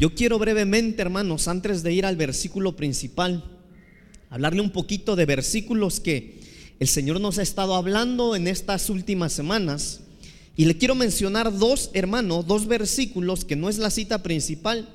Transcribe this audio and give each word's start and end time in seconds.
Yo 0.00 0.14
quiero 0.14 0.38
brevemente, 0.38 1.02
hermanos, 1.02 1.46
antes 1.46 1.82
de 1.82 1.92
ir 1.92 2.06
al 2.06 2.16
versículo 2.16 2.74
principal, 2.74 3.44
hablarle 4.30 4.62
un 4.62 4.70
poquito 4.70 5.14
de 5.14 5.26
versículos 5.26 6.00
que 6.00 6.40
el 6.78 6.88
Señor 6.88 7.20
nos 7.20 7.36
ha 7.36 7.42
estado 7.42 7.74
hablando 7.74 8.34
en 8.34 8.48
estas 8.48 8.88
últimas 8.88 9.34
semanas. 9.34 10.00
Y 10.56 10.64
le 10.64 10.78
quiero 10.78 10.94
mencionar 10.94 11.54
dos, 11.54 11.90
hermanos, 11.92 12.46
dos 12.46 12.66
versículos 12.66 13.44
que 13.44 13.56
no 13.56 13.68
es 13.68 13.76
la 13.76 13.90
cita 13.90 14.22
principal, 14.22 14.88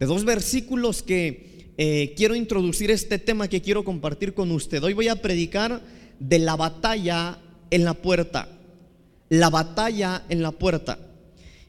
de 0.00 0.06
dos 0.06 0.24
versículos 0.24 1.04
que 1.04 1.70
eh, 1.78 2.14
quiero 2.16 2.34
introducir 2.34 2.90
este 2.90 3.20
tema 3.20 3.46
que 3.46 3.62
quiero 3.62 3.84
compartir 3.84 4.34
con 4.34 4.50
usted. 4.50 4.82
Hoy 4.82 4.92
voy 4.92 5.06
a 5.06 5.22
predicar 5.22 5.80
de 6.18 6.40
la 6.40 6.56
batalla 6.56 7.38
en 7.70 7.84
la 7.84 7.94
puerta. 7.94 8.48
La 9.28 9.50
batalla 9.50 10.24
en 10.28 10.42
la 10.42 10.50
puerta. 10.50 10.98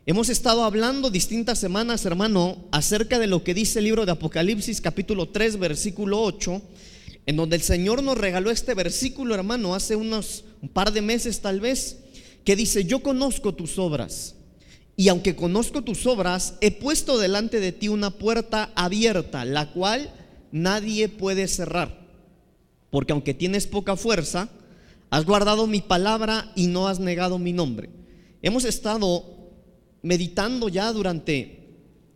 Hemos 0.09 0.29
estado 0.29 0.63
hablando 0.63 1.11
distintas 1.11 1.59
semanas, 1.59 2.03
hermano, 2.03 2.65
acerca 2.71 3.19
de 3.19 3.27
lo 3.27 3.43
que 3.43 3.53
dice 3.53 3.77
el 3.77 3.85
libro 3.85 4.07
de 4.07 4.11
Apocalipsis 4.11 4.81
capítulo 4.81 5.29
3, 5.29 5.59
versículo 5.59 6.23
8, 6.23 6.63
en 7.27 7.35
donde 7.35 7.57
el 7.57 7.61
Señor 7.61 8.01
nos 8.01 8.17
regaló 8.17 8.49
este 8.49 8.73
versículo, 8.73 9.35
hermano, 9.35 9.75
hace 9.75 9.95
unos 9.95 10.45
un 10.63 10.69
par 10.69 10.91
de 10.93 11.03
meses 11.03 11.41
tal 11.41 11.59
vez, 11.59 11.99
que 12.43 12.55
dice, 12.55 12.85
yo 12.85 13.03
conozco 13.03 13.53
tus 13.53 13.77
obras. 13.77 14.33
Y 14.95 15.09
aunque 15.09 15.35
conozco 15.35 15.83
tus 15.83 16.07
obras, 16.07 16.55
he 16.59 16.71
puesto 16.71 17.19
delante 17.19 17.59
de 17.59 17.71
ti 17.71 17.87
una 17.87 18.09
puerta 18.09 18.71
abierta, 18.73 19.45
la 19.45 19.71
cual 19.73 20.11
nadie 20.51 21.07
puede 21.07 21.47
cerrar. 21.47 22.09
Porque 22.89 23.13
aunque 23.13 23.35
tienes 23.35 23.67
poca 23.67 23.95
fuerza, 23.95 24.49
has 25.11 25.23
guardado 25.23 25.67
mi 25.67 25.81
palabra 25.81 26.51
y 26.55 26.65
no 26.65 26.87
has 26.87 26.99
negado 26.99 27.37
mi 27.37 27.53
nombre. 27.53 27.91
Hemos 28.41 28.65
estado 28.65 29.38
meditando 30.01 30.69
ya 30.69 30.91
durante 30.91 31.59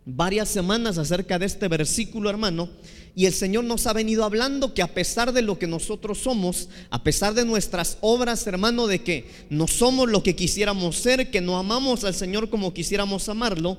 varias 0.06 0.48
semanas 0.48 0.98
acerca 0.98 1.38
de 1.38 1.46
este 1.46 1.68
versículo, 1.68 2.30
hermano, 2.30 2.68
y 3.16 3.26
el 3.26 3.32
Señor 3.32 3.64
nos 3.64 3.86
ha 3.86 3.92
venido 3.92 4.24
hablando 4.24 4.74
que 4.74 4.82
a 4.82 4.92
pesar 4.92 5.32
de 5.32 5.42
lo 5.42 5.58
que 5.58 5.68
nosotros 5.68 6.18
somos, 6.18 6.68
a 6.90 7.04
pesar 7.04 7.34
de 7.34 7.44
nuestras 7.44 7.98
obras, 8.00 8.46
hermano, 8.46 8.86
de 8.86 9.02
que 9.02 9.26
no 9.50 9.68
somos 9.68 10.10
lo 10.10 10.22
que 10.22 10.34
quisiéramos 10.34 10.96
ser, 10.96 11.30
que 11.30 11.40
no 11.40 11.56
amamos 11.56 12.02
al 12.04 12.14
Señor 12.14 12.50
como 12.50 12.74
quisiéramos 12.74 13.28
amarlo, 13.28 13.78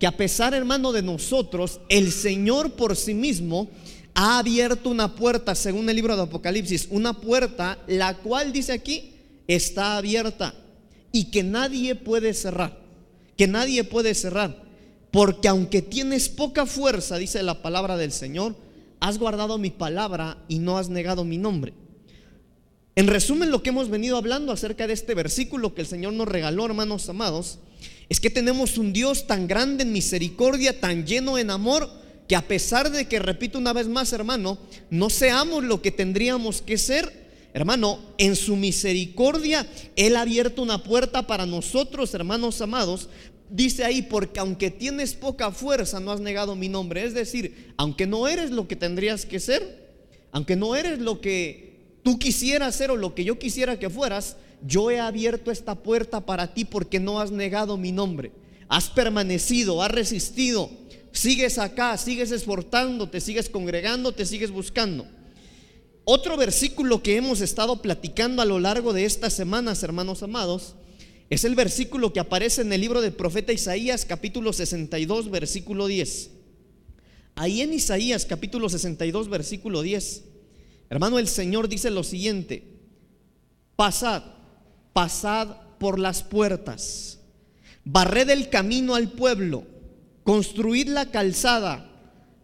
que 0.00 0.08
a 0.08 0.16
pesar, 0.16 0.54
hermano, 0.54 0.90
de 0.92 1.02
nosotros, 1.02 1.80
el 1.88 2.10
Señor 2.10 2.72
por 2.72 2.96
sí 2.96 3.14
mismo 3.14 3.70
ha 4.12 4.38
abierto 4.38 4.90
una 4.90 5.14
puerta, 5.14 5.54
según 5.54 5.88
el 5.88 5.96
libro 5.96 6.16
de 6.16 6.22
Apocalipsis, 6.22 6.88
una 6.90 7.14
puerta 7.20 7.78
la 7.86 8.16
cual 8.18 8.52
dice 8.52 8.72
aquí 8.72 9.12
está 9.46 9.96
abierta 9.96 10.54
y 11.12 11.30
que 11.30 11.44
nadie 11.44 11.94
puede 11.94 12.34
cerrar 12.34 12.83
que 13.36 13.46
nadie 13.46 13.84
puede 13.84 14.14
cerrar. 14.14 14.62
Porque 15.10 15.48
aunque 15.48 15.82
tienes 15.82 16.28
poca 16.28 16.66
fuerza, 16.66 17.18
dice 17.18 17.42
la 17.42 17.62
palabra 17.62 17.96
del 17.96 18.12
Señor, 18.12 18.56
has 19.00 19.18
guardado 19.18 19.58
mi 19.58 19.70
palabra 19.70 20.38
y 20.48 20.58
no 20.58 20.78
has 20.78 20.88
negado 20.88 21.24
mi 21.24 21.38
nombre. 21.38 21.72
En 22.96 23.06
resumen, 23.08 23.50
lo 23.50 23.62
que 23.62 23.70
hemos 23.70 23.90
venido 23.90 24.16
hablando 24.16 24.52
acerca 24.52 24.86
de 24.86 24.92
este 24.92 25.14
versículo 25.14 25.74
que 25.74 25.82
el 25.82 25.86
Señor 25.86 26.12
nos 26.12 26.28
regaló, 26.28 26.64
hermanos 26.64 27.08
amados, 27.08 27.58
es 28.08 28.20
que 28.20 28.30
tenemos 28.30 28.78
un 28.78 28.92
Dios 28.92 29.26
tan 29.26 29.48
grande 29.48 29.82
en 29.82 29.92
misericordia, 29.92 30.80
tan 30.80 31.04
lleno 31.04 31.38
en 31.38 31.50
amor, 31.50 31.90
que 32.28 32.36
a 32.36 32.46
pesar 32.46 32.90
de 32.90 33.06
que, 33.06 33.18
repito 33.18 33.58
una 33.58 33.72
vez 33.72 33.88
más, 33.88 34.12
hermano, 34.12 34.58
no 34.90 35.10
seamos 35.10 35.64
lo 35.64 35.82
que 35.82 35.90
tendríamos 35.90 36.62
que 36.62 36.78
ser, 36.78 37.23
hermano, 37.54 38.00
en 38.18 38.36
su 38.36 38.56
misericordia, 38.56 39.66
Él 39.96 40.16
ha 40.16 40.22
abierto 40.22 40.60
una 40.60 40.82
puerta 40.82 41.26
para 41.26 41.46
nosotros, 41.46 42.12
hermanos 42.12 42.60
amados, 42.60 43.08
dice 43.48 43.84
ahí, 43.84 44.02
porque 44.02 44.40
aunque 44.40 44.72
tienes 44.72 45.14
poca 45.14 45.52
fuerza, 45.52 46.00
no 46.00 46.10
has 46.10 46.20
negado 46.20 46.56
mi 46.56 46.68
nombre. 46.68 47.04
Es 47.04 47.14
decir, 47.14 47.72
aunque 47.76 48.06
no 48.06 48.26
eres 48.26 48.50
lo 48.50 48.66
que 48.66 48.74
tendrías 48.74 49.24
que 49.24 49.38
ser, 49.38 49.94
aunque 50.32 50.56
no 50.56 50.74
eres 50.74 50.98
lo 50.98 51.20
que 51.20 51.98
tú 52.02 52.18
quisieras 52.18 52.74
ser 52.74 52.90
o 52.90 52.96
lo 52.96 53.14
que 53.14 53.22
yo 53.22 53.38
quisiera 53.38 53.78
que 53.78 53.88
fueras, 53.88 54.36
yo 54.66 54.90
he 54.90 54.98
abierto 54.98 55.52
esta 55.52 55.76
puerta 55.76 56.26
para 56.26 56.54
ti 56.54 56.64
porque 56.64 56.98
no 56.98 57.20
has 57.20 57.30
negado 57.30 57.76
mi 57.76 57.92
nombre. 57.92 58.32
Has 58.68 58.90
permanecido, 58.90 59.80
has 59.80 59.92
resistido, 59.92 60.70
sigues 61.12 61.58
acá, 61.58 61.96
sigues 61.98 62.32
esforzándote, 62.32 63.20
sigues 63.20 63.48
congregando, 63.48 64.10
te 64.10 64.26
sigues 64.26 64.50
buscando. 64.50 65.06
Otro 66.04 66.36
versículo 66.36 67.02
que 67.02 67.16
hemos 67.16 67.40
estado 67.40 67.80
platicando 67.80 68.42
a 68.42 68.44
lo 68.44 68.60
largo 68.60 68.92
de 68.92 69.06
estas 69.06 69.32
semanas, 69.32 69.82
hermanos 69.82 70.22
amados, 70.22 70.74
es 71.30 71.44
el 71.44 71.54
versículo 71.54 72.12
que 72.12 72.20
aparece 72.20 72.60
en 72.60 72.72
el 72.74 72.82
libro 72.82 73.00
del 73.00 73.14
profeta 73.14 73.54
Isaías 73.54 74.04
capítulo 74.04 74.52
62 74.52 75.30
versículo 75.30 75.86
10. 75.86 76.30
Ahí 77.36 77.62
en 77.62 77.72
Isaías 77.72 78.26
capítulo 78.26 78.68
62 78.68 79.30
versículo 79.30 79.80
10, 79.80 80.24
hermano, 80.90 81.18
el 81.18 81.26
Señor 81.26 81.68
dice 81.68 81.90
lo 81.90 82.04
siguiente, 82.04 82.64
pasad, 83.74 84.22
pasad 84.92 85.56
por 85.78 85.98
las 85.98 86.22
puertas, 86.22 87.18
barred 87.82 88.28
el 88.28 88.50
camino 88.50 88.94
al 88.94 89.10
pueblo, 89.10 89.64
construid 90.22 90.88
la 90.88 91.10
calzada, 91.10 91.90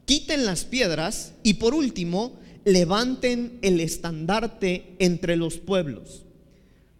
quiten 0.07 0.47
las 0.47 0.65
piedras 0.65 1.35
y 1.43 1.55
por 1.55 1.75
último, 1.75 2.40
levanten 2.73 3.59
el 3.63 3.81
estandarte 3.81 4.95
entre 4.99 5.37
los 5.37 5.59
pueblos. 5.59 6.25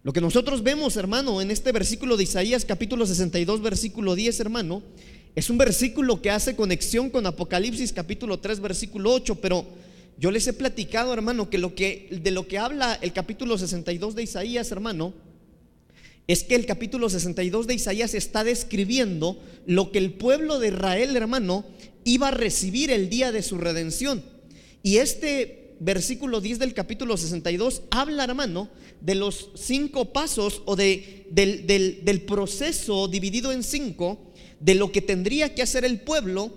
Lo 0.03 0.13
que 0.13 0.21
nosotros 0.21 0.63
vemos, 0.63 0.97
hermano, 0.97 1.41
en 1.41 1.51
este 1.51 1.71
versículo 1.71 2.17
de 2.17 2.23
Isaías 2.23 2.65
capítulo 2.65 3.05
62, 3.05 3.61
versículo 3.61 4.15
10, 4.15 4.39
hermano, 4.39 4.81
es 5.35 5.49
un 5.49 5.57
versículo 5.57 6.21
que 6.21 6.31
hace 6.31 6.55
conexión 6.55 7.09
con 7.09 7.25
Apocalipsis 7.25 7.93
capítulo 7.93 8.39
3, 8.39 8.59
versículo 8.59 9.13
8, 9.13 9.35
pero 9.35 9.65
yo 10.17 10.31
les 10.31 10.47
he 10.47 10.53
platicado, 10.53 11.13
hermano, 11.13 11.49
que, 11.49 11.57
lo 11.57 11.75
que 11.75 12.09
de 12.11 12.31
lo 12.31 12.47
que 12.47 12.57
habla 12.57 12.97
el 13.01 13.13
capítulo 13.13 13.57
62 13.57 14.15
de 14.15 14.23
Isaías, 14.23 14.71
hermano, 14.71 15.13
es 16.27 16.43
que 16.43 16.55
el 16.55 16.65
capítulo 16.65 17.09
62 17.09 17.67
de 17.67 17.75
Isaías 17.75 18.13
está 18.13 18.43
describiendo 18.43 19.39
lo 19.65 19.91
que 19.91 19.99
el 19.99 20.13
pueblo 20.13 20.59
de 20.59 20.69
Israel, 20.69 21.15
hermano, 21.15 21.65
iba 22.03 22.29
a 22.29 22.31
recibir 22.31 22.91
el 22.91 23.09
día 23.09 23.31
de 23.31 23.43
su 23.43 23.57
redención. 23.57 24.23
Y 24.83 24.97
este 24.97 25.60
versículo 25.81 26.41
10 26.41 26.59
del 26.59 26.75
capítulo 26.75 27.17
62 27.17 27.81
habla, 27.89 28.23
hermano, 28.23 28.69
de 29.01 29.15
los 29.15 29.49
cinco 29.55 30.13
pasos 30.13 30.61
o 30.65 30.75
de, 30.75 31.27
del, 31.31 31.65
del 31.65 32.21
proceso 32.21 33.07
dividido 33.07 33.51
en 33.51 33.63
cinco 33.63 34.31
de 34.59 34.75
lo 34.75 34.91
que 34.91 35.01
tendría 35.01 35.55
que 35.55 35.63
hacer 35.63 35.83
el 35.83 35.99
pueblo, 36.01 36.53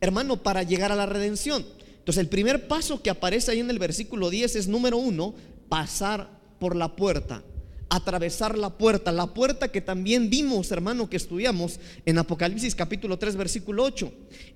hermano, 0.00 0.42
para 0.42 0.62
llegar 0.62 0.90
a 0.90 0.96
la 0.96 1.04
redención. 1.04 1.66
Entonces, 1.98 2.20
el 2.20 2.28
primer 2.28 2.66
paso 2.66 3.02
que 3.02 3.10
aparece 3.10 3.50
ahí 3.50 3.60
en 3.60 3.68
el 3.68 3.78
versículo 3.78 4.30
10 4.30 4.56
es 4.56 4.68
número 4.68 4.96
uno, 4.96 5.34
pasar 5.68 6.30
por 6.58 6.74
la 6.74 6.96
puerta 6.96 7.44
atravesar 7.92 8.56
la 8.56 8.70
puerta, 8.70 9.12
la 9.12 9.34
puerta 9.34 9.68
que 9.68 9.82
también 9.82 10.30
vimos, 10.30 10.72
hermano, 10.72 11.10
que 11.10 11.18
estudiamos 11.18 11.78
en 12.06 12.16
Apocalipsis 12.16 12.74
capítulo 12.74 13.18
3, 13.18 13.36
versículo 13.36 13.84
8. 13.84 14.10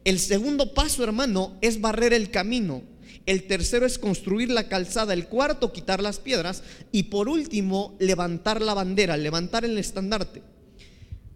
El 0.04 0.18
segundo 0.18 0.72
paso, 0.72 1.04
hermano, 1.04 1.58
es 1.60 1.78
barrer 1.78 2.14
el 2.14 2.30
camino. 2.30 2.82
El 3.26 3.48
tercero 3.48 3.84
es 3.84 3.98
construir 3.98 4.50
la 4.50 4.68
calzada. 4.68 5.12
El 5.12 5.26
cuarto, 5.26 5.72
quitar 5.72 6.00
las 6.00 6.18
piedras. 6.18 6.62
Y 6.92 7.04
por 7.04 7.28
último, 7.28 7.96
levantar 7.98 8.62
la 8.62 8.72
bandera, 8.72 9.16
levantar 9.16 9.64
el 9.64 9.76
estandarte. 9.76 10.42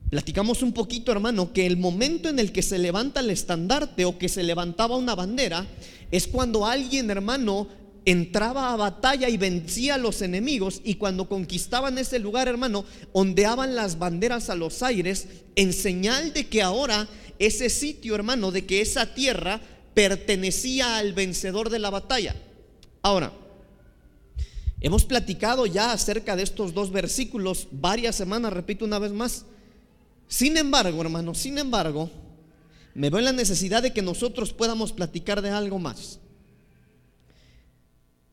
Platicamos 0.09 0.63
un 0.63 0.73
poquito, 0.73 1.13
hermano, 1.13 1.53
que 1.53 1.67
el 1.67 1.77
momento 1.77 2.29
en 2.29 2.39
el 2.39 2.51
que 2.51 2.63
se 2.63 2.79
levanta 2.79 3.21
el 3.21 3.31
estandarte 3.31 4.05
o 4.05 4.19
que 4.19 4.29
se 4.29 4.43
levantaba 4.43 4.97
una 4.97 5.15
bandera 5.15 5.67
es 6.11 6.27
cuando 6.27 6.67
alguien, 6.67 7.11
hermano, 7.11 7.69
entraba 8.05 8.73
a 8.73 8.77
batalla 8.77 9.29
y 9.29 9.37
vencía 9.37 9.95
a 9.95 9.99
los 9.99 10.23
enemigos 10.23 10.81
y 10.85 10.95
cuando 10.95 11.29
conquistaban 11.29 11.99
ese 11.99 12.19
lugar, 12.19 12.49
hermano, 12.49 12.85
ondeaban 13.13 13.77
las 13.77 13.99
banderas 13.99 14.51
a 14.51 14.57
los 14.57 14.83
aires 14.83 15.29
en 15.55 15.73
señal 15.73 16.33
de 16.33 16.49
que 16.49 16.63
ahora 16.63 17.09
ese 17.39 17.71
sitio, 17.71 18.15
hermano, 18.15 18.51
de 18.51 18.67
que 18.67 18.81
esa 18.81 19.15
tierra 19.15 19.61
pertenecía 19.95 20.99
al 20.99 21.13
vencedor 21.13 21.71
de 21.71 21.79
la 21.79 21.91
batalla. 21.91 22.37
Ahora, 23.03 23.33
hemos 24.81 25.05
platicado 25.05 25.67
ya 25.67 25.93
acerca 25.93 26.37
de 26.37 26.43
estos 26.43 26.75
dos 26.75 26.91
versículos 26.91 27.69
varias 27.71 28.17
semanas, 28.17 28.53
repito 28.53 28.85
una 28.85 28.99
vez 28.99 29.13
más. 29.13 29.45
Sin 30.29 30.57
embargo, 30.57 31.01
hermano, 31.01 31.35
sin 31.35 31.59
embargo, 31.59 32.11
me 32.95 33.11
veo 33.11 33.19
en 33.19 33.25
la 33.25 33.33
necesidad 33.33 33.83
de 33.83 33.93
que 33.93 34.03
nosotros 34.03 34.53
podamos 34.53 34.93
platicar 34.93 35.43
de 35.43 35.51
algo 35.51 35.79
más. 35.79 36.21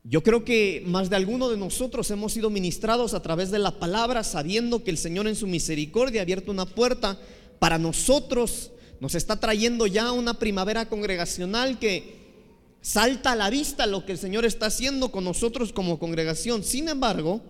Yo 0.04 0.22
creo 0.22 0.44
que 0.44 0.82
más 0.86 1.10
de 1.10 1.16
alguno 1.16 1.50
de 1.50 1.58
nosotros 1.58 2.10
hemos 2.10 2.32
sido 2.32 2.48
ministrados 2.48 3.12
a 3.12 3.20
través 3.20 3.50
de 3.50 3.58
la 3.58 3.78
palabra, 3.78 4.24
sabiendo 4.24 4.82
que 4.82 4.90
el 4.90 4.96
Señor 4.96 5.26
en 5.26 5.36
su 5.36 5.46
misericordia 5.46 6.20
ha 6.20 6.22
abierto 6.22 6.50
una 6.50 6.64
puerta 6.64 7.18
para 7.58 7.78
nosotros. 7.78 8.70
Nos 9.00 9.14
está 9.14 9.38
trayendo 9.38 9.86
ya 9.86 10.12
una 10.12 10.34
primavera 10.34 10.88
congregacional 10.88 11.78
que 11.78 12.18
salta 12.80 13.32
a 13.32 13.36
la 13.36 13.50
vista 13.50 13.86
lo 13.86 14.04
que 14.04 14.12
el 14.12 14.18
Señor 14.18 14.44
está 14.44 14.66
haciendo 14.66 15.10
con 15.10 15.24
nosotros 15.24 15.72
como 15.72 15.98
congregación. 15.98 16.64
Sin 16.64 16.88
embargo, 16.88 17.40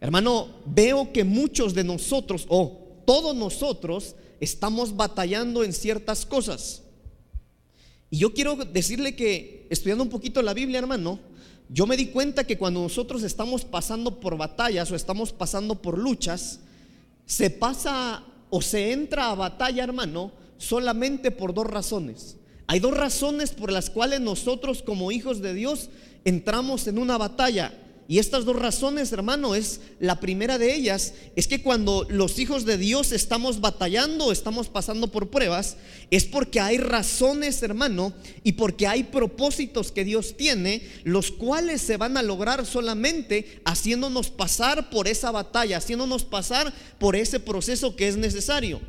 hermano, 0.00 0.48
veo 0.66 1.12
que 1.12 1.24
muchos 1.24 1.74
de 1.74 1.84
nosotros, 1.84 2.44
o 2.48 3.02
todos 3.06 3.34
nosotros, 3.34 4.16
estamos 4.40 4.96
batallando 4.96 5.64
en 5.64 5.72
ciertas 5.72 6.26
cosas. 6.26 6.82
Y 8.10 8.18
yo 8.18 8.34
quiero 8.34 8.56
decirle 8.56 9.16
que 9.16 9.66
estudiando 9.70 10.04
un 10.04 10.10
poquito 10.10 10.42
la 10.42 10.54
Biblia, 10.54 10.78
hermano, 10.78 11.18
yo 11.68 11.86
me 11.86 11.96
di 11.96 12.06
cuenta 12.06 12.44
que 12.44 12.58
cuando 12.58 12.80
nosotros 12.80 13.22
estamos 13.22 13.64
pasando 13.64 14.20
por 14.20 14.36
batallas 14.36 14.90
o 14.90 14.96
estamos 14.96 15.32
pasando 15.32 15.80
por 15.80 15.98
luchas, 15.98 16.60
se 17.24 17.48
pasa 17.48 18.22
o 18.50 18.60
se 18.60 18.92
entra 18.92 19.30
a 19.30 19.34
batalla, 19.34 19.82
hermano, 19.82 20.30
solamente 20.58 21.30
por 21.30 21.54
dos 21.54 21.66
razones. 21.66 22.36
Hay 22.66 22.80
dos 22.80 22.96
razones 22.96 23.50
por 23.50 23.70
las 23.70 23.90
cuales 23.90 24.20
nosotros 24.20 24.82
como 24.82 25.12
hijos 25.12 25.42
de 25.42 25.54
Dios 25.54 25.90
entramos 26.24 26.86
en 26.86 26.98
una 26.98 27.18
batalla. 27.18 27.72
Y 28.06 28.18
estas 28.18 28.44
dos 28.44 28.56
razones, 28.56 29.12
hermano, 29.12 29.54
es 29.54 29.80
la 29.98 30.20
primera 30.20 30.58
de 30.58 30.74
ellas, 30.74 31.14
es 31.36 31.48
que 31.48 31.62
cuando 31.62 32.06
los 32.10 32.38
hijos 32.38 32.66
de 32.66 32.76
Dios 32.76 33.12
estamos 33.12 33.62
batallando, 33.62 34.30
estamos 34.30 34.68
pasando 34.68 35.10
por 35.10 35.30
pruebas, 35.30 35.78
es 36.10 36.26
porque 36.26 36.60
hay 36.60 36.76
razones, 36.76 37.62
hermano, 37.62 38.12
y 38.42 38.52
porque 38.52 38.86
hay 38.86 39.04
propósitos 39.04 39.90
que 39.90 40.04
Dios 40.04 40.36
tiene, 40.36 40.82
los 41.04 41.30
cuales 41.30 41.80
se 41.80 41.96
van 41.96 42.18
a 42.18 42.22
lograr 42.22 42.66
solamente 42.66 43.62
haciéndonos 43.64 44.28
pasar 44.28 44.90
por 44.90 45.08
esa 45.08 45.30
batalla, 45.30 45.78
haciéndonos 45.78 46.26
pasar 46.26 46.74
por 46.98 47.16
ese 47.16 47.40
proceso 47.40 47.96
que 47.96 48.08
es 48.08 48.18
necesario. 48.18 48.82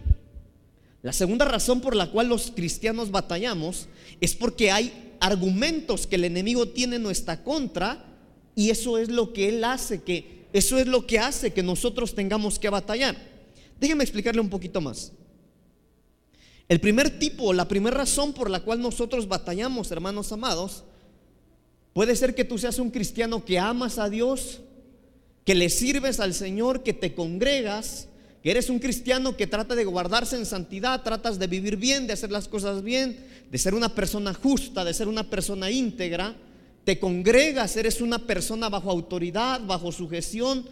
La 1.06 1.14
segunda 1.14 1.46
razón 1.46 1.82
por 1.82 1.96
la 1.96 2.10
cual 2.10 2.30
los 2.30 2.50
cristianos 2.50 3.12
batallamos 3.12 3.88
es 4.22 4.34
porque 4.34 4.72
hay 4.72 5.14
argumentos 5.20 6.08
que 6.08 6.16
el 6.16 6.24
enemigo 6.24 6.70
tiene 6.70 6.96
en 6.96 7.04
nuestra 7.04 7.44
contra 7.44 8.04
y 8.56 8.72
eso 8.72 8.98
es 8.98 9.10
lo 9.10 9.32
que 9.32 9.50
Él 9.50 9.64
hace, 9.66 10.02
que 10.02 10.48
eso 10.52 10.80
es 10.80 10.88
lo 10.88 11.06
que 11.06 11.20
hace 11.20 11.54
que 11.54 11.62
nosotros 11.62 12.16
tengamos 12.16 12.58
que 12.58 12.72
batallar. 12.72 13.16
Déjenme 13.80 14.04
explicarle 14.04 14.42
un 14.42 14.50
poquito 14.50 14.82
más. 14.82 15.12
El 16.68 16.80
primer 16.80 17.20
tipo, 17.20 17.54
la 17.54 17.68
primera 17.68 17.98
razón 17.98 18.34
por 18.34 18.50
la 18.50 18.62
cual 18.62 18.82
nosotros 18.82 19.28
batallamos, 19.28 19.92
hermanos 19.92 20.32
amados, 20.32 20.86
puede 21.94 22.16
ser 22.16 22.34
que 22.34 22.46
tú 22.46 22.58
seas 22.58 22.80
un 22.80 22.90
cristiano 22.90 23.46
que 23.46 23.60
amas 23.60 24.00
a 24.00 24.10
Dios, 24.10 24.62
que 25.44 25.54
le 25.54 25.70
sirves 25.70 26.20
al 26.20 26.34
Señor, 26.34 26.82
que 26.82 26.94
te 26.94 27.14
congregas, 27.14 28.08
eres 28.52 28.70
un 28.70 28.80
cristiano 28.80 29.36
que 29.36 29.48
trata 29.48 29.76
de 29.76 29.86
guardarse 29.86 30.36
en 30.36 30.46
santidad, 30.46 31.04
tratas 31.04 31.40
de 31.40 31.48
vivir 31.48 31.78
bien, 31.78 32.08
de 32.08 32.14
hacer 32.14 32.32
las 32.32 32.48
cosas 32.48 32.84
bien, 32.84 33.18
de 33.52 33.58
ser 33.58 33.74
una 33.74 33.90
persona 33.90 34.34
justa, 34.34 34.84
de 34.84 34.94
ser 34.94 35.08
una 35.08 35.30
persona 35.30 35.72
íntegra 35.72 36.36
te 36.86 37.00
congregas, 37.00 37.76
eres 37.76 38.00
una 38.00 38.20
persona 38.20 38.70
bajo 38.70 38.92
autoridad, 38.92 39.60
bajo 39.66 39.92
sujeción, 39.92 40.66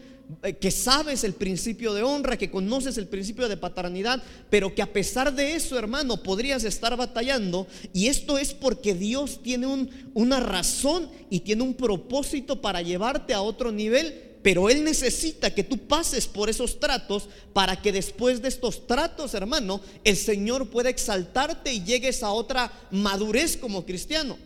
eh, 0.43 0.53
que 0.53 0.69
sabes 0.69 1.23
el 1.23 1.33
principio 1.33 1.93
de 1.93 2.03
honra, 2.03 2.37
que 2.37 2.51
conoces 2.51 2.97
el 2.99 3.07
principio 3.07 3.49
de 3.49 3.57
paternidad, 3.57 4.21
pero 4.49 4.73
que 4.73 4.83
a 4.83 4.93
pesar 4.93 5.33
de 5.33 5.55
eso, 5.55 5.77
hermano, 5.77 6.21
podrías 6.21 6.63
estar 6.63 6.95
batallando. 6.95 7.67
Y 7.93 8.07
esto 8.07 8.37
es 8.37 8.53
porque 8.53 8.93
Dios 8.93 9.41
tiene 9.41 9.89
una 10.13 10.39
razón 10.39 11.09
y 11.31 11.39
tiene 11.39 11.63
un 11.63 11.73
propósito 11.73 12.61
para 12.61 12.83
llevarte 12.83 13.33
a 13.33 13.41
otro 13.41 13.71
nivel. 13.71 14.32
Pero 14.43 14.69
Él 14.69 14.83
necesita 14.83 15.55
que 15.55 15.63
tú 15.63 15.87
pases 15.87 16.27
por 16.27 16.49
esos 16.49 16.79
tratos 16.79 17.29
para 17.53 17.81
que 17.81 17.93
después 17.93 18.41
de 18.41 18.49
estos 18.49 18.85
tratos, 18.85 19.33
hermano, 19.33 19.79
el 20.03 20.17
Señor 20.17 20.69
pueda 20.69 20.89
exaltarte 20.89 21.73
y 21.73 21.83
llegues 21.83 22.21
a 22.21 22.31
otra 22.31 22.71
madurez 22.91 23.55
como 23.55 23.85
cristiano. 23.85 24.37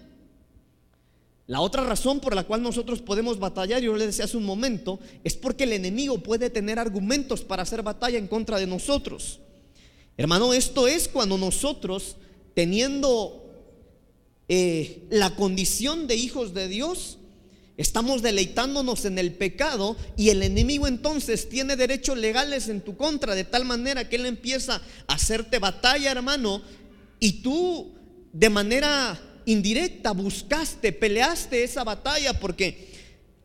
La 1.47 1.61
otra 1.61 1.83
razón 1.83 2.19
por 2.19 2.35
la 2.35 2.43
cual 2.43 2.61
nosotros 2.61 3.01
podemos 3.01 3.39
batallar, 3.39 3.81
yo 3.81 3.95
le 3.95 4.05
decía 4.05 4.25
hace 4.25 4.37
un 4.37 4.45
momento, 4.45 4.99
es 5.23 5.33
porque 5.33 5.63
el 5.63 5.73
enemigo 5.73 6.19
puede 6.19 6.49
tener 6.49 6.77
argumentos 6.77 7.41
para 7.41 7.63
hacer 7.63 7.81
batalla 7.81 8.19
en 8.19 8.27
contra 8.27 8.59
de 8.59 8.67
nosotros. 8.67 9.39
Hermano, 10.15 10.53
esto 10.53 10.87
es 10.87 11.07
cuando 11.07 11.37
nosotros, 11.37 12.17
teniendo 12.53 13.45
eh, 14.49 15.07
la 15.09 15.35
condición 15.35 16.05
de 16.05 16.15
hijos 16.17 16.53
de 16.53 16.67
Dios, 16.67 17.17
estamos 17.77 18.23
deleitándonos 18.23 19.05
en 19.05 19.19
el 19.19 19.33
pecado 19.33 19.95
y 20.17 20.29
el 20.29 20.41
enemigo 20.41 20.87
entonces 20.87 21.47
tiene 21.47 21.75
derechos 21.75 22.17
legales 22.17 22.67
en 22.69 22.81
tu 22.81 22.97
contra, 22.97 23.35
de 23.35 23.43
tal 23.43 23.65
manera 23.65 24.09
que 24.09 24.15
él 24.15 24.25
empieza 24.25 24.81
a 25.07 25.13
hacerte 25.13 25.59
batalla, 25.59 26.11
hermano, 26.11 26.61
y 27.19 27.43
tú 27.43 27.95
de 28.33 28.49
manera 28.49 29.19
indirecta 29.45 30.11
buscaste, 30.11 30.91
peleaste 30.91 31.63
esa 31.63 31.83
batalla 31.83 32.39
porque 32.39 32.89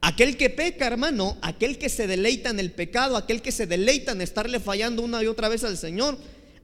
aquel 0.00 0.37
que 0.37 0.50
peca, 0.50 0.87
hermano, 0.87 1.37
aquel 1.43 1.78
que 1.78 1.88
se 1.88 2.06
deleita 2.06 2.50
en 2.50 2.58
el 2.58 2.73
pecado, 2.73 3.17
aquel 3.17 3.43
que 3.43 3.52
se 3.52 3.67
deleita 3.67 4.12
en 4.12 4.23
estarle 4.23 4.61
fallando 4.61 5.02
una 5.02 5.23
y 5.23 5.26
otra 5.26 5.49
vez 5.49 5.62
al 5.62 5.76
Señor, 5.76 6.19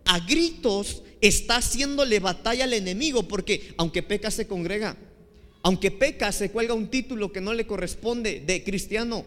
a 0.07 0.21
gritos 0.21 1.03
está 1.21 1.57
haciéndole 1.57 2.19
batalla 2.19 2.65
al 2.65 2.73
enemigo 2.73 3.29
porque 3.29 3.75
aunque 3.77 4.03
peca 4.03 4.31
se 4.31 4.47
congrega, 4.47 4.97
aunque 5.63 5.91
peca 5.91 6.33
se 6.33 6.51
cuelga 6.51 6.75
un 6.75 6.89
título 6.89 7.33
que 7.33 7.41
no 7.41 7.55
le 7.55 7.67
corresponde 7.67 8.41
de 8.41 8.65
cristiano. 8.65 9.25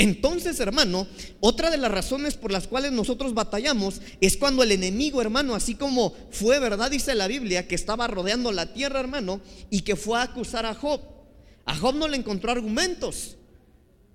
Entonces, 0.00 0.58
hermano, 0.60 1.06
otra 1.40 1.70
de 1.70 1.76
las 1.76 1.90
razones 1.90 2.34
por 2.34 2.50
las 2.50 2.66
cuales 2.66 2.90
nosotros 2.90 3.34
batallamos 3.34 4.00
es 4.22 4.38
cuando 4.38 4.62
el 4.62 4.72
enemigo, 4.72 5.20
hermano, 5.20 5.54
así 5.54 5.74
como 5.74 6.14
fue, 6.30 6.58
¿verdad? 6.58 6.90
Dice 6.90 7.14
la 7.14 7.28
Biblia, 7.28 7.68
que 7.68 7.74
estaba 7.74 8.06
rodeando 8.06 8.50
la 8.50 8.72
tierra, 8.72 8.98
hermano, 8.98 9.42
y 9.68 9.82
que 9.82 9.96
fue 9.96 10.18
a 10.18 10.22
acusar 10.22 10.64
a 10.64 10.74
Job. 10.74 11.02
A 11.66 11.76
Job 11.76 11.96
no 11.96 12.08
le 12.08 12.16
encontró 12.16 12.50
argumentos, 12.50 13.36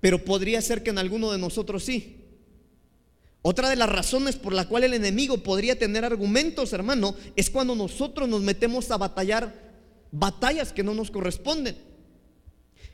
pero 0.00 0.24
podría 0.24 0.60
ser 0.60 0.82
que 0.82 0.90
en 0.90 0.98
alguno 0.98 1.30
de 1.30 1.38
nosotros 1.38 1.84
sí. 1.84 2.16
Otra 3.42 3.70
de 3.70 3.76
las 3.76 3.88
razones 3.88 4.34
por 4.34 4.52
la 4.52 4.66
cual 4.66 4.82
el 4.82 4.92
enemigo 4.92 5.38
podría 5.38 5.78
tener 5.78 6.04
argumentos, 6.04 6.72
hermano, 6.72 7.14
es 7.36 7.48
cuando 7.48 7.76
nosotros 7.76 8.28
nos 8.28 8.42
metemos 8.42 8.90
a 8.90 8.96
batallar 8.96 9.65
batallas 10.12 10.72
que 10.72 10.82
no 10.82 10.94
nos 10.94 11.10
corresponden. 11.10 11.76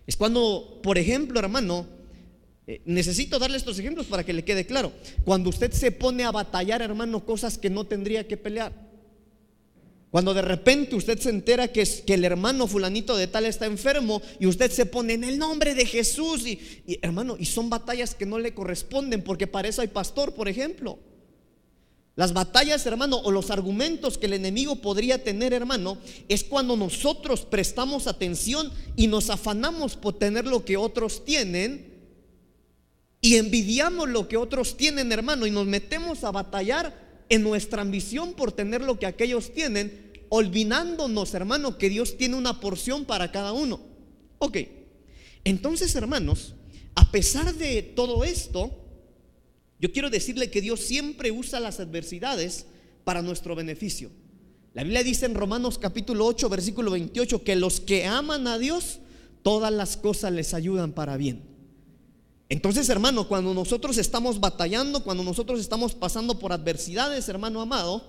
Es 0.06 0.16
cuando, 0.16 0.80
por 0.82 0.98
ejemplo, 0.98 1.38
hermano, 1.38 1.86
eh, 2.66 2.80
necesito 2.84 3.38
darle 3.38 3.56
estos 3.56 3.78
ejemplos 3.78 4.06
para 4.06 4.24
que 4.24 4.32
le 4.32 4.44
quede 4.44 4.66
claro. 4.66 4.92
Cuando 5.24 5.50
usted 5.50 5.72
se 5.72 5.92
pone 5.92 6.24
a 6.24 6.30
batallar, 6.30 6.82
hermano, 6.82 7.24
cosas 7.24 7.58
que 7.58 7.70
no 7.70 7.84
tendría 7.84 8.26
que 8.26 8.36
pelear. 8.36 8.72
Cuando 10.10 10.34
de 10.34 10.42
repente 10.42 10.94
usted 10.94 11.18
se 11.18 11.30
entera 11.30 11.68
que, 11.68 11.84
que 12.06 12.14
el 12.14 12.24
hermano 12.24 12.66
fulanito 12.66 13.16
de 13.16 13.28
tal 13.28 13.46
está 13.46 13.64
enfermo 13.64 14.20
y 14.38 14.46
usted 14.46 14.70
se 14.70 14.84
pone 14.84 15.14
en 15.14 15.24
el 15.24 15.38
nombre 15.38 15.74
de 15.74 15.86
Jesús 15.86 16.46
y, 16.46 16.82
y 16.86 16.98
hermano, 17.00 17.36
y 17.38 17.46
son 17.46 17.70
batallas 17.70 18.14
que 18.14 18.26
no 18.26 18.38
le 18.38 18.52
corresponden 18.52 19.22
porque 19.22 19.46
para 19.46 19.68
eso 19.68 19.80
hay 19.80 19.88
pastor, 19.88 20.34
por 20.34 20.48
ejemplo. 20.48 20.98
Las 22.14 22.34
batallas, 22.34 22.84
hermano, 22.84 23.16
o 23.18 23.30
los 23.30 23.50
argumentos 23.50 24.18
que 24.18 24.26
el 24.26 24.34
enemigo 24.34 24.76
podría 24.76 25.24
tener, 25.24 25.54
hermano, 25.54 25.96
es 26.28 26.44
cuando 26.44 26.76
nosotros 26.76 27.46
prestamos 27.46 28.06
atención 28.06 28.70
y 28.96 29.06
nos 29.06 29.30
afanamos 29.30 29.96
por 29.96 30.18
tener 30.18 30.46
lo 30.46 30.64
que 30.64 30.76
otros 30.76 31.24
tienen 31.24 31.90
y 33.22 33.36
envidiamos 33.36 34.08
lo 34.10 34.28
que 34.28 34.36
otros 34.36 34.76
tienen, 34.76 35.10
hermano, 35.10 35.46
y 35.46 35.50
nos 35.50 35.64
metemos 35.66 36.24
a 36.24 36.32
batallar 36.32 37.24
en 37.28 37.42
nuestra 37.42 37.80
ambición 37.80 38.34
por 38.34 38.52
tener 38.52 38.82
lo 38.82 38.98
que 38.98 39.06
aquellos 39.06 39.54
tienen, 39.54 40.12
olvidándonos, 40.28 41.32
hermano, 41.32 41.78
que 41.78 41.88
Dios 41.88 42.18
tiene 42.18 42.34
una 42.34 42.60
porción 42.60 43.06
para 43.06 43.32
cada 43.32 43.52
uno. 43.52 43.80
Ok, 44.38 44.58
entonces, 45.44 45.94
hermanos, 45.94 46.56
a 46.94 47.10
pesar 47.10 47.54
de 47.54 47.82
todo 47.82 48.24
esto, 48.24 48.70
yo 49.82 49.90
quiero 49.90 50.10
decirle 50.10 50.48
que 50.48 50.60
Dios 50.60 50.78
siempre 50.78 51.32
usa 51.32 51.58
las 51.58 51.80
adversidades 51.80 52.66
para 53.02 53.20
nuestro 53.20 53.56
beneficio. 53.56 54.10
La 54.74 54.84
Biblia 54.84 55.02
dice 55.02 55.26
en 55.26 55.34
Romanos 55.34 55.76
capítulo 55.76 56.24
8, 56.24 56.48
versículo 56.48 56.92
28, 56.92 57.42
que 57.42 57.56
los 57.56 57.80
que 57.80 58.06
aman 58.06 58.46
a 58.46 58.58
Dios, 58.58 59.00
todas 59.42 59.72
las 59.72 59.96
cosas 59.96 60.30
les 60.30 60.54
ayudan 60.54 60.92
para 60.92 61.16
bien. 61.16 61.42
Entonces, 62.48 62.88
hermano, 62.90 63.26
cuando 63.26 63.54
nosotros 63.54 63.98
estamos 63.98 64.38
batallando, 64.38 65.02
cuando 65.02 65.24
nosotros 65.24 65.58
estamos 65.58 65.94
pasando 65.96 66.38
por 66.38 66.52
adversidades, 66.52 67.28
hermano 67.28 67.60
amado, 67.60 68.04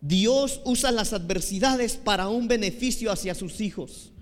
Dios 0.00 0.60
usa 0.64 0.92
las 0.92 1.12
adversidades 1.12 1.96
para 1.96 2.28
un 2.28 2.46
beneficio 2.46 3.10
hacia 3.10 3.34
sus 3.34 3.60
hijos. 3.60 4.12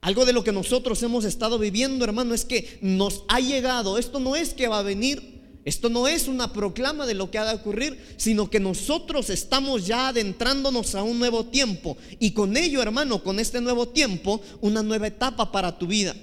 Algo 0.00 0.24
de 0.24 0.32
lo 0.32 0.42
que 0.42 0.52
nosotros 0.52 1.02
hemos 1.02 1.26
estado 1.26 1.58
viviendo, 1.58 2.02
hermano, 2.06 2.32
es 2.32 2.46
que 2.46 2.78
nos 2.80 3.24
ha 3.28 3.40
llegado, 3.40 3.98
esto 3.98 4.20
no 4.20 4.36
es 4.36 4.54
que 4.54 4.68
va 4.68 4.78
a 4.78 4.82
venir, 4.82 5.41
esto 5.64 5.88
no 5.88 6.08
es 6.08 6.26
una 6.26 6.52
proclama 6.52 7.06
de 7.06 7.14
lo 7.14 7.30
que 7.30 7.38
ha 7.38 7.44
de 7.44 7.54
ocurrir, 7.54 8.14
sino 8.16 8.50
que 8.50 8.58
nosotros 8.58 9.30
estamos 9.30 9.86
ya 9.86 10.08
adentrándonos 10.08 10.94
a 10.96 11.04
un 11.04 11.18
nuevo 11.18 11.46
tiempo. 11.46 11.96
Y 12.18 12.32
con 12.32 12.56
ello, 12.56 12.82
hermano, 12.82 13.22
con 13.22 13.38
este 13.38 13.60
nuevo 13.60 13.88
tiempo, 13.88 14.40
una 14.60 14.82
nueva 14.82 15.06
etapa 15.06 15.52
para 15.52 15.78
tu 15.78 15.86
vida. 15.86 16.16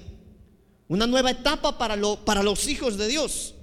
Una 0.89 1.08
nueva 1.08 1.31
etapa 1.31 1.77
para, 1.77 1.96
lo, 1.96 2.25
para 2.25 2.43
los 2.43 2.67
hijos 2.67 2.98
de 2.98 3.08
Dios. 3.08 3.55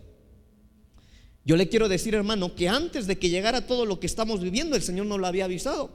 Yo 1.45 1.57
le 1.57 1.69
quiero 1.69 1.89
decir, 1.89 2.15
hermano, 2.15 2.55
que 2.55 2.69
antes 2.69 3.07
de 3.07 3.19
que 3.19 3.29
llegara 3.29 3.67
todo 3.67 3.85
lo 3.85 4.01
que 4.01 4.07
estamos 4.07 4.41
viviendo, 4.41 4.77
el 4.77 4.83
Señor 4.83 5.07
no 5.07 5.19
lo 5.19 5.27
había 5.27 5.45
avisado. 5.45 5.91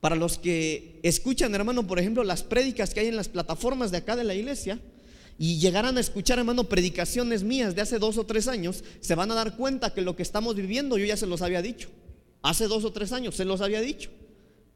Para 0.00 0.16
los 0.16 0.38
que 0.38 0.98
escuchan, 1.02 1.54
hermano, 1.54 1.86
por 1.86 1.98
ejemplo, 1.98 2.24
las 2.24 2.42
prédicas 2.42 2.94
que 2.94 3.00
hay 3.00 3.08
en 3.08 3.16
las 3.16 3.28
plataformas 3.28 3.90
de 3.90 3.98
acá 3.98 4.16
de 4.16 4.24
la 4.24 4.34
iglesia, 4.34 4.80
y 5.38 5.58
llegaran 5.58 5.96
a 5.96 6.00
escuchar, 6.00 6.38
hermano, 6.38 6.64
predicaciones 6.64 7.42
mías 7.42 7.74
de 7.74 7.82
hace 7.82 7.98
dos 7.98 8.18
o 8.18 8.24
tres 8.24 8.48
años, 8.48 8.84
se 9.00 9.14
van 9.14 9.30
a 9.30 9.34
dar 9.34 9.56
cuenta 9.56 9.92
que 9.92 10.02
lo 10.02 10.14
que 10.14 10.22
estamos 10.22 10.54
viviendo 10.54 10.98
yo 10.98 11.04
ya 11.04 11.16
se 11.16 11.26
los 11.26 11.42
había 11.42 11.62
dicho. 11.62 11.88
Hace 12.42 12.66
dos 12.66 12.84
o 12.84 12.92
tres 12.92 13.12
años 13.12 13.34
se 13.34 13.44
los 13.44 13.60
había 13.60 13.80
dicho. 13.80 14.10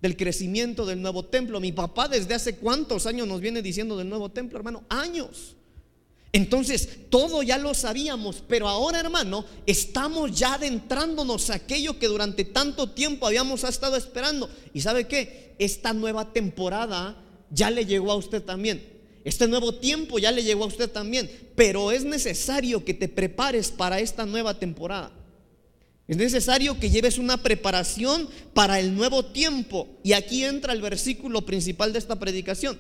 del 0.03 0.17
crecimiento 0.17 0.85
del 0.85 1.01
nuevo 1.01 1.25
templo. 1.25 1.59
Mi 1.61 1.73
papá 1.73 2.09
desde 2.09 2.35
hace 2.35 2.57
cuántos 2.57 3.07
años 3.07 3.27
nos 3.27 3.41
viene 3.41 3.63
diciendo 3.63 3.97
del 3.97 4.09
nuevo 4.09 4.31
templo, 4.31 4.59
hermano, 4.59 4.85
años. 4.89 5.57
Entonces, 6.33 7.09
todo 7.09 7.43
ya 7.43 7.57
lo 7.57 7.73
sabíamos, 7.73 8.43
pero 8.47 8.69
ahora, 8.69 9.01
hermano, 9.01 9.47
estamos 9.65 10.39
ya 10.39 10.55
adentrándonos 10.55 11.49
a 11.49 11.55
aquello 11.55 11.99
que 11.99 12.09
durante 12.09 12.45
tanto 12.45 12.91
tiempo 12.91 13.27
habíamos 13.27 13.65
estado 13.65 13.97
esperando. 13.97 14.51
¿Y 14.75 14.83
sabe 14.83 15.07
qué? 15.07 15.55
Esta 15.59 15.95
nueva 15.95 16.33
temporada 16.33 17.17
ya 17.51 17.71
le 17.71 17.87
llegó 17.87 18.13
a 18.13 18.17
usted 18.17 18.43
también. 18.43 18.96
Este 19.27 19.49
nuevo 19.49 19.75
tiempo 19.75 20.21
ya 20.21 20.31
le 20.31 20.45
llegó 20.45 20.63
a 20.63 20.69
usted 20.69 20.89
también, 20.89 21.29
pero 21.57 21.91
es 21.91 22.05
necesario 22.05 22.85
que 22.85 22.95
te 22.95 23.09
prepares 23.09 23.73
para 23.73 23.99
esta 23.99 24.25
nueva 24.25 24.61
temporada. 24.61 25.11
Es 26.07 26.17
necesario 26.17 26.79
que 26.79 26.91
lleves 26.91 27.19
una 27.19 27.43
preparación 27.43 28.29
para 28.55 28.79
el 28.79 28.95
nuevo 28.95 29.25
tiempo. 29.25 29.89
Y 30.05 30.13
aquí 30.13 30.45
entra 30.45 30.73
el 30.73 30.81
versículo 30.81 31.45
principal 31.45 31.93
de 31.93 31.99
esta 31.99 32.21
predicación. 32.21 32.79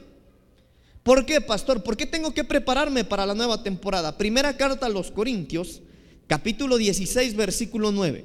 ¿Por 1.02 1.26
qué, 1.26 1.40
pastor? 1.40 1.82
¿Por 1.82 1.96
qué 1.96 2.06
tengo 2.06 2.32
que 2.32 2.44
prepararme 2.44 3.02
para 3.02 3.26
la 3.26 3.34
nueva 3.34 3.64
temporada? 3.64 4.16
Primera 4.16 4.56
carta 4.56 4.86
a 4.86 4.88
los 4.88 5.10
Corintios, 5.10 5.82
capítulo 6.28 6.76
16, 6.76 7.34
versículo 7.34 7.90
9. 7.90 8.24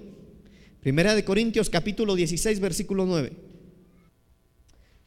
Primera 0.80 1.16
de 1.16 1.25
Corintios, 1.25 1.72
capítulo 1.72 2.13
16, 2.13 2.60
versículo 2.60 3.08
9. 3.08 3.34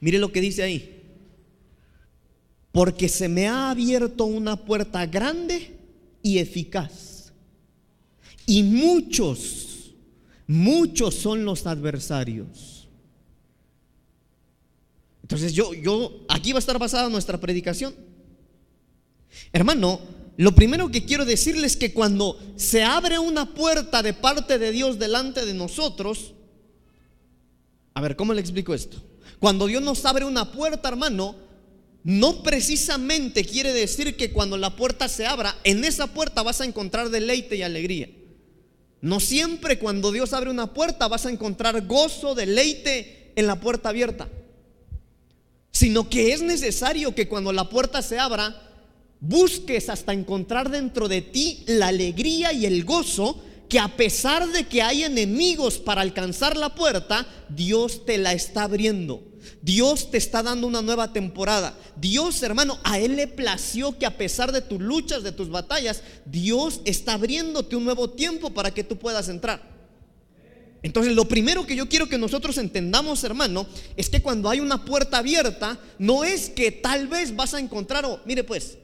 Mire 0.00 0.18
lo 0.18 0.32
que 0.32 0.40
dice 0.40 0.64
ahí. 0.64 0.93
Porque 2.74 3.08
se 3.08 3.30
me 3.30 3.48
ha 3.48 3.70
abierto 3.70 4.26
una 4.26 4.56
puerta 4.56 5.06
grande 5.06 5.78
y 6.22 6.36
eficaz. 6.36 7.32
Y 8.44 8.62
muchos 8.62 9.64
Muchos 10.46 11.14
son 11.14 11.44
los 11.44 11.66
adversarios. 11.66 12.88
Entonces 15.22 15.54
yo, 15.54 15.72
yo, 15.72 16.24
aquí 16.28 16.52
va 16.52 16.58
a 16.58 16.60
estar 16.60 16.78
basada 16.78 17.08
nuestra 17.08 17.40
predicación. 17.40 17.94
Hermano, 19.52 20.00
lo 20.36 20.54
primero 20.54 20.90
que 20.90 21.06
quiero 21.06 21.24
decirles 21.24 21.72
es 21.72 21.76
que 21.78 21.94
cuando 21.94 22.38
se 22.56 22.84
abre 22.84 23.18
una 23.18 23.54
puerta 23.54 24.02
de 24.02 24.12
parte 24.12 24.58
de 24.58 24.70
Dios 24.70 24.98
delante 24.98 25.46
de 25.46 25.54
nosotros, 25.54 26.34
a 27.94 28.00
ver, 28.02 28.16
¿cómo 28.16 28.34
le 28.34 28.40
explico 28.40 28.74
esto? 28.74 28.98
Cuando 29.40 29.66
Dios 29.66 29.82
nos 29.82 30.04
abre 30.04 30.26
una 30.26 30.52
puerta, 30.52 30.88
hermano, 30.88 31.36
no 32.04 32.42
precisamente 32.42 33.46
quiere 33.46 33.72
decir 33.72 34.14
que 34.16 34.30
cuando 34.30 34.58
la 34.58 34.76
puerta 34.76 35.08
se 35.08 35.24
abra, 35.24 35.56
en 35.64 35.84
esa 35.84 36.06
puerta 36.06 36.42
vas 36.42 36.60
a 36.60 36.66
encontrar 36.66 37.08
deleite 37.08 37.56
y 37.56 37.62
alegría. 37.62 38.10
No 39.00 39.20
siempre 39.20 39.78
cuando 39.78 40.12
Dios 40.12 40.34
abre 40.34 40.50
una 40.50 40.74
puerta 40.74 41.08
vas 41.08 41.24
a 41.24 41.30
encontrar 41.30 41.86
gozo, 41.86 42.34
deleite 42.34 43.32
en 43.36 43.46
la 43.46 43.58
puerta 43.58 43.88
abierta. 43.88 44.28
Sino 45.72 46.10
que 46.10 46.34
es 46.34 46.42
necesario 46.42 47.14
que 47.14 47.26
cuando 47.26 47.54
la 47.54 47.70
puerta 47.70 48.02
se 48.02 48.18
abra, 48.18 48.70
busques 49.20 49.88
hasta 49.88 50.12
encontrar 50.12 50.70
dentro 50.70 51.08
de 51.08 51.22
ti 51.22 51.64
la 51.66 51.88
alegría 51.88 52.52
y 52.52 52.66
el 52.66 52.84
gozo 52.84 53.42
que 53.70 53.78
a 53.78 53.96
pesar 53.96 54.46
de 54.52 54.66
que 54.68 54.82
hay 54.82 55.04
enemigos 55.04 55.78
para 55.78 56.02
alcanzar 56.02 56.56
la 56.58 56.74
puerta, 56.74 57.26
Dios 57.48 58.04
te 58.04 58.18
la 58.18 58.34
está 58.34 58.64
abriendo. 58.64 59.22
Dios 59.62 60.10
te 60.10 60.18
está 60.18 60.42
dando 60.42 60.66
una 60.66 60.82
nueva 60.82 61.12
temporada. 61.12 61.76
Dios, 61.96 62.42
hermano, 62.42 62.78
a 62.84 62.98
Él 62.98 63.16
le 63.16 63.26
plació 63.26 63.98
que 63.98 64.06
a 64.06 64.16
pesar 64.16 64.52
de 64.52 64.60
tus 64.60 64.80
luchas, 64.80 65.22
de 65.22 65.32
tus 65.32 65.48
batallas, 65.48 66.02
Dios 66.24 66.80
está 66.84 67.14
abriéndote 67.14 67.76
un 67.76 67.84
nuevo 67.84 68.10
tiempo 68.10 68.50
para 68.50 68.72
que 68.72 68.84
tú 68.84 68.98
puedas 68.98 69.28
entrar. 69.28 69.74
Entonces, 70.82 71.14
lo 71.14 71.26
primero 71.26 71.64
que 71.64 71.76
yo 71.76 71.88
quiero 71.88 72.08
que 72.08 72.18
nosotros 72.18 72.58
entendamos, 72.58 73.24
hermano, 73.24 73.66
es 73.96 74.10
que 74.10 74.20
cuando 74.20 74.50
hay 74.50 74.60
una 74.60 74.84
puerta 74.84 75.18
abierta, 75.18 75.78
no 75.98 76.24
es 76.24 76.50
que 76.50 76.70
tal 76.70 77.08
vez 77.08 77.34
vas 77.34 77.54
a 77.54 77.58
encontrar, 77.58 78.04
o 78.04 78.20
mire 78.26 78.44
pues, 78.44 78.76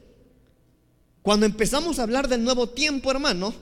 cuando 1.21 1.45
empezamos 1.45 1.99
a 1.99 2.03
hablar 2.03 2.27
del 2.27 2.43
nuevo 2.43 2.69
tiempo, 2.69 3.11
hermano, 3.11 3.53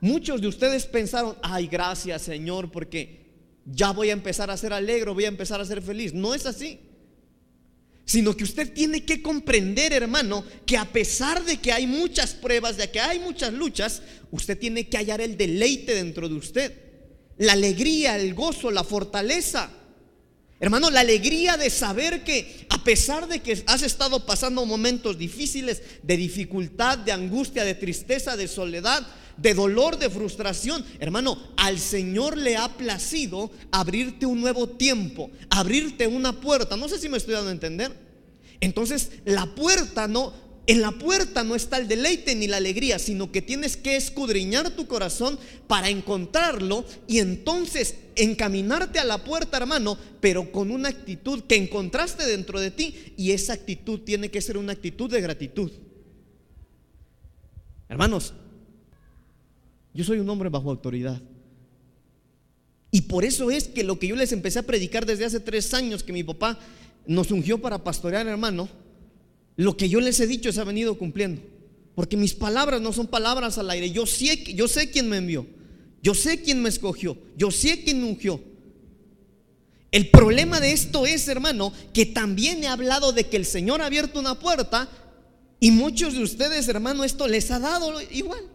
muchos 0.00 0.40
de 0.40 0.48
ustedes 0.48 0.86
pensaron, 0.86 1.36
ay, 1.42 1.66
gracias 1.66 2.22
Señor, 2.22 2.70
porque 2.70 3.23
ya 3.66 3.92
voy 3.92 4.10
a 4.10 4.12
empezar 4.12 4.50
a 4.50 4.56
ser 4.56 4.72
alegre, 4.72 5.10
voy 5.10 5.24
a 5.24 5.28
empezar 5.28 5.60
a 5.60 5.64
ser 5.64 5.82
feliz. 5.82 6.12
No 6.12 6.34
es 6.34 6.46
así. 6.46 6.80
Sino 8.04 8.36
que 8.36 8.44
usted 8.44 8.72
tiene 8.72 9.04
que 9.04 9.22
comprender, 9.22 9.92
hermano, 9.94 10.44
que 10.66 10.76
a 10.76 10.84
pesar 10.84 11.42
de 11.44 11.56
que 11.56 11.72
hay 11.72 11.86
muchas 11.86 12.34
pruebas, 12.34 12.76
de 12.76 12.90
que 12.90 13.00
hay 13.00 13.18
muchas 13.18 13.52
luchas, 13.52 14.02
usted 14.30 14.58
tiene 14.58 14.88
que 14.88 14.98
hallar 14.98 15.22
el 15.22 15.38
deleite 15.38 15.94
dentro 15.94 16.28
de 16.28 16.34
usted. 16.34 16.74
La 17.38 17.54
alegría, 17.54 18.16
el 18.18 18.34
gozo, 18.34 18.70
la 18.70 18.84
fortaleza. 18.84 19.70
Hermano, 20.60 20.90
la 20.90 21.00
alegría 21.00 21.56
de 21.56 21.70
saber 21.70 22.24
que 22.24 22.66
a 22.68 22.84
pesar 22.84 23.26
de 23.26 23.40
que 23.40 23.62
has 23.66 23.82
estado 23.82 24.24
pasando 24.26 24.64
momentos 24.66 25.18
difíciles, 25.18 25.82
de 26.02 26.16
dificultad, 26.16 26.98
de 26.98 27.12
angustia, 27.12 27.64
de 27.64 27.74
tristeza, 27.74 28.36
de 28.36 28.48
soledad, 28.48 29.06
de 29.36 29.54
dolor, 29.54 29.98
de 29.98 30.10
frustración. 30.10 30.84
Hermano, 30.98 31.38
al 31.56 31.78
Señor 31.78 32.36
le 32.36 32.56
ha 32.56 32.68
placido 32.76 33.50
abrirte 33.70 34.26
un 34.26 34.40
nuevo 34.40 34.68
tiempo, 34.68 35.30
abrirte 35.50 36.06
una 36.06 36.40
puerta. 36.40 36.76
No 36.76 36.88
sé 36.88 36.98
si 36.98 37.08
me 37.08 37.16
estoy 37.16 37.34
dando 37.34 37.50
a 37.50 37.52
entender. 37.52 37.92
Entonces, 38.60 39.10
la 39.24 39.54
puerta 39.54 40.08
no, 40.08 40.32
en 40.66 40.80
la 40.80 40.92
puerta 40.92 41.44
no 41.44 41.54
está 41.54 41.76
el 41.76 41.88
deleite 41.88 42.34
ni 42.34 42.46
la 42.46 42.56
alegría, 42.56 42.98
sino 42.98 43.30
que 43.30 43.42
tienes 43.42 43.76
que 43.76 43.96
escudriñar 43.96 44.70
tu 44.70 44.86
corazón 44.86 45.38
para 45.66 45.90
encontrarlo 45.90 46.84
y 47.06 47.18
entonces 47.18 47.96
encaminarte 48.16 48.98
a 48.98 49.04
la 49.04 49.24
puerta, 49.24 49.58
hermano, 49.58 49.98
pero 50.20 50.50
con 50.50 50.70
una 50.70 50.88
actitud 50.88 51.42
que 51.42 51.56
encontraste 51.56 52.26
dentro 52.26 52.60
de 52.60 52.70
ti 52.70 53.14
y 53.16 53.32
esa 53.32 53.52
actitud 53.52 54.00
tiene 54.00 54.30
que 54.30 54.40
ser 54.40 54.56
una 54.56 54.72
actitud 54.72 55.10
de 55.10 55.20
gratitud. 55.20 55.70
Hermanos, 57.88 58.32
yo 59.94 60.04
soy 60.04 60.18
un 60.18 60.28
hombre 60.28 60.48
bajo 60.48 60.70
autoridad. 60.70 61.22
Y 62.90 63.02
por 63.02 63.24
eso 63.24 63.50
es 63.50 63.68
que 63.68 63.84
lo 63.84 63.98
que 63.98 64.08
yo 64.08 64.16
les 64.16 64.32
empecé 64.32 64.58
a 64.58 64.64
predicar 64.64 65.06
desde 65.06 65.24
hace 65.24 65.40
tres 65.40 65.72
años, 65.72 66.02
que 66.02 66.12
mi 66.12 66.22
papá 66.22 66.58
nos 67.06 67.30
ungió 67.30 67.60
para 67.60 67.82
pastorear, 67.82 68.26
hermano, 68.26 68.68
lo 69.56 69.76
que 69.76 69.88
yo 69.88 70.00
les 70.00 70.18
he 70.20 70.26
dicho 70.26 70.52
se 70.52 70.60
ha 70.60 70.64
venido 70.64 70.98
cumpliendo. 70.98 71.40
Porque 71.94 72.16
mis 72.16 72.34
palabras 72.34 72.80
no 72.80 72.92
son 72.92 73.06
palabras 73.06 73.56
al 73.56 73.70
aire. 73.70 73.90
Yo 73.90 74.04
sé, 74.04 74.36
yo 74.54 74.66
sé 74.66 74.90
quién 74.90 75.08
me 75.08 75.18
envió. 75.18 75.46
Yo 76.02 76.14
sé 76.14 76.42
quién 76.42 76.60
me 76.60 76.68
escogió. 76.68 77.16
Yo 77.36 77.50
sé 77.50 77.82
quién 77.84 78.02
ungió. 78.02 78.40
El 79.92 80.10
problema 80.10 80.58
de 80.58 80.72
esto 80.72 81.06
es, 81.06 81.28
hermano, 81.28 81.72
que 81.92 82.04
también 82.04 82.64
he 82.64 82.66
hablado 82.66 83.12
de 83.12 83.24
que 83.24 83.36
el 83.36 83.44
Señor 83.44 83.80
ha 83.80 83.86
abierto 83.86 84.18
una 84.18 84.40
puerta 84.40 84.88
y 85.60 85.70
muchos 85.70 86.14
de 86.14 86.22
ustedes, 86.24 86.66
hermano, 86.68 87.04
esto 87.04 87.28
les 87.28 87.50
ha 87.52 87.60
dado 87.60 88.00
igual. 88.10 88.53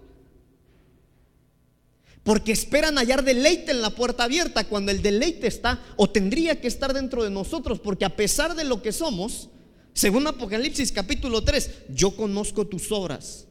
Porque 2.23 2.51
esperan 2.51 2.97
hallar 2.97 3.23
deleite 3.23 3.71
en 3.71 3.81
la 3.81 3.91
puerta 3.91 4.25
abierta 4.25 4.65
cuando 4.65 4.91
el 4.91 5.01
deleite 5.01 5.47
está 5.47 5.83
o 5.95 6.09
tendría 6.09 6.59
que 6.59 6.67
estar 6.67 6.93
dentro 6.93 7.23
de 7.23 7.29
nosotros. 7.29 7.79
Porque 7.79 8.05
a 8.05 8.15
pesar 8.15 8.55
de 8.55 8.65
lo 8.65 8.81
que 8.81 8.91
somos, 8.91 9.49
según 9.93 10.27
Apocalipsis 10.27 10.91
capítulo 10.91 11.43
3, 11.43 11.69
yo 11.89 12.15
conozco 12.15 12.67
tus 12.67 12.91
obras. 12.91 13.47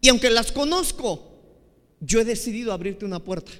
Y 0.00 0.08
aunque 0.08 0.30
las 0.30 0.52
conozco, 0.52 1.32
yo 2.00 2.20
he 2.20 2.24
decidido 2.24 2.72
abrirte 2.72 3.04
una 3.04 3.22
puerta. 3.22 3.52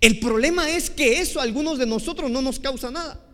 El 0.00 0.18
problema 0.18 0.68
es 0.70 0.90
que 0.90 1.20
eso 1.20 1.40
a 1.40 1.44
algunos 1.44 1.78
de 1.78 1.86
nosotros 1.86 2.30
no 2.30 2.42
nos 2.42 2.58
causa 2.58 2.90
nada. 2.90 3.25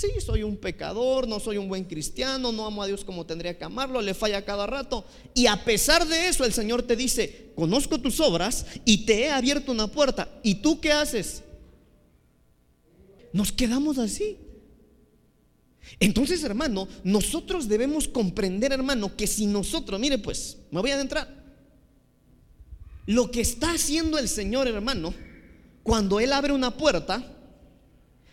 Sí, 0.00 0.08
soy 0.24 0.44
un 0.44 0.56
pecador, 0.56 1.28
no 1.28 1.40
soy 1.40 1.58
un 1.58 1.68
buen 1.68 1.84
cristiano, 1.84 2.52
no 2.52 2.64
amo 2.64 2.82
a 2.82 2.86
Dios 2.86 3.04
como 3.04 3.26
tendría 3.26 3.58
que 3.58 3.64
amarlo, 3.64 4.00
le 4.00 4.14
falla 4.14 4.46
cada 4.46 4.66
rato. 4.66 5.04
Y 5.34 5.46
a 5.46 5.62
pesar 5.62 6.08
de 6.08 6.28
eso, 6.28 6.46
el 6.46 6.54
Señor 6.54 6.84
te 6.84 6.96
dice, 6.96 7.52
conozco 7.54 8.00
tus 8.00 8.18
obras 8.18 8.64
y 8.86 9.04
te 9.04 9.24
he 9.24 9.30
abierto 9.30 9.72
una 9.72 9.88
puerta. 9.88 10.40
¿Y 10.42 10.54
tú 10.54 10.80
qué 10.80 10.90
haces? 10.90 11.42
Nos 13.34 13.52
quedamos 13.52 13.98
así. 13.98 14.38
Entonces, 15.98 16.42
hermano, 16.44 16.88
nosotros 17.04 17.68
debemos 17.68 18.08
comprender, 18.08 18.72
hermano, 18.72 19.14
que 19.14 19.26
si 19.26 19.44
nosotros, 19.44 20.00
mire 20.00 20.16
pues, 20.16 20.56
me 20.70 20.80
voy 20.80 20.92
a 20.92 20.94
adentrar. 20.94 21.28
Lo 23.04 23.30
que 23.30 23.42
está 23.42 23.72
haciendo 23.72 24.16
el 24.16 24.30
Señor, 24.30 24.66
hermano, 24.66 25.12
cuando 25.82 26.20
Él 26.20 26.32
abre 26.32 26.54
una 26.54 26.74
puerta, 26.74 27.36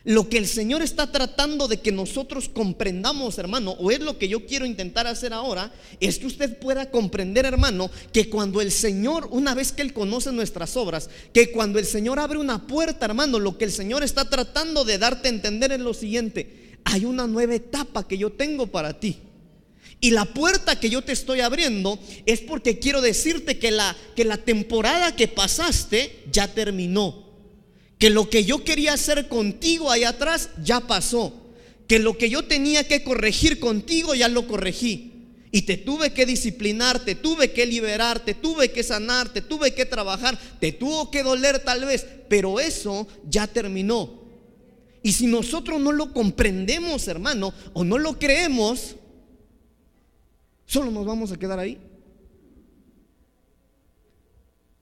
lo 0.07 0.29
que 0.29 0.37
el 0.37 0.47
Señor 0.47 0.81
está 0.81 1.11
tratando 1.11 1.67
de 1.67 1.81
que 1.81 1.91
nosotros 1.91 2.47
comprendamos, 2.47 3.37
hermano, 3.39 3.71
o 3.71 3.91
es 3.91 3.99
lo 3.99 4.17
que 4.17 4.29
yo 4.29 4.45
quiero 4.45 4.65
intentar 4.65 5.05
hacer 5.05 5.33
ahora, 5.33 5.73
es 5.99 6.17
que 6.17 6.27
usted 6.27 6.59
pueda 6.59 6.89
comprender, 6.89 7.45
hermano, 7.45 7.91
que 8.13 8.29
cuando 8.29 8.61
el 8.61 8.71
Señor, 8.71 9.27
una 9.31 9.53
vez 9.53 9.73
que 9.73 9.81
Él 9.81 9.91
conoce 9.91 10.31
nuestras 10.31 10.77
obras, 10.77 11.09
que 11.33 11.51
cuando 11.51 11.77
el 11.77 11.85
Señor 11.85 12.19
abre 12.19 12.37
una 12.39 12.67
puerta, 12.67 13.05
hermano, 13.05 13.37
lo 13.37 13.57
que 13.57 13.65
el 13.65 13.71
Señor 13.73 14.01
está 14.01 14.29
tratando 14.29 14.85
de 14.85 14.97
darte 14.97 15.27
a 15.27 15.31
entender 15.31 15.73
es 15.73 15.81
lo 15.81 15.93
siguiente, 15.93 16.77
hay 16.85 17.03
una 17.03 17.27
nueva 17.27 17.55
etapa 17.55 18.07
que 18.07 18.17
yo 18.17 18.31
tengo 18.31 18.67
para 18.67 18.97
ti. 19.01 19.17
Y 19.99 20.11
la 20.11 20.23
puerta 20.23 20.79
que 20.79 20.89
yo 20.89 21.01
te 21.01 21.11
estoy 21.11 21.41
abriendo 21.41 21.99
es 22.25 22.39
porque 22.39 22.79
quiero 22.79 23.01
decirte 23.01 23.59
que 23.59 23.71
la, 23.71 23.93
que 24.15 24.23
la 24.23 24.37
temporada 24.37 25.17
que 25.17 25.27
pasaste 25.27 26.23
ya 26.31 26.47
terminó 26.53 27.26
que 27.97 28.09
lo 28.09 28.29
que 28.29 28.45
yo 28.45 28.63
quería 28.63 28.93
hacer 28.93 29.27
contigo 29.27 29.91
ahí 29.91 30.03
atrás 30.03 30.49
ya 30.63 30.81
pasó, 30.81 31.33
que 31.87 31.99
lo 31.99 32.17
que 32.17 32.29
yo 32.29 32.43
tenía 32.45 32.87
que 32.87 33.03
corregir 33.03 33.59
contigo 33.59 34.13
ya 34.13 34.27
lo 34.27 34.47
corregí. 34.47 35.13
Y 35.49 35.61
te 35.63 35.77
tuve 35.77 36.13
que 36.13 36.25
disciplinar, 36.25 37.03
te 37.03 37.15
tuve 37.15 37.51
que 37.51 37.65
liberar, 37.65 38.23
te 38.23 38.33
tuve 38.33 38.71
que 38.71 38.83
sanar, 38.83 39.31
te 39.31 39.41
tuve 39.41 39.73
que 39.73 39.85
trabajar, 39.85 40.37
te 40.59 40.73
tuvo 40.73 41.09
que 41.09 41.23
doler 41.23 41.59
tal 41.59 41.85
vez, 41.85 42.05
pero 42.27 42.59
eso 42.59 43.07
ya 43.27 43.47
terminó. 43.47 44.27
Y 45.01 45.13
si 45.13 45.25
nosotros 45.25 45.79
no 45.79 45.93
lo 45.93 46.11
comprendemos, 46.13 47.07
hermano, 47.07 47.53
o 47.73 47.85
no 47.85 47.97
lo 47.97 48.19
creemos, 48.19 48.97
solo 50.65 50.91
nos 50.91 51.05
vamos 51.05 51.31
a 51.31 51.37
quedar 51.37 51.59
ahí. 51.59 51.79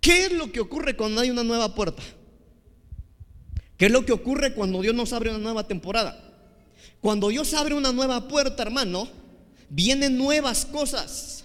¿Qué 0.01 0.25
es 0.25 0.31
lo 0.33 0.51
que 0.51 0.59
ocurre 0.59 0.95
cuando 0.95 1.21
hay 1.21 1.29
una 1.29 1.43
nueva 1.43 1.73
puerta? 1.75 2.01
¿Qué 3.77 3.87
es 3.87 3.91
lo 3.91 4.05
que 4.05 4.13
ocurre 4.13 4.53
cuando 4.53 4.81
Dios 4.81 4.95
nos 4.95 5.13
abre 5.13 5.29
una 5.29 5.39
nueva 5.39 5.67
temporada? 5.67 6.21
Cuando 7.01 7.29
Dios 7.29 7.53
abre 7.53 7.75
una 7.75 7.91
nueva 7.91 8.27
puerta, 8.27 8.63
hermano, 8.63 9.07
vienen 9.69 10.17
nuevas 10.17 10.65
cosas, 10.65 11.43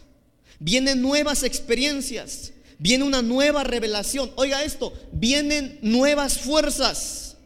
vienen 0.59 1.03
nuevas 1.03 1.43
experiencias, 1.43 2.53
viene 2.79 3.05
una 3.05 3.21
nueva 3.21 3.65
revelación. 3.65 4.31
Oiga 4.37 4.63
esto, 4.63 4.93
vienen 5.13 5.79
nuevas 5.83 6.39
fuerzas. 6.39 7.37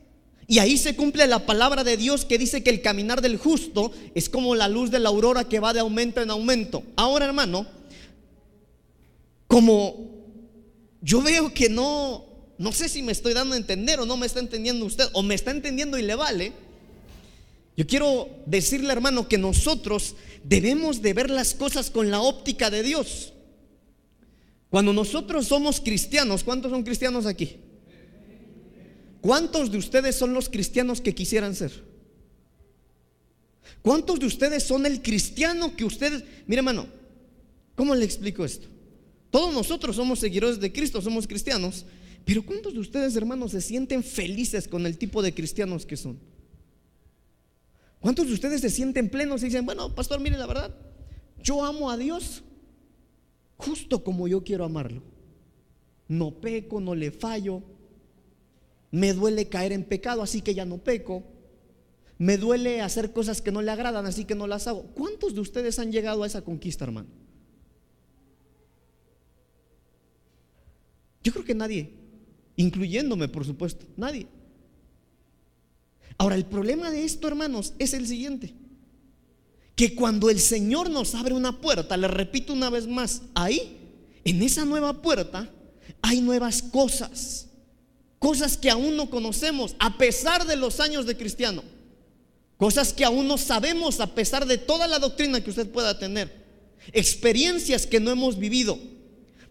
Y 0.47 0.59
ahí 0.59 0.77
se 0.77 0.95
cumple 0.95 1.27
la 1.27 1.47
palabra 1.47 1.85
de 1.85 1.97
Dios 1.97 2.27
que 2.27 2.37
dice 2.37 2.63
que 2.63 2.69
el 2.69 2.83
caminar 2.83 3.23
del 3.23 3.39
justo 3.39 3.93
es 4.15 4.29
como 4.29 4.55
la 4.55 4.69
luz 4.69 4.91
de 4.91 5.01
la 5.01 5.09
aurora 5.09 5.49
que 5.49 5.61
va 5.61 5.73
de 5.73 5.81
aumento 5.81 6.21
en 6.21 6.31
aumento. 6.31 6.83
Ahora, 6.97 7.25
hermano, 7.25 7.67
como 9.47 10.11
yo 11.01 11.23
veo 11.23 11.53
que 11.55 11.71
no, 11.71 12.27
no 12.59 12.73
sé 12.73 12.89
si 12.89 13.03
me 13.03 13.13
estoy 13.13 13.35
dando 13.35 13.55
a 13.55 13.59
entender 13.59 14.01
o 14.01 14.07
no 14.07 14.17
me 14.17 14.27
está 14.27 14.41
entendiendo 14.41 14.85
usted, 14.85 15.07
o 15.13 15.23
me 15.23 15.35
está 15.35 15.51
entendiendo 15.51 15.99
y 15.99 16.03
le 16.03 16.15
vale. 16.15 16.53
Yo 17.77 17.87
quiero 17.87 18.29
decirle, 18.47 18.93
hermano, 18.93 19.29
que 19.29 19.39
nosotros 19.39 20.15
debemos 20.45 21.03
de 21.03 21.13
ver 21.13 21.31
las 21.31 21.55
cosas 21.55 21.91
con 21.91 22.11
la 22.11 22.21
óptica 22.21 22.71
de 22.71 22.83
Dios. 22.83 23.33
Cuando 24.71 24.93
nosotros 24.93 25.47
somos 25.47 25.81
cristianos, 25.81 26.45
¿cuántos 26.45 26.71
son 26.71 26.85
cristianos 26.85 27.27
aquí? 27.27 27.57
¿Cuántos 29.21 29.73
de 29.73 29.79
ustedes 29.79 30.15
son 30.17 30.35
los 30.35 30.49
cristianos 30.49 31.01
que 31.01 31.15
quisieran 31.15 31.55
ser? 31.55 31.73
¿Cuántos 33.83 34.21
de 34.21 34.27
ustedes 34.27 34.63
son 34.63 34.87
el 34.87 35.03
cristiano 35.03 35.77
que 35.77 35.85
ustedes... 35.85 36.25
Mire 36.47 36.61
hermano, 36.61 36.87
¿cómo 37.75 37.95
le 37.95 38.05
explico 38.05 38.45
esto? 38.45 38.69
Todos 39.31 39.53
nosotros 39.53 39.97
somos 39.97 40.21
seguidores 40.21 40.61
de 40.61 40.73
Cristo, 40.73 41.03
somos 41.03 41.27
cristianos, 41.27 41.85
pero 42.25 42.45
¿cuántos 42.45 42.73
de 42.73 42.81
ustedes, 42.81 43.15
hermanos, 43.17 43.53
se 43.53 43.61
sienten 43.61 44.03
felices 44.03 44.67
con 44.67 44.87
el 44.87 44.97
tipo 44.97 45.23
de 45.23 45.35
cristianos 45.35 45.85
que 45.85 45.97
son? 45.97 46.19
¿Cuántos 48.01 48.27
de 48.27 48.35
ustedes 48.35 48.61
se 48.61 48.71
sienten 48.71 49.11
plenos 49.11 49.43
y 49.43 49.47
dicen, 49.47 49.67
bueno, 49.67 49.95
pastor, 49.95 50.21
mire 50.21 50.39
la 50.39 50.47
verdad, 50.47 50.75
yo 51.43 51.65
amo 51.65 51.91
a 51.91 51.97
Dios 51.97 52.43
justo 53.57 54.03
como 54.03 54.27
yo 54.27 54.43
quiero 54.43 54.65
amarlo? 54.65 55.03
No 56.09 56.33
peco, 56.33 56.81
no 56.81 56.95
le 56.95 57.11
fallo. 57.11 57.63
Me 58.91 59.13
duele 59.13 59.49
caer 59.49 59.73
en 59.73 59.85
pecado, 59.85 60.23
así 60.23 60.41
que 60.41 60.55
ya 60.55 60.65
no 60.65 60.79
peco. 60.79 61.25
Me 62.17 62.39
duele 62.39 62.81
hacer 62.81 63.13
cosas 63.13 63.43
que 63.43 63.53
no 63.53 63.61
le 63.61 63.71
agradan, 63.71 64.07
así 64.07 64.25
que 64.25 64.35
no 64.35 64.47
las 64.47 64.67
hago. 64.67 64.85
¿Cuántos 64.95 65.35
de 65.35 65.41
ustedes 65.41 65.79
han 65.79 65.93
llegado 65.93 66.23
a 66.23 66.27
esa 66.27 66.43
conquista, 66.43 66.85
hermano? 66.85 67.09
Yo 71.23 71.33
creo 71.33 71.45
que 71.45 71.55
nadie 71.55 72.04
incluyéndome, 72.57 73.29
por 73.29 73.45
supuesto, 73.45 73.87
nadie. 73.97 74.27
Ahora, 76.19 76.37
el 76.37 76.45
problema 76.45 76.91
de 76.91 77.05
esto, 77.05 77.27
hermanos, 77.27 77.75
es 77.79 77.93
el 77.93 78.07
siguiente. 78.07 78.55
Que 79.75 79.95
cuando 79.95 80.31
el 80.31 80.39
Señor 80.39 80.89
nos 80.89 81.15
abre 81.15 81.35
una 81.35 81.61
puerta, 81.61 81.97
le 81.97 82.07
repito 82.07 82.53
una 82.53 82.71
vez 82.71 82.87
más, 82.87 83.23
ahí, 83.35 83.79
en 84.25 84.43
esa 84.43 84.65
nueva 84.65 85.03
puerta, 85.03 85.51
hay 86.01 86.21
nuevas 86.21 86.63
cosas. 86.63 87.49
Cosas 88.21 88.57
que 88.57 88.71
aún 88.71 88.97
no 88.97 89.11
conocemos, 89.11 89.75
a 89.81 89.99
pesar 89.99 90.47
de 90.47 90.57
los 90.57 90.79
años 90.79 91.07
de 91.07 91.17
cristiano. 91.17 91.63
Cosas 92.57 92.93
que 92.93 93.05
aún 93.05 93.27
no 93.27 93.37
sabemos, 93.37 93.99
a 93.99 94.15
pesar 94.15 94.47
de 94.47 94.59
toda 94.59 94.87
la 94.87 95.01
doctrina 95.01 95.43
que 95.43 95.51
usted 95.51 95.69
pueda 95.69 95.99
tener. 95.99 96.45
Experiencias 96.93 97.87
que 97.87 97.99
no 97.99 98.13
hemos 98.13 98.39
vivido. 98.39 98.79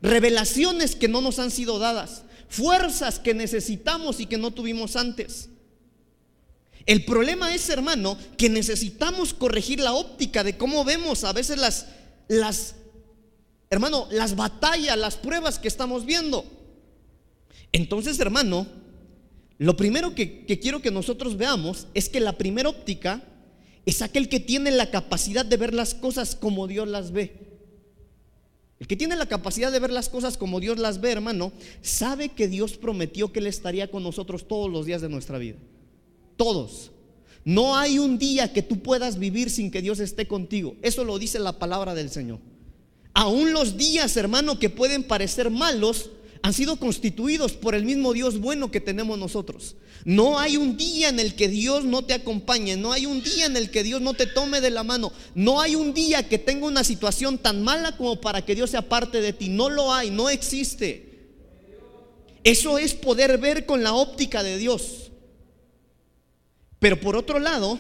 Revelaciones 0.02 0.96
que 0.96 1.10
no 1.10 1.22
nos 1.22 1.40
han 1.40 1.52
sido 1.52 1.80
dadas 1.80 2.24
fuerzas 2.54 3.18
que 3.18 3.34
necesitamos 3.34 4.20
y 4.20 4.28
que 4.28 4.38
no 4.38 4.52
tuvimos 4.52 4.96
antes. 4.96 5.50
El 6.86 7.04
problema 7.04 7.54
es, 7.56 7.68
hermano, 7.70 8.16
que 8.38 8.48
necesitamos 8.48 9.34
corregir 9.34 9.80
la 9.80 9.94
óptica 9.94 10.44
de 10.44 10.56
cómo 10.56 10.86
vemos 10.86 11.24
a 11.24 11.34
veces 11.34 11.58
las, 11.58 11.88
las, 12.28 12.76
hermano, 13.72 14.08
las 14.12 14.36
batallas, 14.36 14.98
las 14.98 15.16
pruebas 15.16 15.58
que 15.58 15.68
estamos 15.68 16.06
viendo. 16.06 16.46
Entonces, 17.72 18.20
hermano, 18.20 18.68
lo 19.58 19.76
primero 19.76 20.14
que, 20.14 20.46
que 20.46 20.60
quiero 20.60 20.80
que 20.80 20.92
nosotros 20.92 21.38
veamos 21.38 21.88
es 21.96 22.08
que 22.08 22.20
la 22.20 22.38
primera 22.38 22.70
óptica 22.70 23.24
es 23.88 24.04
aquel 24.04 24.30
que 24.30 24.40
tiene 24.40 24.70
la 24.70 24.92
capacidad 24.92 25.44
de 25.44 25.58
ver 25.58 25.74
las 25.74 25.96
cosas 25.96 26.36
como 26.36 26.68
Dios 26.68 26.88
las 26.88 27.12
ve. 27.12 27.43
El 28.84 28.88
que 28.88 28.98
tiene 28.98 29.16
la 29.16 29.28
capacidad 29.28 29.72
de 29.72 29.80
ver 29.80 29.92
las 29.92 30.10
cosas 30.10 30.36
como 30.36 30.60
Dios 30.60 30.78
las 30.78 31.00
ve, 31.00 31.14
hermano, 31.14 31.54
sabe 31.82 32.28
que 32.28 32.50
Dios 32.50 32.76
prometió 32.76 33.32
que 33.32 33.40
Él 33.40 33.48
estaría 33.48 33.90
con 33.90 34.04
nosotros 34.04 34.46
todos 34.46 34.70
los 34.70 34.86
días 34.86 35.02
de 35.02 35.08
nuestra 35.08 35.38
vida. 35.38 35.56
Todos. 36.36 36.92
No 37.46 37.78
hay 37.78 37.98
un 37.98 38.18
día 38.18 38.52
que 38.52 38.62
tú 38.62 38.82
puedas 38.82 39.18
vivir 39.18 39.50
sin 39.50 39.72
que 39.72 39.82
Dios 39.82 40.02
esté 40.02 40.28
contigo. 40.28 40.76
Eso 40.82 41.06
lo 41.06 41.18
dice 41.18 41.40
la 41.40 41.60
palabra 41.60 41.96
del 41.96 42.10
Señor. 42.10 42.40
Aún 43.14 43.54
los 43.54 43.78
días, 43.78 44.18
hermano, 44.18 44.60
que 44.60 44.70
pueden 44.70 45.06
parecer 45.06 45.50
malos, 45.50 46.10
han 46.44 46.54
sido 46.54 46.76
constituidos 46.76 47.54
por 47.54 47.74
el 47.74 47.86
mismo 47.86 48.12
Dios 48.12 48.38
bueno 48.38 48.70
que 48.70 48.82
tenemos 48.82 49.18
nosotros. 49.18 49.78
No 50.04 50.38
hay 50.38 50.58
un 50.58 50.76
día 50.76 51.08
en 51.08 51.22
el 51.22 51.36
que 51.36 51.48
Dios 51.48 51.86
no 51.86 52.04
te 52.04 52.14
acompañe, 52.14 52.76
no 52.76 52.92
hay 52.92 53.06
un 53.06 53.24
día 53.24 53.46
en 53.46 53.56
el 53.56 53.72
que 53.72 53.82
Dios 53.82 54.02
no 54.02 54.14
te 54.14 54.28
tome 54.28 54.60
de 54.60 54.70
la 54.70 54.84
mano, 54.84 55.14
no 55.36 55.62
hay 55.62 55.76
un 55.76 55.94
día 55.94 56.28
que 56.28 56.38
tenga 56.38 56.68
una 56.68 56.84
situación 56.84 57.38
tan 57.38 57.64
mala 57.64 57.96
como 57.96 58.20
para 58.20 58.44
que 58.44 58.56
Dios 58.56 58.72
sea 58.72 58.82
parte 58.82 59.22
de 59.22 59.32
ti, 59.32 59.48
no 59.48 59.70
lo 59.70 59.94
hay, 59.94 60.12
no 60.12 60.30
existe. 60.30 61.30
Eso 62.44 62.78
es 62.78 62.94
poder 62.94 63.38
ver 63.38 63.66
con 63.66 63.82
la 63.82 63.94
óptica 63.94 64.44
de 64.44 64.58
Dios. 64.58 65.12
Pero 66.80 67.00
por 67.00 67.16
otro 67.16 67.40
lado, 67.40 67.80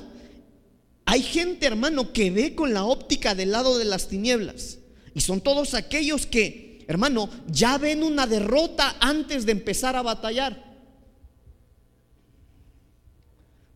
hay 1.04 1.22
gente, 1.22 1.66
hermano, 1.66 2.14
que 2.14 2.32
ve 2.32 2.56
con 2.56 2.74
la 2.74 2.86
óptica 2.86 3.36
del 3.36 3.52
lado 3.52 3.78
de 3.78 3.84
las 3.84 4.08
tinieblas. 4.08 4.78
Y 5.14 5.20
son 5.20 5.42
todos 5.42 5.74
aquellos 5.74 6.26
que 6.26 6.73
hermano, 6.88 7.30
ya 7.48 7.78
ven 7.78 8.04
una 8.04 8.28
derrota 8.28 8.96
antes 9.00 9.46
de 9.46 9.52
empezar 9.52 9.96
a 9.96 10.02
batallar. 10.02 10.74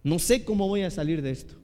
No 0.03 0.19
sé 0.19 0.45
cómo 0.45 0.67
voy 0.67 0.83
a 0.83 0.91
salir 0.91 1.21
de 1.21 1.31
esto. 1.31 1.55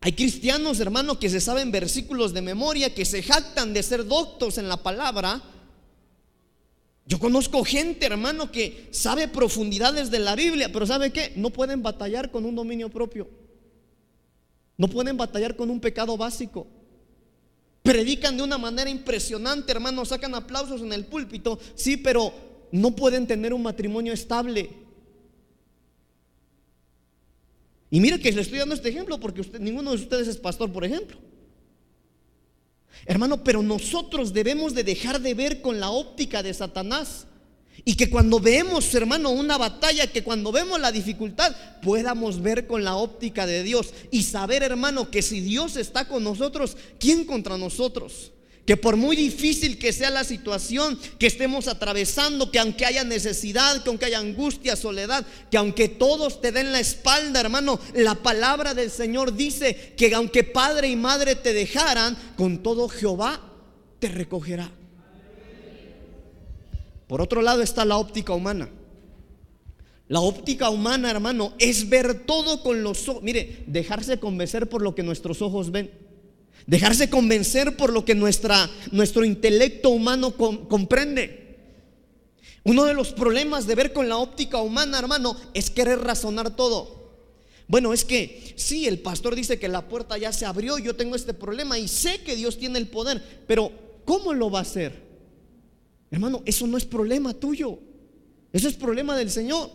Hay 0.00 0.12
cristianos, 0.12 0.80
hermano, 0.80 1.18
que 1.18 1.30
se 1.30 1.40
saben 1.40 1.72
versículos 1.72 2.34
de 2.34 2.42
memoria, 2.42 2.94
que 2.94 3.06
se 3.06 3.22
jactan 3.22 3.72
de 3.72 3.82
ser 3.82 4.06
doctos 4.06 4.58
en 4.58 4.68
la 4.68 4.76
palabra. 4.76 5.42
Yo 7.06 7.18
conozco 7.18 7.64
gente, 7.64 8.06
hermano, 8.06 8.50
que 8.52 8.88
sabe 8.90 9.28
profundidades 9.28 10.10
de 10.10 10.18
la 10.18 10.34
Biblia, 10.34 10.70
pero 10.72 10.86
¿sabe 10.86 11.10
qué? 11.10 11.32
No 11.36 11.50
pueden 11.50 11.82
batallar 11.82 12.30
con 12.30 12.44
un 12.44 12.54
dominio 12.54 12.90
propio. 12.90 13.28
No 14.76 14.88
pueden 14.88 15.16
batallar 15.16 15.56
con 15.56 15.70
un 15.70 15.80
pecado 15.80 16.16
básico. 16.16 16.66
Predican 17.84 18.34
de 18.34 18.42
una 18.42 18.56
manera 18.56 18.88
impresionante, 18.88 19.70
hermanos, 19.70 20.08
sacan 20.08 20.34
aplausos 20.34 20.80
en 20.80 20.90
el 20.94 21.04
púlpito, 21.04 21.58
sí, 21.74 21.98
pero 21.98 22.32
no 22.72 22.96
pueden 22.96 23.26
tener 23.26 23.52
un 23.52 23.62
matrimonio 23.62 24.14
estable. 24.14 24.70
Y 27.90 28.00
mire 28.00 28.18
que 28.18 28.32
le 28.32 28.40
estoy 28.40 28.58
dando 28.58 28.74
este 28.74 28.88
ejemplo 28.88 29.20
porque 29.20 29.42
ninguno 29.60 29.90
de 29.90 29.96
ustedes 29.98 30.28
es 30.28 30.38
pastor, 30.38 30.72
por 30.72 30.86
ejemplo. 30.86 31.18
Hermano, 33.04 33.44
pero 33.44 33.62
nosotros 33.62 34.32
debemos 34.32 34.74
de 34.74 34.82
dejar 34.82 35.20
de 35.20 35.34
ver 35.34 35.60
con 35.60 35.78
la 35.78 35.90
óptica 35.90 36.42
de 36.42 36.54
Satanás. 36.54 37.26
Y 37.84 37.96
que 37.96 38.08
cuando 38.08 38.40
vemos, 38.40 38.94
hermano, 38.94 39.30
una 39.30 39.58
batalla, 39.58 40.06
que 40.06 40.22
cuando 40.22 40.52
vemos 40.52 40.80
la 40.80 40.92
dificultad, 40.92 41.54
podamos 41.82 42.40
ver 42.40 42.66
con 42.66 42.82
la 42.82 42.96
óptica 42.96 43.46
de 43.46 43.62
Dios 43.62 43.92
y 44.10 44.22
saber, 44.22 44.62
hermano, 44.62 45.10
que 45.10 45.20
si 45.20 45.40
Dios 45.40 45.76
está 45.76 46.08
con 46.08 46.24
nosotros, 46.24 46.76
¿quién 46.98 47.24
contra 47.24 47.58
nosotros? 47.58 48.32
Que 48.64 48.78
por 48.78 48.96
muy 48.96 49.14
difícil 49.14 49.78
que 49.78 49.92
sea 49.92 50.08
la 50.08 50.24
situación 50.24 50.98
que 51.18 51.26
estemos 51.26 51.68
atravesando, 51.68 52.50
que 52.50 52.58
aunque 52.58 52.86
haya 52.86 53.04
necesidad, 53.04 53.82
que 53.82 53.90
aunque 53.90 54.06
haya 54.06 54.18
angustia, 54.20 54.76
soledad, 54.76 55.26
que 55.50 55.58
aunque 55.58 55.88
todos 55.88 56.40
te 56.40 56.52
den 56.52 56.72
la 56.72 56.80
espalda, 56.80 57.40
hermano, 57.40 57.78
la 57.92 58.14
palabra 58.14 58.72
del 58.72 58.90
Señor 58.90 59.36
dice 59.36 59.92
que 59.98 60.14
aunque 60.14 60.44
padre 60.44 60.88
y 60.88 60.96
madre 60.96 61.34
te 61.34 61.52
dejaran, 61.52 62.16
con 62.36 62.62
todo 62.62 62.88
Jehová 62.88 63.42
te 63.98 64.08
recogerá. 64.08 64.72
Por 67.06 67.20
otro 67.20 67.42
lado 67.42 67.62
está 67.62 67.84
la 67.84 67.98
óptica 67.98 68.32
humana. 68.32 68.68
La 70.08 70.20
óptica 70.20 70.68
humana, 70.70 71.10
hermano, 71.10 71.54
es 71.58 71.88
ver 71.88 72.26
todo 72.26 72.62
con 72.62 72.82
los 72.82 73.08
ojos. 73.08 73.22
Mire, 73.22 73.64
dejarse 73.66 74.18
convencer 74.18 74.68
por 74.68 74.82
lo 74.82 74.94
que 74.94 75.02
nuestros 75.02 75.40
ojos 75.42 75.70
ven. 75.70 75.90
Dejarse 76.66 77.10
convencer 77.10 77.76
por 77.76 77.92
lo 77.92 78.04
que 78.04 78.14
nuestra, 78.14 78.70
nuestro 78.90 79.24
intelecto 79.24 79.90
humano 79.90 80.34
comprende. 80.34 81.44
Uno 82.64 82.84
de 82.84 82.94
los 82.94 83.12
problemas 83.12 83.66
de 83.66 83.74
ver 83.74 83.92
con 83.92 84.08
la 84.08 84.16
óptica 84.16 84.58
humana, 84.62 84.98
hermano, 84.98 85.36
es 85.52 85.70
querer 85.70 86.00
razonar 86.00 86.56
todo. 86.56 87.04
Bueno, 87.66 87.92
es 87.92 88.04
que 88.04 88.54
sí, 88.56 88.86
el 88.86 88.98
pastor 88.98 89.34
dice 89.34 89.58
que 89.58 89.68
la 89.68 89.88
puerta 89.88 90.18
ya 90.18 90.32
se 90.32 90.46
abrió, 90.46 90.78
yo 90.78 90.96
tengo 90.96 91.16
este 91.16 91.34
problema 91.34 91.78
y 91.78 91.88
sé 91.88 92.20
que 92.22 92.36
Dios 92.36 92.58
tiene 92.58 92.78
el 92.78 92.88
poder, 92.88 93.22
pero 93.46 93.72
¿cómo 94.04 94.34
lo 94.34 94.50
va 94.50 94.60
a 94.60 94.62
hacer? 94.62 95.03
Hermano, 96.14 96.44
eso 96.46 96.68
no 96.68 96.76
es 96.76 96.84
problema 96.84 97.34
tuyo, 97.34 97.80
eso 98.52 98.68
es 98.68 98.74
problema 98.74 99.16
del 99.16 99.32
Señor. 99.32 99.68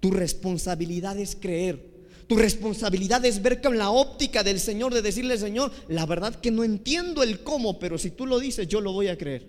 Tu 0.00 0.10
responsabilidad 0.10 1.16
es 1.16 1.36
creer. 1.36 1.94
Tu 2.26 2.34
responsabilidad 2.34 3.24
es 3.24 3.40
ver 3.40 3.62
con 3.62 3.78
la 3.78 3.90
óptica 3.90 4.42
del 4.42 4.58
Señor, 4.58 4.92
de 4.92 5.00
decirle, 5.00 5.38
Señor, 5.38 5.70
la 5.86 6.06
verdad 6.06 6.34
que 6.34 6.50
no 6.50 6.64
entiendo 6.64 7.22
el 7.22 7.44
cómo, 7.44 7.78
pero 7.78 7.98
si 7.98 8.10
tú 8.10 8.26
lo 8.26 8.40
dices, 8.40 8.66
yo 8.66 8.80
lo 8.80 8.92
voy 8.92 9.06
a 9.06 9.16
creer. 9.16 9.46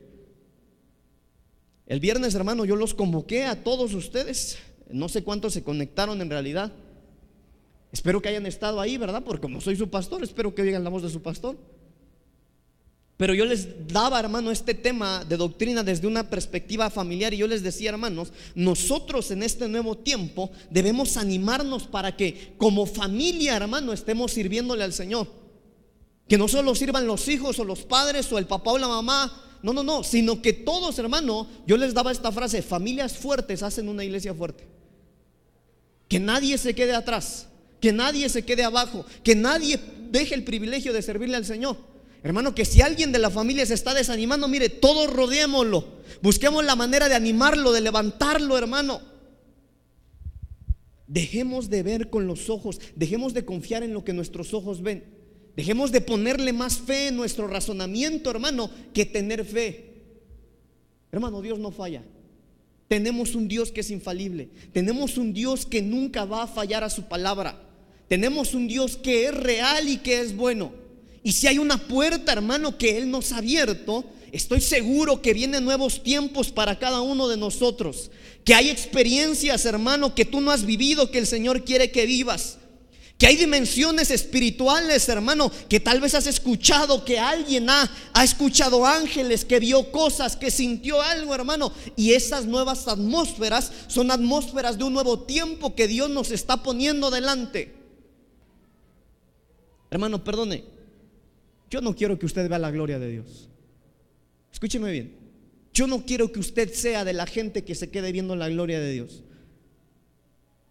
El 1.88 2.00
viernes, 2.00 2.36
hermano, 2.36 2.66
yo 2.66 2.76
los 2.76 2.94
convoqué 2.94 3.46
a 3.46 3.64
todos 3.64 3.96
ustedes. 3.96 4.60
No 4.92 5.10
sé 5.10 5.24
cuántos 5.24 5.54
se 5.54 5.64
conectaron 5.64 6.22
en 6.22 6.30
realidad. 6.30 6.72
Espero 7.92 8.22
que 8.22 8.30
hayan 8.30 8.46
estado 8.46 8.80
ahí, 8.80 9.00
¿verdad? 9.00 9.24
Porque 9.24 9.42
como 9.42 9.60
soy 9.60 9.76
su 9.76 9.90
pastor, 9.90 10.24
espero 10.24 10.54
que 10.54 10.62
oigan 10.62 10.84
la 10.84 10.92
voz 10.92 11.02
de 11.02 11.10
su 11.10 11.24
pastor. 11.24 11.58
Pero 13.18 13.34
yo 13.34 13.46
les 13.46 13.88
daba, 13.88 14.20
hermano, 14.20 14.52
este 14.52 14.74
tema 14.74 15.24
de 15.24 15.38
doctrina 15.38 15.84
desde 15.84 16.08
una 16.08 16.30
perspectiva 16.30 16.90
familiar 16.90 17.34
y 17.34 17.38
yo 17.38 17.48
les 17.48 17.64
decía, 17.64 17.92
hermanos, 17.92 18.34
nosotros 18.56 19.32
en 19.32 19.44
este 19.44 19.68
nuevo 19.70 19.98
tiempo 19.98 20.52
debemos 20.70 21.16
animarnos 21.16 21.88
para 21.88 22.18
que 22.18 22.54
como 22.58 22.86
familia, 22.86 23.56
hermano, 23.56 23.94
estemos 23.94 24.34
sirviéndole 24.34 24.84
al 24.84 24.92
Señor. 24.94 25.28
Que 26.28 26.38
no 26.38 26.48
solo 26.48 26.76
sirvan 26.76 27.08
los 27.08 27.28
hijos 27.28 27.58
o 27.60 27.64
los 27.64 27.84
padres 27.84 28.32
o 28.34 28.38
el 28.38 28.48
papá 28.48 28.72
o 28.72 28.78
la 28.78 28.88
mamá 28.88 29.46
no, 29.66 29.74
no, 29.74 29.82
no, 29.82 30.04
sino 30.04 30.44
que 30.44 30.54
todos, 30.54 31.00
hermano, 31.00 31.48
yo 31.66 31.76
les 31.76 31.96
daba 31.96 32.12
esta 32.12 32.32
frase, 32.32 32.62
familias 32.62 33.18
fuertes 33.18 33.64
hacen 33.64 33.90
una 33.90 34.04
iglesia 34.04 34.32
fuerte. 34.32 34.64
Que 36.08 36.20
nadie 36.20 36.60
se 36.60 36.76
quede 36.76 36.94
atrás, 36.94 37.48
que 37.82 37.92
nadie 37.92 38.30
se 38.30 38.46
quede 38.46 38.64
abajo, 38.64 39.08
que 39.24 39.34
nadie 39.34 39.80
deje 40.12 40.36
el 40.36 40.44
privilegio 40.44 40.94
de 40.94 41.02
servirle 41.02 41.36
al 41.36 41.46
Señor. 41.46 41.78
Hermano, 42.26 42.56
que 42.56 42.66
si 42.66 42.82
alguien 42.82 43.12
de 43.12 43.20
la 43.20 43.30
familia 43.30 43.68
se 43.68 43.76
está 43.76 43.94
desanimando, 43.94 44.48
mire, 44.48 44.68
todos 44.68 45.14
rodeémoslo. 45.14 45.86
Busquemos 46.24 46.66
la 46.66 46.76
manera 46.76 47.08
de 47.08 47.14
animarlo, 47.14 47.72
de 47.72 47.82
levantarlo, 47.82 48.58
hermano. 48.58 49.00
Dejemos 51.06 51.70
de 51.70 51.84
ver 51.84 52.10
con 52.10 52.26
los 52.26 52.50
ojos, 52.50 52.82
dejemos 52.96 53.36
de 53.36 53.46
confiar 53.46 53.84
en 53.84 53.94
lo 53.94 54.04
que 54.04 54.12
nuestros 54.12 54.56
ojos 54.56 54.82
ven. 54.82 55.04
Dejemos 55.56 55.92
de 55.92 56.02
ponerle 56.02 56.52
más 56.52 56.80
fe 56.80 57.10
en 57.10 57.16
nuestro 57.16 57.48
razonamiento, 57.48 58.32
hermano, 58.32 58.72
que 58.92 59.06
tener 59.06 59.46
fe. 59.46 59.94
Hermano, 61.12 61.44
Dios 61.44 61.60
no 61.60 61.70
falla. 61.70 62.02
Tenemos 62.88 63.36
un 63.36 63.48
Dios 63.48 63.72
que 63.72 63.82
es 63.82 63.92
infalible. 63.92 64.50
Tenemos 64.74 65.20
un 65.20 65.32
Dios 65.32 65.68
que 65.68 65.84
nunca 65.84 66.26
va 66.26 66.42
a 66.42 66.48
fallar 66.48 66.84
a 66.84 66.90
su 66.90 67.04
palabra. 67.04 67.62
Tenemos 68.08 68.56
un 68.56 68.68
Dios 68.68 68.98
que 68.98 69.26
es 69.26 69.34
real 69.36 69.88
y 69.88 69.98
que 69.98 70.22
es 70.22 70.36
bueno. 70.36 70.85
Y 71.26 71.32
si 71.32 71.48
hay 71.48 71.58
una 71.58 71.80
puerta, 71.80 72.34
hermano, 72.34 72.78
que 72.78 73.00
Él 73.00 73.10
nos 73.10 73.32
ha 73.32 73.38
abierto, 73.38 74.06
estoy 74.32 74.62
seguro 74.62 75.24
que 75.24 75.34
vienen 75.34 75.66
nuevos 75.66 76.04
tiempos 76.04 76.52
para 76.52 76.78
cada 76.78 77.02
uno 77.02 77.28
de 77.28 77.36
nosotros. 77.36 78.12
Que 78.44 78.54
hay 78.54 78.70
experiencias, 78.70 79.66
hermano, 79.66 80.14
que 80.14 80.24
tú 80.24 80.40
no 80.40 80.52
has 80.52 80.68
vivido, 80.68 81.10
que 81.10 81.18
el 81.18 81.26
Señor 81.26 81.64
quiere 81.64 81.90
que 81.90 82.06
vivas. 82.06 82.60
Que 83.18 83.26
hay 83.26 83.38
dimensiones 83.38 84.12
espirituales, 84.12 85.10
hermano, 85.10 85.52
que 85.68 85.80
tal 85.80 86.00
vez 86.00 86.14
has 86.14 86.28
escuchado, 86.28 87.04
que 87.04 87.18
alguien 87.18 87.72
ha, 87.72 87.90
ha, 88.14 88.24
escuchado 88.24 88.86
ángeles, 88.86 89.46
que 89.46 89.60
vio 89.60 89.92
cosas, 89.92 90.36
que 90.36 90.52
sintió 90.52 91.02
algo, 91.02 91.34
hermano. 91.34 91.72
Y 91.96 92.14
esas 92.14 92.46
nuevas 92.46 92.88
atmósferas 92.88 93.72
son 93.88 94.12
atmósferas 94.12 94.78
de 94.78 94.84
un 94.84 94.94
nuevo 94.94 95.22
tiempo 95.22 95.74
que 95.74 95.88
Dios 95.88 96.08
nos 96.08 96.30
está 96.30 96.62
poniendo 96.62 97.10
delante. 97.10 97.74
Hermano, 99.90 100.24
perdone, 100.24 100.75
yo 101.70 101.82
no 101.82 101.96
quiero 101.96 102.18
que 102.18 102.26
usted 102.26 102.48
vea 102.50 102.60
la 102.60 102.72
gloria 102.72 103.00
de 103.00 103.10
Dios. 103.10 103.50
Escúcheme 104.52 104.92
bien, 104.92 105.16
yo 105.74 105.88
no 105.88 106.06
quiero 106.06 106.32
que 106.32 106.40
usted 106.40 106.74
sea 106.74 107.04
de 107.04 107.14
la 107.14 107.26
gente 107.26 107.64
que 107.64 107.76
se 107.76 107.90
quede 107.90 108.12
viendo 108.12 108.36
la 108.36 108.50
gloria 108.50 108.80
de 108.80 108.92
Dios. 108.92 109.24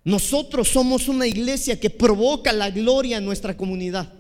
Nosotros 0.05 0.69
somos 0.69 1.09
una 1.09 1.27
iglesia 1.27 1.81
que 1.81 1.91
provoca 1.91 2.53
la 2.53 2.71
gloria 2.71 3.19
en 3.19 3.25
nuestra 3.25 3.57
comunidad. 3.57 4.13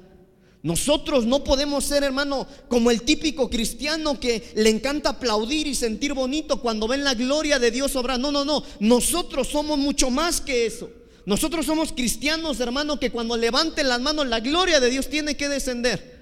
Nosotros 0.62 1.26
no 1.26 1.44
podemos 1.44 1.84
ser, 1.84 2.02
hermano, 2.04 2.46
como 2.68 2.90
el 2.90 3.02
típico 3.02 3.50
cristiano 3.50 4.18
que 4.18 4.42
le 4.54 4.70
encanta 4.70 5.10
aplaudir 5.10 5.66
y 5.66 5.74
sentir 5.74 6.14
bonito 6.14 6.58
cuando 6.62 6.88
ven 6.88 7.04
la 7.04 7.12
gloria 7.12 7.58
de 7.58 7.70
Dios 7.70 7.94
obrar. 7.96 8.18
No, 8.18 8.32
no, 8.32 8.46
no. 8.46 8.64
Nosotros 8.80 9.48
somos 9.48 9.78
mucho 9.78 10.08
más 10.08 10.40
que 10.40 10.64
eso. 10.64 10.90
Nosotros 11.26 11.66
somos 11.66 11.92
cristianos, 11.92 12.60
hermano, 12.60 12.98
que 12.98 13.10
cuando 13.10 13.36
levanten 13.36 13.88
las 13.88 14.00
manos 14.00 14.26
la 14.26 14.40
gloria 14.40 14.80
de 14.80 14.88
Dios 14.88 15.10
tiene 15.10 15.36
que 15.36 15.50
descender. 15.50 16.13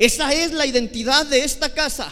Esa 0.00 0.32
es 0.32 0.52
la 0.52 0.64
identidad 0.64 1.26
de 1.26 1.44
esta 1.44 1.74
casa. 1.74 2.10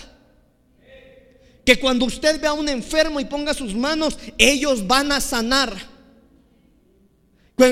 Que 1.64 1.80
cuando 1.80 2.04
usted 2.04 2.38
vea 2.38 2.50
a 2.50 2.52
un 2.52 2.68
enfermo 2.68 3.18
y 3.18 3.24
ponga 3.24 3.54
sus 3.54 3.74
manos, 3.74 4.18
ellos 4.36 4.86
van 4.86 5.10
a 5.10 5.22
sanar. 5.22 5.74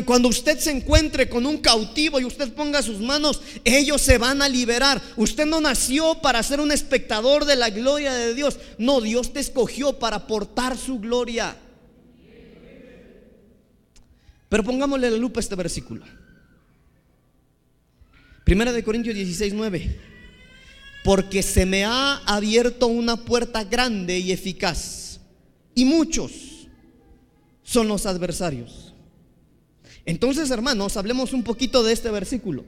Cuando 0.07 0.29
usted 0.29 0.59
se 0.59 0.70
encuentre 0.70 1.29
con 1.29 1.44
un 1.44 1.59
cautivo 1.59 2.18
y 2.18 2.24
usted 2.24 2.50
ponga 2.55 2.81
sus 2.81 2.98
manos, 2.98 3.42
ellos 3.62 4.00
se 4.00 4.16
van 4.16 4.40
a 4.40 4.48
liberar. 4.48 5.02
Usted 5.18 5.44
no 5.44 5.61
nació 5.61 6.22
para 6.22 6.42
ser 6.42 6.61
un 6.61 6.72
espectador 6.72 7.44
de 7.44 7.57
la 7.57 7.68
gloria 7.68 8.14
de 8.14 8.35
Dios. 8.35 8.59
No, 8.79 9.02
Dios 9.02 9.35
te 9.35 9.40
escogió 9.40 9.98
para 9.98 10.26
portar 10.26 10.79
su 10.79 10.98
gloria. 10.98 11.55
Pero 14.48 14.64
pongámosle 14.64 15.11
la 15.11 15.18
lupa 15.18 15.40
a 15.40 15.42
este 15.42 15.57
versículo. 15.57 16.07
Primera 18.46 18.72
de 18.72 18.82
Corintios 18.82 19.14
16, 19.14 19.52
9. 19.52 20.00
Porque 21.04 21.42
se 21.42 21.66
me 21.66 21.85
ha 21.85 22.22
abierto 22.24 22.87
una 22.87 23.18
puerta 23.26 23.62
grande 23.62 24.18
y 24.18 24.32
eficaz. 24.32 25.20
Y 25.74 25.85
muchos 25.85 26.32
son 27.62 27.88
los 27.88 28.06
adversarios 28.06 28.87
entonces, 30.06 30.52
hermanos, 30.52 30.96
hablemos 30.96 31.32
un 31.32 31.42
poquito 31.42 31.82
de 31.82 31.92
este 31.92 32.11
versículo. 32.12 32.64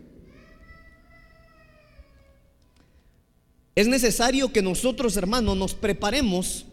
Es 3.76 3.86
necesario 3.86 4.52
que 4.52 4.60
nosotros, 4.60 5.16
hermanos, 5.16 5.56
nos 5.56 5.74
preparemos 5.74 6.66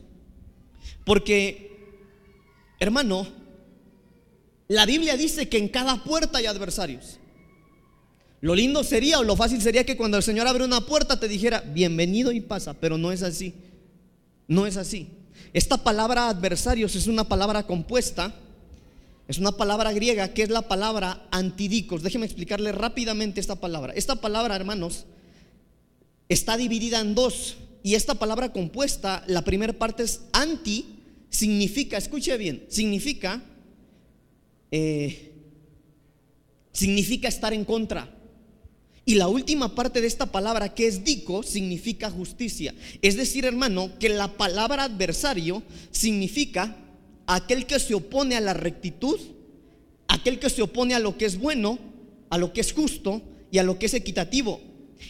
porque, 1.05 2.01
hermano, 2.79 3.27
la 4.67 4.87
Biblia 4.87 5.15
dice 5.15 5.47
que 5.47 5.59
en 5.59 5.69
cada 5.69 6.03
puerta 6.03 6.39
hay 6.39 6.47
adversarios. 6.47 7.19
Lo 8.45 8.53
lindo 8.53 8.83
sería 8.83 9.17
o 9.17 9.23
lo 9.23 9.35
fácil 9.35 9.59
sería 9.59 9.87
que 9.87 9.97
cuando 9.97 10.17
el 10.17 10.23
Señor 10.23 10.45
abre 10.45 10.63
una 10.63 10.85
puerta 10.85 11.19
te 11.19 11.27
dijera, 11.27 11.61
bienvenido 11.61 12.31
y 12.31 12.41
pasa, 12.41 12.75
pero 12.75 12.95
no 12.95 13.11
es 13.11 13.23
así. 13.23 13.55
No 14.47 14.67
es 14.67 14.77
así. 14.77 15.07
Esta 15.51 15.77
palabra 15.77 16.29
adversarios 16.29 16.95
es 16.95 17.07
una 17.07 17.27
palabra 17.27 17.63
compuesta 17.63 18.35
es 19.27 19.39
una 19.39 19.53
palabra 19.53 19.91
griega 19.93 20.31
que 20.31 20.43
es 20.43 20.49
la 20.49 20.61
palabra 20.67 21.27
antidicos. 21.31 22.03
Déjeme 22.03 22.27
explicarle 22.27 22.71
rápidamente 22.71 23.39
esta 23.39 23.55
palabra. 23.55 23.93
Esta 23.93 24.17
palabra, 24.21 24.55
hermanos, 24.55 25.05
está 26.29 26.55
dividida 26.55 26.99
en 26.99 27.15
dos. 27.15 27.57
Y 27.81 27.95
esta 27.95 28.13
palabra 28.13 28.53
compuesta, 28.53 29.23
la 29.25 29.43
primera 29.43 29.73
parte 29.73 30.03
es 30.03 30.21
anti, 30.33 30.85
significa, 31.29 31.97
escuche 31.97 32.37
bien, 32.37 32.67
significa, 32.69 33.41
eh, 34.69 35.33
significa 36.71 37.27
estar 37.27 37.51
en 37.51 37.65
contra. 37.65 38.14
Y 39.05 39.15
la 39.15 39.27
última 39.27 39.75
parte 39.75 40.01
de 40.01 40.07
esta 40.07 40.25
palabra, 40.25 40.73
que 40.73 40.87
es 40.87 41.03
dico, 41.03 41.43
significa 41.43 42.09
justicia. 42.09 42.73
Es 43.03 43.15
decir, 43.15 43.45
hermano, 43.45 43.91
que 43.99 44.09
la 44.09 44.35
palabra 44.35 44.83
adversario 44.83 45.61
significa 45.91 46.75
aquel 47.27 47.67
que 47.67 47.79
se 47.79 47.93
opone 47.93 48.35
a 48.35 48.41
la 48.41 48.53
rectitud, 48.53 49.19
aquel 50.07 50.39
que 50.39 50.49
se 50.49 50.63
opone 50.63 50.95
a 50.95 50.99
lo 50.99 51.17
que 51.17 51.25
es 51.25 51.37
bueno, 51.37 51.77
a 52.31 52.39
lo 52.39 52.51
que 52.51 52.61
es 52.61 52.73
justo 52.73 53.21
y 53.51 53.59
a 53.59 53.63
lo 53.63 53.77
que 53.77 53.85
es 53.85 53.93
equitativo. 53.93 54.59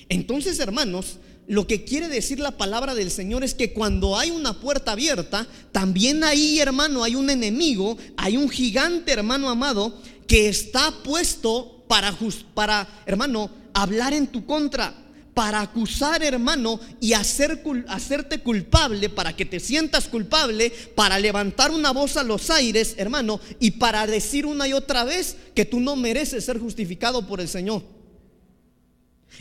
Entonces, 0.10 0.60
hermanos, 0.60 1.20
lo 1.48 1.68
que 1.68 1.86
quiere 1.86 2.10
decir 2.10 2.40
la 2.40 2.58
palabra 2.58 2.96
del 2.96 3.12
Señor 3.12 3.44
es 3.46 3.54
que 3.54 3.72
cuando 3.72 4.18
hay 4.18 4.32
una 4.32 4.60
puerta 4.60 4.92
abierta, 4.92 5.48
también 5.72 6.24
ahí, 6.24 6.60
hermano, 6.60 7.04
hay 7.04 7.16
un 7.16 7.30
enemigo, 7.30 7.98
hay 8.18 8.36
un 8.36 8.50
gigante, 8.50 9.14
hermano 9.14 9.50
amado, 9.50 10.02
que 10.28 10.50
está 10.50 10.92
puesto 11.04 11.86
para, 11.88 12.18
para 12.54 12.88
hermano, 13.06 13.50
hablar 13.76 14.14
en 14.14 14.28
tu 14.28 14.46
contra 14.46 14.94
para 15.36 15.60
acusar, 15.60 16.24
hermano, 16.24 16.80
y 17.02 17.12
hacer, 17.12 17.62
hacerte 17.90 18.40
culpable, 18.40 19.10
para 19.10 19.36
que 19.36 19.46
te 19.46 19.60
sientas 19.60 20.08
culpable, 20.08 20.72
para 20.96 21.20
levantar 21.20 21.72
una 21.72 21.92
voz 21.92 22.16
a 22.16 22.24
los 22.24 22.50
aires, 22.50 22.96
hermano, 22.98 23.42
y 23.60 23.72
para 23.72 24.08
decir 24.08 24.46
una 24.46 24.66
y 24.66 24.72
otra 24.72 25.04
vez 25.04 25.36
que 25.54 25.66
tú 25.66 25.82
no 25.82 25.98
mereces 25.98 26.46
ser 26.46 26.58
justificado 26.58 27.28
por 27.28 27.42
el 27.42 27.50
Señor. 27.50 27.84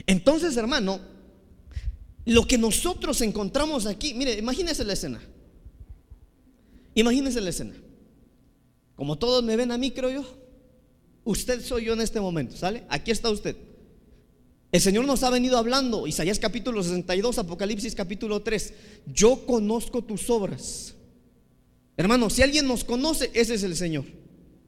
Entonces, 0.04 0.56
hermano, 0.56 1.00
lo 2.24 2.44
que 2.44 2.58
nosotros 2.58 3.20
encontramos 3.20 3.86
aquí, 3.86 4.14
mire, 4.14 4.36
imagínese 4.36 4.84
la 4.84 4.94
escena. 4.94 5.20
Imagínese 6.94 7.40
la 7.40 7.50
escena. 7.50 7.74
Como 8.96 9.16
todos 9.16 9.44
me 9.44 9.56
ven 9.56 9.70
a 9.70 9.78
mí, 9.78 9.92
creo 9.92 10.10
yo. 10.10 10.24
Usted 11.22 11.64
soy 11.64 11.84
yo 11.84 11.92
en 11.92 12.00
este 12.00 12.20
momento, 12.20 12.56
¿sale? 12.56 12.84
Aquí 12.88 13.12
está 13.12 13.30
usted. 13.30 13.56
El 14.74 14.80
Señor 14.80 15.04
nos 15.04 15.22
ha 15.22 15.30
venido 15.30 15.56
hablando, 15.56 16.08
Isaías 16.08 16.40
capítulo 16.40 16.82
62, 16.82 17.38
Apocalipsis 17.38 17.94
capítulo 17.94 18.42
3, 18.42 18.74
yo 19.06 19.46
conozco 19.46 20.02
tus 20.02 20.28
obras. 20.28 20.96
Hermano, 21.96 22.28
si 22.28 22.42
alguien 22.42 22.66
nos 22.66 22.82
conoce, 22.82 23.30
ese 23.34 23.54
es 23.54 23.62
el 23.62 23.76
Señor. 23.76 24.04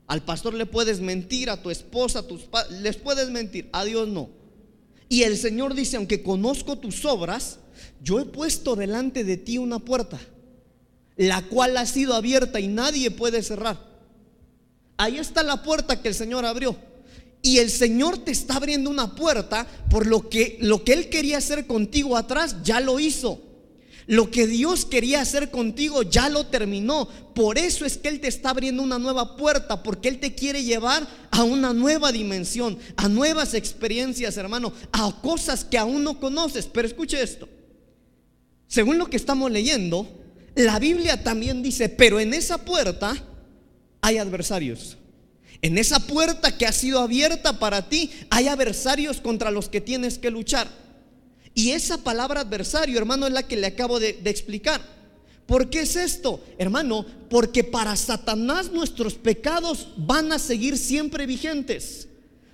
Al 0.06 0.22
pastor 0.22 0.54
le 0.54 0.64
puedes 0.64 1.00
mentir, 1.00 1.50
a 1.50 1.60
tu 1.60 1.70
esposa, 1.70 2.20
a 2.20 2.22
tus 2.22 2.42
les 2.70 2.94
puedes 2.94 3.30
mentir, 3.30 3.68
a 3.72 3.84
Dios 3.84 4.06
no. 4.06 4.30
Y 5.08 5.24
el 5.24 5.36
Señor 5.36 5.74
dice, 5.74 5.96
aunque 5.96 6.22
conozco 6.22 6.78
tus 6.78 7.04
obras, 7.04 7.58
yo 8.00 8.20
he 8.20 8.26
puesto 8.26 8.76
delante 8.76 9.24
de 9.24 9.36
ti 9.36 9.58
una 9.58 9.80
puerta, 9.80 10.20
la 11.16 11.42
cual 11.48 11.76
ha 11.76 11.84
sido 11.84 12.14
abierta 12.14 12.60
y 12.60 12.68
nadie 12.68 13.10
puede 13.10 13.42
cerrar. 13.42 13.84
Ahí 14.98 15.18
está 15.18 15.42
la 15.42 15.64
puerta 15.64 16.00
que 16.00 16.06
el 16.06 16.14
Señor 16.14 16.44
abrió. 16.44 16.76
Y 17.46 17.60
el 17.60 17.70
Señor 17.70 18.18
te 18.18 18.32
está 18.32 18.56
abriendo 18.56 18.90
una 18.90 19.14
puerta 19.14 19.68
por 19.88 20.08
lo 20.08 20.28
que 20.28 20.58
lo 20.62 20.82
que 20.82 20.94
él 20.94 21.08
quería 21.08 21.38
hacer 21.38 21.68
contigo 21.68 22.16
atrás 22.16 22.56
ya 22.64 22.80
lo 22.80 22.98
hizo. 22.98 23.40
Lo 24.08 24.32
que 24.32 24.48
Dios 24.48 24.84
quería 24.84 25.20
hacer 25.20 25.52
contigo 25.52 26.02
ya 26.02 26.28
lo 26.28 26.46
terminó. 26.46 27.06
Por 27.36 27.56
eso 27.56 27.84
es 27.84 27.98
que 27.98 28.08
Él 28.08 28.18
te 28.18 28.26
está 28.26 28.50
abriendo 28.50 28.82
una 28.82 28.98
nueva 28.98 29.36
puerta, 29.36 29.84
porque 29.84 30.08
Él 30.08 30.18
te 30.18 30.34
quiere 30.34 30.64
llevar 30.64 31.06
a 31.30 31.44
una 31.44 31.72
nueva 31.72 32.10
dimensión, 32.10 32.78
a 32.96 33.08
nuevas 33.08 33.54
experiencias, 33.54 34.36
hermano, 34.36 34.72
a 34.90 35.20
cosas 35.22 35.64
que 35.64 35.78
aún 35.78 36.02
no 36.02 36.18
conoces. 36.18 36.66
Pero 36.66 36.88
escuche 36.88 37.22
esto. 37.22 37.48
Según 38.66 38.98
lo 38.98 39.06
que 39.06 39.16
estamos 39.16 39.52
leyendo, 39.52 40.08
la 40.56 40.80
Biblia 40.80 41.22
también 41.22 41.62
dice, 41.62 41.88
pero 41.88 42.18
en 42.18 42.34
esa 42.34 42.58
puerta 42.58 43.14
hay 44.00 44.18
adversarios. 44.18 44.96
En 45.62 45.78
esa 45.78 46.00
puerta 46.00 46.56
que 46.56 46.66
ha 46.66 46.72
sido 46.72 47.00
abierta 47.00 47.58
para 47.58 47.88
ti, 47.88 48.10
hay 48.30 48.48
adversarios 48.48 49.20
contra 49.20 49.50
los 49.50 49.68
que 49.68 49.80
tienes 49.80 50.18
que 50.18 50.30
luchar. 50.30 50.68
Y 51.54 51.70
esa 51.70 51.98
palabra 51.98 52.42
adversario, 52.42 52.98
hermano, 52.98 53.26
es 53.26 53.32
la 53.32 53.46
que 53.46 53.56
le 53.56 53.66
acabo 53.66 53.98
de, 53.98 54.20
explicar. 54.24 54.80
¿Por 55.46 55.70
qué 55.70 55.80
es 55.80 55.96
esto? 55.96 56.44
Hermano, 56.58 57.06
porque 57.30 57.64
para 57.64 57.96
Satanás 57.96 58.72
nuestros 58.72 59.14
pecados 59.14 59.88
van 59.96 60.32
a 60.32 60.38
seguir 60.38 60.76
siempre 60.76 61.24
vigentes. 61.24 62.08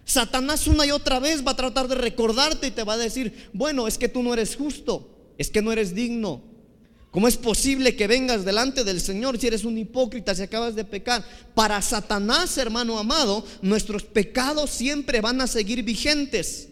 Satanás 0.05 0.67
una 0.67 0.87
y 0.87 0.91
otra 0.91 1.19
vez 1.19 1.45
va 1.45 1.53
a 1.53 1.57
tratar 1.57 1.89
de 1.89 1.95
recordarte 1.95 2.67
y 2.67 2.71
te 2.71 2.85
va 2.85 2.95
a 2.95 2.99
decir, 2.99 3.49
bueno, 3.53 3.89
es 3.89 3.99
que 3.99 4.09
tú 4.09 4.23
no 4.23 4.35
eres 4.35 4.57
justo, 4.57 5.09
es 5.39 5.51
que 5.51 5.63
no 5.63 5.73
eres 5.73 5.95
digno, 5.95 6.43
¿Cómo 7.13 7.29
es 7.29 7.37
posible 7.37 7.95
que 7.95 8.07
vengas 8.07 8.43
delante 8.43 8.85
del 8.85 8.99
Señor 8.99 9.39
si 9.39 9.47
eres 9.47 9.65
un 9.65 9.77
hipócrita, 9.77 10.35
si 10.35 10.43
acabas 10.43 10.75
de 10.75 10.87
pecar? 10.87 11.23
Para 11.55 11.83
Satanás, 11.83 12.57
hermano 12.57 12.99
amado, 12.99 13.45
nuestros 13.61 14.03
pecados 14.03 14.71
siempre 14.71 15.21
van 15.21 15.43
a 15.43 15.47
seguir 15.47 15.83
vigentes. 15.83 16.71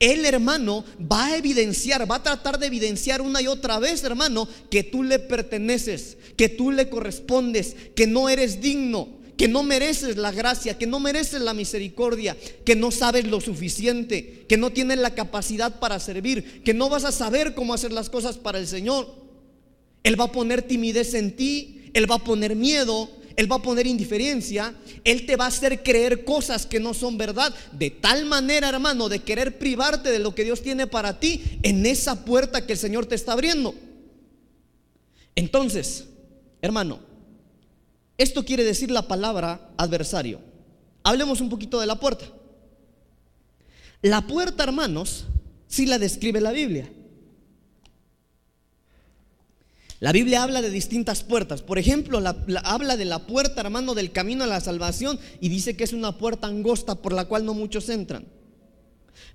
El 0.00 0.24
hermano 0.24 0.86
va 1.00 1.26
a 1.26 1.36
evidenciar, 1.36 2.10
va 2.10 2.16
a 2.16 2.22
tratar 2.22 2.58
de 2.58 2.68
evidenciar 2.68 3.20
una 3.20 3.42
y 3.42 3.46
otra 3.46 3.78
vez, 3.78 4.02
hermano, 4.04 4.48
que 4.70 4.84
tú 4.84 5.02
le 5.02 5.18
perteneces, 5.18 6.16
que 6.34 6.48
tú 6.48 6.70
le 6.70 6.88
correspondes, 6.88 7.76
que 7.94 8.06
no 8.06 8.30
eres 8.30 8.62
digno, 8.62 9.18
que 9.36 9.48
no 9.48 9.62
mereces 9.62 10.16
la 10.16 10.32
gracia, 10.32 10.78
que 10.78 10.86
no 10.86 10.98
mereces 10.98 11.42
la 11.42 11.52
misericordia, 11.52 12.38
que 12.64 12.74
no 12.74 12.90
sabes 12.90 13.26
lo 13.26 13.42
suficiente, 13.42 14.46
que 14.48 14.56
no 14.56 14.70
tienes 14.70 14.96
la 14.96 15.14
capacidad 15.14 15.78
para 15.78 16.00
servir, 16.00 16.62
que 16.62 16.72
no 16.72 16.88
vas 16.88 17.04
a 17.04 17.12
saber 17.12 17.54
cómo 17.54 17.74
hacer 17.74 17.92
las 17.92 18.08
cosas 18.08 18.38
para 18.38 18.58
el 18.58 18.66
Señor. 18.66 19.23
Él 20.04 20.20
va 20.20 20.26
a 20.26 20.32
poner 20.32 20.62
timidez 20.62 21.14
en 21.14 21.34
ti, 21.34 21.90
Él 21.94 22.08
va 22.08 22.16
a 22.16 22.24
poner 22.24 22.54
miedo, 22.54 23.10
Él 23.36 23.50
va 23.50 23.56
a 23.56 23.62
poner 23.62 23.86
indiferencia, 23.86 24.74
Él 25.02 25.26
te 25.26 25.34
va 25.34 25.46
a 25.46 25.48
hacer 25.48 25.82
creer 25.82 26.24
cosas 26.24 26.66
que 26.66 26.78
no 26.78 26.94
son 26.94 27.16
verdad, 27.18 27.52
de 27.72 27.90
tal 27.90 28.26
manera, 28.26 28.68
hermano, 28.68 29.08
de 29.08 29.20
querer 29.20 29.58
privarte 29.58 30.10
de 30.10 30.18
lo 30.18 30.34
que 30.34 30.44
Dios 30.44 30.62
tiene 30.62 30.86
para 30.86 31.18
ti 31.18 31.42
en 31.62 31.86
esa 31.86 32.24
puerta 32.24 32.66
que 32.66 32.74
el 32.74 32.78
Señor 32.78 33.06
te 33.06 33.14
está 33.14 33.32
abriendo. 33.32 33.74
Entonces, 35.34 36.04
hermano, 36.60 37.00
esto 38.18 38.44
quiere 38.44 38.62
decir 38.62 38.90
la 38.90 39.08
palabra 39.08 39.70
adversario. 39.78 40.40
Hablemos 41.02 41.40
un 41.40 41.48
poquito 41.48 41.80
de 41.80 41.86
la 41.86 41.98
puerta. 41.98 42.26
La 44.02 44.26
puerta, 44.26 44.64
hermanos, 44.64 45.24
sí 45.66 45.86
la 45.86 45.98
describe 45.98 46.42
la 46.42 46.52
Biblia. 46.52 46.90
La 50.00 50.12
Biblia 50.12 50.42
habla 50.42 50.60
de 50.60 50.70
distintas 50.70 51.22
puertas. 51.22 51.62
Por 51.62 51.78
ejemplo, 51.78 52.20
habla 52.64 52.96
de 52.96 53.04
la 53.04 53.26
puerta, 53.26 53.60
hermano, 53.60 53.94
del 53.94 54.12
camino 54.12 54.44
a 54.44 54.48
la 54.48 54.60
salvación 54.60 55.18
y 55.40 55.48
dice 55.48 55.76
que 55.76 55.84
es 55.84 55.92
una 55.92 56.18
puerta 56.18 56.48
angosta 56.48 56.96
por 56.96 57.12
la 57.12 57.26
cual 57.26 57.44
no 57.44 57.54
muchos 57.54 57.88
entran. 57.88 58.26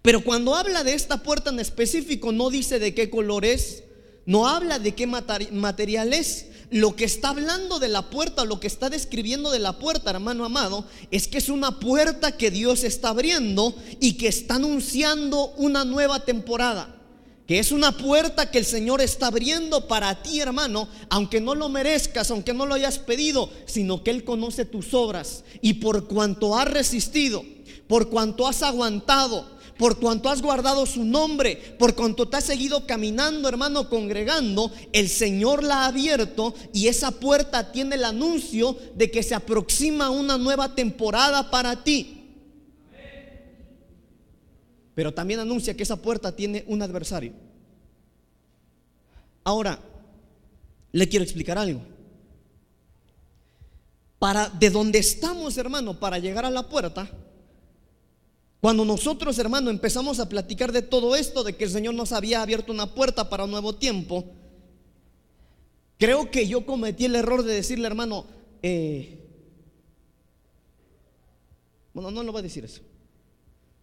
Pero 0.01 0.23
cuando 0.23 0.55
habla 0.55 0.83
de 0.83 0.93
esta 0.93 1.23
puerta 1.23 1.49
en 1.49 1.59
específico, 1.59 2.31
no 2.31 2.49
dice 2.49 2.79
de 2.79 2.93
qué 2.93 3.09
color 3.09 3.45
es, 3.45 3.83
no 4.25 4.47
habla 4.47 4.79
de 4.79 4.93
qué 4.93 5.07
material 5.07 6.13
es. 6.13 6.47
Lo 6.71 6.95
que 6.95 7.05
está 7.05 7.29
hablando 7.29 7.79
de 7.79 7.87
la 7.87 8.09
puerta, 8.09 8.45
lo 8.45 8.59
que 8.59 8.67
está 8.67 8.89
describiendo 8.89 9.51
de 9.51 9.59
la 9.59 9.79
puerta, 9.79 10.11
hermano 10.11 10.45
amado, 10.45 10.85
es 11.09 11.27
que 11.27 11.39
es 11.39 11.49
una 11.49 11.79
puerta 11.79 12.37
que 12.37 12.51
Dios 12.51 12.83
está 12.83 13.09
abriendo 13.09 13.75
y 13.99 14.13
que 14.13 14.27
está 14.27 14.55
anunciando 14.55 15.53
una 15.57 15.83
nueva 15.85 16.25
temporada 16.25 16.98
que 17.49 17.57
es 17.57 17.71
una 17.71 17.97
puerta 17.97 18.51
que 18.51 18.59
el 18.59 18.65
Señor 18.65 19.01
está 19.01 19.25
abriendo 19.25 19.87
para 19.87 20.21
ti, 20.21 20.39
hermano, 20.39 20.87
aunque 21.09 21.41
no 21.41 21.55
lo 21.55 21.67
merezcas, 21.67 22.29
aunque 22.29 22.53
no 22.53 22.67
lo 22.67 22.75
hayas 22.75 22.99
pedido, 22.99 23.49
sino 23.65 24.03
que 24.03 24.11
Él 24.11 24.23
conoce 24.23 24.65
tus 24.65 24.93
obras. 24.93 25.43
Y 25.59 25.73
por 25.73 26.07
cuanto 26.07 26.55
has 26.55 26.67
resistido, 26.67 27.43
por 27.87 28.11
cuanto 28.11 28.47
has 28.47 28.61
aguantado, 28.61 29.49
por 29.79 29.99
cuanto 29.99 30.29
has 30.29 30.43
guardado 30.43 30.85
su 30.85 31.03
nombre, 31.03 31.55
por 31.79 31.95
cuanto 31.95 32.27
te 32.27 32.37
has 32.37 32.43
seguido 32.43 32.85
caminando, 32.85 33.49
hermano, 33.49 33.89
congregando, 33.89 34.71
el 34.93 35.09
Señor 35.09 35.63
la 35.63 35.85
ha 35.85 35.87
abierto 35.87 36.53
y 36.71 36.85
esa 36.85 37.09
puerta 37.09 37.71
tiene 37.71 37.95
el 37.95 38.03
anuncio 38.03 38.77
de 38.93 39.09
que 39.09 39.23
se 39.23 39.33
aproxima 39.33 40.11
una 40.11 40.37
nueva 40.37 40.75
temporada 40.75 41.49
para 41.49 41.83
ti. 41.83 42.18
Pero 44.99 45.13
también 45.13 45.39
anuncia 45.39 45.77
que 45.77 45.83
esa 45.83 45.95
puerta 45.95 46.35
tiene 46.35 46.65
un 46.67 46.81
adversario. 46.81 47.31
Ahora, 49.45 49.79
le 50.91 51.07
quiero 51.07 51.23
explicar 51.23 51.57
algo. 51.57 51.79
Para 54.19 54.49
de 54.49 54.69
donde 54.69 54.99
estamos, 54.99 55.57
hermano, 55.57 55.97
para 55.97 56.19
llegar 56.19 56.43
a 56.43 56.49
la 56.49 56.67
puerta, 56.67 57.09
cuando 58.59 58.83
nosotros, 58.83 59.39
hermano, 59.39 59.69
empezamos 59.69 60.19
a 60.19 60.27
platicar 60.27 60.73
de 60.73 60.81
todo 60.81 61.15
esto, 61.15 61.45
de 61.45 61.55
que 61.55 61.63
el 61.63 61.69
Señor 61.69 61.93
nos 61.93 62.11
había 62.11 62.41
abierto 62.41 62.73
una 62.73 62.93
puerta 62.93 63.29
para 63.29 63.45
un 63.45 63.51
nuevo 63.51 63.75
tiempo, 63.75 64.25
creo 65.97 66.29
que 66.29 66.45
yo 66.45 66.65
cometí 66.65 67.05
el 67.05 67.15
error 67.15 67.43
de 67.43 67.53
decirle, 67.53 67.87
hermano, 67.87 68.25
eh, 68.61 69.17
bueno, 71.93 72.11
no 72.11 72.21
lo 72.21 72.33
voy 72.33 72.39
a 72.39 72.43
decir 72.43 72.65
eso. 72.65 72.81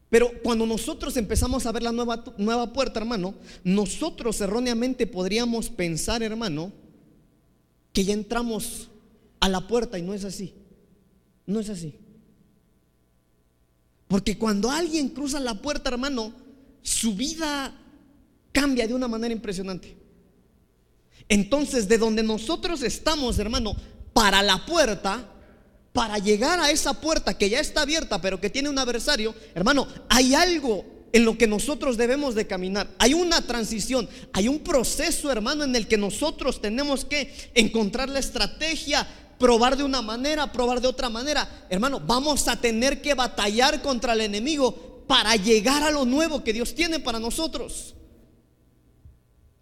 Pero 0.09 0.31
cuando 0.43 0.67
nosotros 0.67 1.17
empezamos 1.17 1.67
a 1.67 1.73
ver 1.73 1.83
la 1.83 1.93
nueva, 1.93 2.23
nueva 2.39 2.73
puerta, 2.73 3.01
hermano, 3.01 3.35
nosotros 3.65 4.41
erróneamente 4.41 5.07
podríamos 5.07 5.69
pensar, 5.69 6.23
hermano, 6.23 6.73
que 7.93 8.05
ya 8.05 8.15
entramos 8.15 8.89
a 9.41 9.49
la 9.49 9.67
puerta 9.67 9.99
y 9.99 10.03
no 10.03 10.15
es 10.15 10.25
así. 10.25 10.55
No 11.45 11.61
es 11.61 11.71
así. 11.71 11.95
Porque 14.09 14.39
cuando 14.39 14.71
alguien 14.71 15.09
cruza 15.09 15.41
la 15.41 15.55
puerta, 15.55 15.91
hermano, 15.91 16.33
su 16.83 17.15
vida 17.15 17.75
cambia 18.53 18.87
de 18.87 18.95
una 18.95 19.09
manera 19.09 19.35
impresionante. 19.35 19.97
Entonces, 21.29 21.89
de 21.89 21.99
donde 21.99 22.23
nosotros 22.23 22.83
estamos, 22.83 23.39
hermano, 23.39 23.75
para 24.13 24.43
la 24.43 24.65
puerta, 24.65 25.29
para 25.97 26.19
llegar 26.19 26.61
a 26.61 26.71
esa 26.71 26.93
puerta 27.01 27.39
que 27.39 27.49
ya 27.49 27.59
está 27.59 27.81
abierta, 27.81 28.21
pero 28.21 28.39
que 28.39 28.51
tiene 28.51 28.69
un 28.69 28.79
adversario, 28.79 29.35
hermano, 29.55 29.89
hay 30.11 30.35
algo 30.35 30.85
en 31.11 31.25
lo 31.25 31.39
que 31.39 31.47
nosotros 31.47 31.97
debemos 31.97 32.35
de 32.35 32.47
caminar. 32.47 32.91
Hay 32.99 33.15
una 33.15 33.41
transición, 33.41 34.07
hay 34.35 34.47
un 34.47 34.59
proceso, 34.59 35.33
hermano, 35.33 35.65
en 35.65 35.75
el 35.75 35.89
que 35.89 35.97
nosotros 35.97 36.61
tenemos 36.61 37.07
que 37.07 37.33
encontrar 37.55 38.11
la 38.11 38.19
estrategia, 38.19 39.09
probar 39.39 39.79
de 39.79 39.85
una 39.85 40.03
manera, 40.03 40.53
probar 40.53 40.83
de 40.83 40.89
otra 40.89 41.09
manera. 41.09 41.67
Hermano, 41.71 41.99
vamos 41.99 42.47
a 42.47 42.61
tener 42.61 43.01
que 43.01 43.15
batallar 43.15 43.81
contra 43.81 44.13
el 44.13 44.21
enemigo 44.21 45.03
para 45.07 45.35
llegar 45.37 45.83
a 45.83 45.91
lo 45.91 46.05
nuevo 46.05 46.45
que 46.45 46.53
Dios 46.53 46.75
tiene 46.75 47.01
para 47.01 47.19
nosotros. 47.19 47.95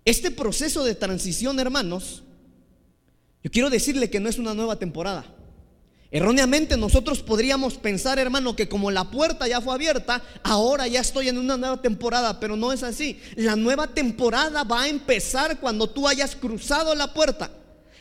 Este 0.04 0.32
proceso 0.32 0.82
de 0.82 0.96
transición, 0.96 1.60
hermanos, 1.60 2.24
yo 3.44 3.52
quiero 3.52 3.70
decirle 3.70 4.10
que 4.10 4.18
no 4.18 4.28
es 4.28 4.38
una 4.38 4.52
nueva 4.52 4.80
temporada. 4.80 5.24
Erróneamente 6.14 6.76
nosotros 6.76 7.22
podríamos 7.22 7.74
pensar, 7.74 8.20
hermano, 8.20 8.54
que 8.54 8.68
como 8.68 8.92
la 8.92 9.10
puerta 9.10 9.48
ya 9.48 9.60
fue 9.60 9.74
abierta, 9.74 10.22
ahora 10.44 10.86
ya 10.86 11.00
estoy 11.00 11.28
en 11.28 11.38
una 11.38 11.56
nueva 11.56 11.82
temporada, 11.82 12.38
pero 12.38 12.54
no 12.54 12.72
es 12.72 12.84
así. 12.84 13.18
La 13.34 13.56
nueva 13.56 13.88
temporada 13.88 14.62
va 14.62 14.82
a 14.82 14.88
empezar 14.88 15.58
cuando 15.58 15.90
tú 15.90 16.06
hayas 16.06 16.36
cruzado 16.36 16.94
la 16.94 17.12
puerta. 17.12 17.50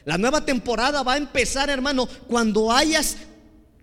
La 0.06 0.20
nueva 0.20 0.46
temporada 0.46 1.02
va 1.02 1.14
a 1.14 1.18
empezar, 1.18 1.72
hermano, 1.72 2.08
cuando 2.28 2.72
hayas 2.72 3.18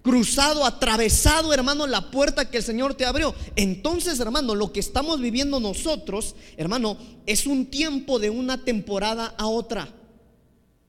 cruzado, 0.03 0.64
atravesado, 0.64 1.53
hermano, 1.53 1.88
la 1.88 2.12
puerta 2.12 2.49
que 2.49 2.59
el 2.59 2.62
Señor 2.62 2.95
te 2.95 3.07
abrió. 3.07 3.35
Entonces, 3.57 4.21
hermano, 4.21 4.55
lo 4.55 4.73
que 4.73 4.79
estamos 4.79 5.21
viviendo 5.21 5.59
nosotros, 5.59 6.37
hermano, 6.57 6.97
es 7.27 7.49
un 7.49 7.66
tiempo 7.66 8.21
de 8.21 8.31
una 8.31 8.64
temporada 8.64 9.35
a 9.37 9.49
otra. 9.49 9.88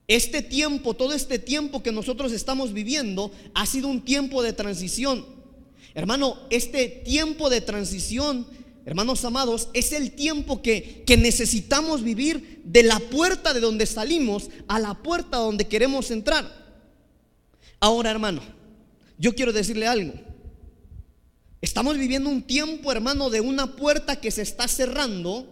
Este 0.08 0.42
tiempo, 0.42 0.94
todo 0.94 1.12
este 1.12 1.38
tiempo 1.38 1.82
que 1.82 1.92
nosotros 1.92 2.32
estamos 2.32 2.72
viviendo, 2.72 3.30
ha 3.54 3.66
sido 3.66 3.88
un 3.88 4.04
tiempo 4.04 4.42
de 4.42 4.52
transición. 4.52 5.24
Hermano, 5.94 6.38
este 6.50 6.88
tiempo 6.88 7.50
de 7.50 7.60
transición, 7.60 8.46
hermanos 8.84 9.24
amados, 9.24 9.68
es 9.74 9.92
el 9.92 10.12
tiempo 10.12 10.62
que, 10.62 11.02
que 11.06 11.16
necesitamos 11.16 12.02
vivir 12.02 12.62
de 12.64 12.82
la 12.82 12.98
puerta 12.98 13.54
de 13.54 13.60
donde 13.60 13.86
salimos 13.86 14.50
a 14.68 14.78
la 14.78 14.94
puerta 14.94 15.36
donde 15.36 15.68
queremos 15.68 16.10
entrar. 16.10 16.62
Ahora, 17.78 18.10
hermano, 18.10 18.42
yo 19.18 19.34
quiero 19.34 19.52
decirle 19.52 19.86
algo. 19.86 20.14
Estamos 21.60 21.96
viviendo 21.96 22.28
un 22.28 22.42
tiempo, 22.42 22.90
hermano, 22.90 23.30
de 23.30 23.40
una 23.40 23.76
puerta 23.76 24.20
que 24.20 24.32
se 24.32 24.42
está 24.42 24.66
cerrando. 24.66 25.46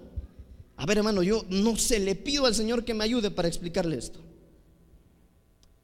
A 0.76 0.84
ver, 0.86 0.98
hermano, 0.98 1.22
yo 1.22 1.44
no 1.50 1.76
sé, 1.76 2.00
le 2.00 2.16
pido 2.16 2.46
al 2.46 2.54
Señor 2.54 2.84
que 2.84 2.94
me 2.94 3.04
ayude 3.04 3.30
para 3.30 3.46
explicarle 3.46 3.96
esto. 3.96 4.29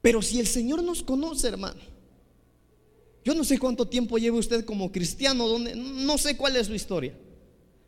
Pero 0.01 0.21
si 0.21 0.39
el 0.39 0.47
Señor 0.47 0.83
nos 0.83 1.03
conoce, 1.03 1.47
hermano, 1.47 1.79
yo 3.25 3.33
no 3.33 3.43
sé 3.43 3.59
cuánto 3.59 3.87
tiempo 3.87 4.17
lleva 4.17 4.37
usted 4.37 4.63
como 4.63 4.91
cristiano, 4.91 5.47
donde, 5.47 5.75
no 5.75 6.17
sé 6.17 6.37
cuál 6.37 6.55
es 6.55 6.67
su 6.67 6.73
historia. 6.73 7.13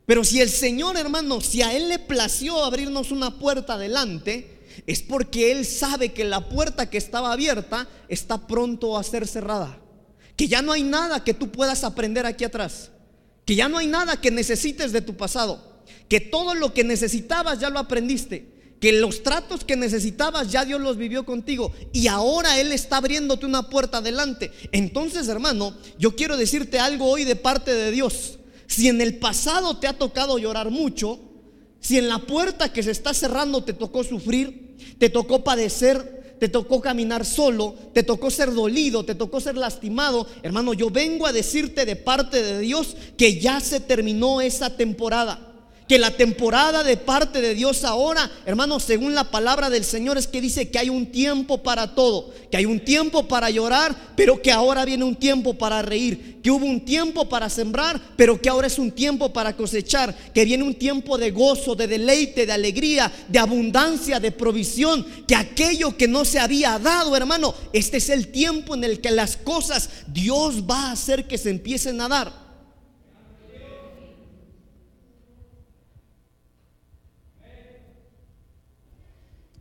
Pero 0.06 0.24
si 0.24 0.42
el 0.42 0.50
Señor, 0.50 0.98
hermano, 0.98 1.40
si 1.40 1.62
a 1.62 1.74
Él 1.74 1.88
le 1.88 2.00
plació 2.00 2.64
abrirnos 2.64 3.12
una 3.12 3.38
puerta 3.40 3.76
adelante, 3.76 4.60
es 4.88 5.02
porque 5.02 5.52
Él 5.52 5.66
sabe 5.66 6.14
que 6.14 6.26
la 6.26 6.50
puerta 6.50 6.90
que 6.90 6.98
estaba 6.98 7.32
abierta 7.32 7.88
está 8.08 8.48
pronto 8.48 8.98
a 8.98 9.04
ser 9.04 9.28
cerrada. 9.28 9.80
Que 10.36 10.48
ya 10.48 10.62
no 10.62 10.72
hay 10.72 10.84
nada 10.84 11.24
que 11.24 11.34
tú 11.34 11.52
puedas 11.52 11.84
aprender 11.84 12.26
aquí 12.26 12.44
atrás. 12.44 12.92
Que 13.46 13.56
ya 13.56 13.70
no 13.70 13.78
hay 13.78 13.88
nada 13.88 14.20
que 14.20 14.32
necesites 14.32 14.92
de 14.92 15.02
tu 15.02 15.16
pasado. 15.16 15.62
Que 16.08 16.20
todo 16.20 16.56
lo 16.56 16.74
que 16.74 16.84
necesitabas 16.84 17.60
ya 17.60 17.70
lo 17.70 17.80
aprendiste 17.80 18.59
que 18.80 18.94
los 18.94 19.24
tratos 19.24 19.64
que 19.64 19.76
necesitabas 19.76 20.52
ya 20.52 20.66
Dios 20.66 20.80
los 20.80 20.98
vivió 20.98 21.26
contigo 21.26 21.74
y 21.92 22.08
ahora 22.08 22.60
Él 22.60 22.72
está 22.72 22.98
abriéndote 22.98 23.46
una 23.46 23.70
puerta 23.70 23.98
adelante. 23.98 24.52
Entonces, 24.72 25.28
hermano, 25.28 25.76
yo 25.98 26.16
quiero 26.16 26.38
decirte 26.38 26.80
algo 26.80 27.10
hoy 27.10 27.26
de 27.26 27.36
parte 27.36 27.74
de 27.74 27.92
Dios. 27.92 28.40
Si 28.68 28.88
en 28.88 29.02
el 29.02 29.18
pasado 29.18 29.78
te 29.78 29.88
ha 29.88 29.98
tocado 29.98 30.38
llorar 30.38 30.70
mucho, 30.70 31.20
si 31.80 31.98
en 31.98 32.08
la 32.08 32.20
puerta 32.20 32.72
que 32.72 32.84
se 32.84 32.92
está 32.92 33.14
cerrando 33.14 33.64
te 33.64 33.74
tocó 33.74 34.04
sufrir, 34.04 34.78
te 34.98 35.10
tocó 35.10 35.44
padecer, 35.44 36.38
te 36.40 36.48
tocó 36.48 36.80
caminar 36.80 37.26
solo, 37.26 37.76
te 37.94 38.04
tocó 38.04 38.32
ser 38.32 38.54
dolido, 38.54 39.04
te 39.04 39.16
tocó 39.16 39.42
ser 39.42 39.58
lastimado, 39.58 40.26
hermano, 40.42 40.74
yo 40.74 40.90
vengo 40.90 41.28
a 41.28 41.34
decirte 41.34 41.86
de 41.86 41.98
parte 41.98 42.42
de 42.42 42.60
Dios 42.60 42.96
que 43.18 43.42
ya 43.42 43.60
se 43.60 43.82
terminó 43.82 44.40
esa 44.40 44.78
temporada 44.78 45.49
que 45.90 45.98
la 45.98 46.12
temporada 46.12 46.84
de 46.84 46.98
parte 46.98 47.42
de 47.42 47.56
Dios 47.56 47.84
ahora, 47.84 48.30
hermanos, 48.46 48.84
según 48.84 49.16
la 49.16 49.32
palabra 49.32 49.72
del 49.72 49.84
Señor, 49.84 50.20
es 50.20 50.28
que 50.28 50.40
dice 50.40 50.70
que 50.70 50.78
hay 50.78 50.88
un 50.88 51.08
tiempo 51.08 51.64
para 51.64 51.96
todo, 51.96 52.32
que 52.52 52.58
hay 52.58 52.66
un 52.68 52.80
tiempo 52.80 53.28
para 53.28 53.50
llorar, 53.50 54.14
pero 54.16 54.40
que 54.40 54.52
ahora 54.52 54.86
viene 54.86 55.04
un 55.04 55.16
tiempo 55.16 55.56
para 55.56 55.82
reír, 55.82 56.42
que 56.44 56.52
hubo 56.52 56.64
un 56.64 56.86
tiempo 56.86 57.28
para 57.28 57.50
sembrar, 57.50 58.00
pero 58.16 58.40
que 58.40 58.50
ahora 58.50 58.68
es 58.68 58.78
un 58.78 58.92
tiempo 58.92 59.34
para 59.34 59.58
cosechar, 59.58 60.16
que 60.32 60.46
viene 60.46 60.64
un 60.64 60.76
tiempo 60.76 61.18
de 61.18 61.32
gozo, 61.32 61.74
de 61.74 61.88
deleite, 61.88 62.46
de 62.46 62.54
alegría, 62.54 63.12
de 63.28 63.40
abundancia, 63.40 64.20
de 64.20 64.32
provisión, 64.32 65.04
que 65.28 65.36
aquello 65.36 65.98
que 65.98 66.08
no 66.08 66.24
se 66.24 66.38
había 66.38 66.78
dado, 66.78 67.18
hermano, 67.18 67.56
este 67.74 67.98
es 67.98 68.10
el 68.12 68.28
tiempo 68.28 68.76
en 68.76 68.84
el 68.84 69.02
que 69.02 69.10
las 69.10 69.38
cosas 69.38 69.90
Dios 70.06 70.70
va 70.70 70.90
a 70.90 70.92
hacer 70.92 71.28
que 71.28 71.40
se 71.40 71.50
empiecen 71.50 72.00
a 72.00 72.08
dar. 72.08 72.49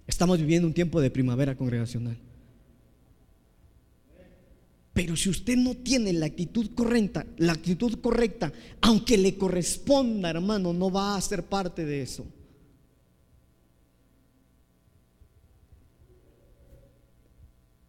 Estamos 0.09 0.39
viviendo 0.39 0.67
un 0.67 0.73
tiempo 0.73 1.03
de 1.03 1.11
primavera 1.11 1.55
congregacional. 1.55 2.17
Pero 4.95 5.15
si 5.15 5.29
usted 5.29 5.57
no 5.57 5.75
tiene 5.75 6.15
la 6.15 6.27
actitud 6.27 6.71
correcta, 6.75 7.27
la 7.37 7.53
actitud 7.53 8.01
correcta, 8.01 8.51
aunque 8.81 9.19
le 9.19 9.37
corresponda, 9.37 10.31
hermano, 10.31 10.73
no 10.73 10.91
va 10.91 11.15
a 11.15 11.21
ser 11.21 11.45
parte 11.45 11.85
de 11.85 12.03
eso. 12.03 12.27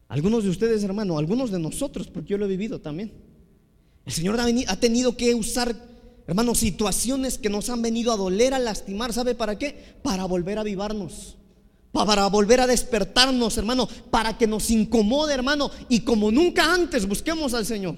Algunos 0.09 0.43
de 0.43 0.49
ustedes, 0.49 0.83
hermano, 0.83 1.17
algunos 1.17 1.51
de 1.51 1.59
nosotros, 1.59 2.07
porque 2.07 2.31
yo 2.31 2.37
lo 2.37 2.45
he 2.45 2.49
vivido 2.49 2.81
también. 2.81 3.13
El 4.05 4.11
Señor 4.11 4.37
ha 4.39 4.79
tenido 4.79 5.15
que 5.15 5.33
usar, 5.33 5.73
hermano, 6.27 6.53
situaciones 6.53 7.37
que 7.37 7.49
nos 7.49 7.69
han 7.69 7.81
venido 7.81 8.11
a 8.11 8.17
doler, 8.17 8.53
a 8.53 8.59
lastimar. 8.59 9.13
¿Sabe 9.13 9.35
para 9.35 9.57
qué? 9.57 9.95
Para 10.03 10.25
volver 10.25 10.57
a 10.57 10.61
avivarnos 10.61 11.38
para 11.91 12.27
volver 12.27 12.61
a 12.61 12.67
despertarnos, 12.67 13.57
hermano, 13.57 13.87
para 14.11 14.37
que 14.37 14.47
nos 14.47 14.69
incomode, 14.69 15.33
hermano, 15.33 15.71
y 15.87 16.01
como 16.01 16.31
nunca 16.31 16.73
antes 16.73 17.07
busquemos 17.07 17.53
al 17.53 17.65
Señor. 17.65 17.95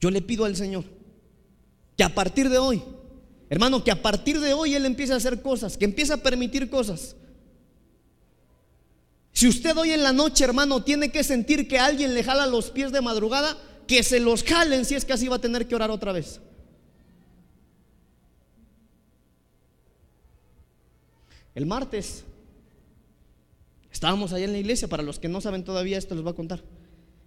Yo 0.00 0.10
le 0.10 0.22
pido 0.22 0.44
al 0.44 0.56
Señor 0.56 0.84
que 1.96 2.04
a 2.04 2.14
partir 2.14 2.48
de 2.48 2.58
hoy, 2.58 2.82
hermano, 3.48 3.84
que 3.84 3.90
a 3.90 4.02
partir 4.02 4.40
de 4.40 4.52
hoy 4.52 4.74
Él 4.74 4.86
empiece 4.86 5.12
a 5.12 5.16
hacer 5.16 5.40
cosas, 5.42 5.76
que 5.76 5.84
empiece 5.84 6.12
a 6.12 6.18
permitir 6.18 6.68
cosas. 6.68 7.16
Si 9.32 9.48
usted 9.48 9.76
hoy 9.76 9.90
en 9.90 10.02
la 10.02 10.12
noche, 10.12 10.44
hermano, 10.44 10.82
tiene 10.84 11.10
que 11.10 11.24
sentir 11.24 11.68
que 11.68 11.78
alguien 11.78 12.14
le 12.14 12.22
jala 12.22 12.46
los 12.46 12.70
pies 12.70 12.92
de 12.92 13.00
madrugada, 13.00 13.58
que 13.86 14.02
se 14.02 14.20
los 14.20 14.42
jalen 14.42 14.84
si 14.84 14.94
es 14.94 15.04
que 15.04 15.12
así 15.12 15.28
va 15.28 15.36
a 15.36 15.40
tener 15.40 15.66
que 15.66 15.74
orar 15.74 15.90
otra 15.90 16.12
vez. 16.12 16.40
El 21.54 21.66
martes 21.66 22.24
estábamos 23.92 24.32
allá 24.32 24.44
en 24.44 24.52
la 24.52 24.58
iglesia, 24.58 24.88
para 24.88 25.02
los 25.02 25.18
que 25.18 25.28
no 25.28 25.40
saben 25.40 25.64
todavía 25.64 25.98
esto 25.98 26.14
les 26.14 26.24
voy 26.24 26.32
a 26.32 26.36
contar. 26.36 26.62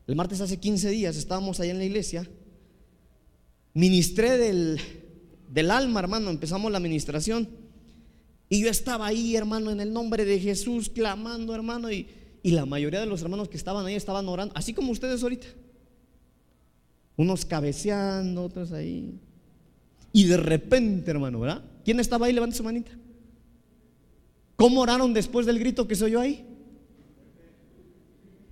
El 0.06 0.16
martes 0.16 0.42
hace 0.42 0.58
15 0.58 0.90
días 0.90 1.16
estábamos 1.16 1.60
allá 1.60 1.72
en 1.72 1.78
la 1.78 1.86
iglesia, 1.86 2.28
ministré 3.74 4.38
del, 4.38 4.80
del 5.50 5.72
alma, 5.72 6.00
hermano, 6.00 6.30
empezamos 6.30 6.72
la 6.72 6.78
administración. 6.78 7.48
Y 8.50 8.62
yo 8.62 8.70
estaba 8.70 9.08
ahí, 9.08 9.36
hermano, 9.36 9.72
en 9.72 9.82
el 9.82 9.92
nombre 9.92 10.24
de 10.24 10.40
Jesús, 10.40 10.90
clamando, 10.90 11.54
hermano, 11.54 11.92
y, 11.92 12.08
y 12.44 12.52
la 12.52 12.66
mayoría 12.66 13.02
de 13.02 13.06
los 13.06 13.22
hermanos 13.22 13.50
que 13.50 13.58
estaban 13.58 13.86
ahí 13.86 13.96
estaban 13.96 14.28
orando, 14.30 14.54
así 14.56 14.74
como 14.74 14.92
ustedes 14.92 15.22
ahorita. 15.24 15.48
Unos 17.18 17.46
cabeceando, 17.46 18.44
otros 18.44 18.72
ahí. 18.72 19.20
Y 20.13 20.26
de 20.26 20.38
repente, 20.38 21.12
hermano, 21.12 21.40
¿verdad? 21.40 21.63
¿Quién 21.84 22.00
estaba 22.00 22.28
ahí? 22.28 22.34
Levanta 22.34 22.56
su 22.56 22.63
manita. 22.63 22.92
¿Cómo 24.58 24.82
oraron 24.82 25.13
después 25.13 25.46
del 25.46 25.60
grito 25.60 25.88
que 25.88 25.96
se 25.96 26.04
oyó 26.04 26.20
ahí? 26.20 26.43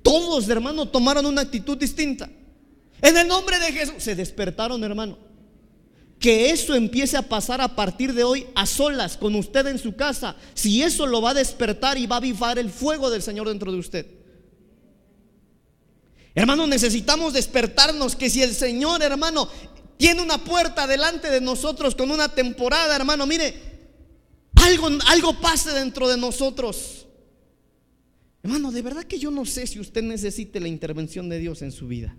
Todos, 0.03 0.47
hermano, 0.47 0.87
tomaron 0.87 1.25
una 1.25 1.41
actitud 1.41 1.75
distinta. 1.75 2.29
En 3.01 3.17
el 3.17 3.27
nombre 3.27 3.59
de 3.59 3.73
Jesús 3.73 4.03
se 4.03 4.15
despertaron, 4.15 4.83
hermano. 4.83 5.17
Que 6.19 6.51
eso 6.51 6.75
empiece 6.75 7.17
a 7.17 7.23
pasar 7.23 7.59
a 7.59 7.75
partir 7.75 8.13
de 8.13 8.23
hoy 8.23 8.45
a 8.53 8.67
solas 8.67 9.17
con 9.17 9.34
usted 9.34 9.65
en 9.65 9.80
su 9.80 9.95
casa. 9.95 10.36
Si 10.53 10.84
eso 10.84 11.07
lo 11.07 11.23
va 11.23 11.32
a 11.32 11.34
despertar 11.34 11.97
y 11.97 12.05
va 12.05 12.17
a 12.17 12.19
avivar 12.19 12.59
el 12.59 12.69
fuego 12.69 13.09
del 13.09 13.23
Señor 13.23 13.49
dentro 13.49 13.71
de 13.71 13.80
usted. 13.80 14.05
Hermano, 16.36 16.67
necesitamos 16.67 17.34
despertarnos 17.34 18.15
que 18.15 18.30
si 18.30 18.43
el 18.43 18.53
Señor, 18.53 19.01
hermano, 19.01 19.49
tiene 19.97 20.21
una 20.21 20.38
puerta 20.38 20.86
delante 20.86 21.32
de 21.32 21.41
nosotros 21.41 21.95
con 21.95 22.11
una 22.11 22.30
temporada, 22.30 22.95
hermano, 22.95 23.25
mire, 23.25 23.74
algo, 24.66 24.88
algo 25.07 25.39
pase 25.39 25.72
dentro 25.72 26.07
de 26.07 26.18
nosotros. 26.18 27.07
Hermano, 28.43 28.72
de 28.72 28.82
verdad 28.82 29.03
que 29.05 29.18
yo 29.18 29.32
no 29.32 29.45
sé 29.45 29.66
si 29.66 29.80
usted 29.80 30.03
necesite 30.03 30.59
la 30.59 30.68
intervención 30.68 31.30
de 31.30 31.39
Dios 31.39 31.61
en 31.61 31.72
su 31.72 31.88
vida. 31.88 32.16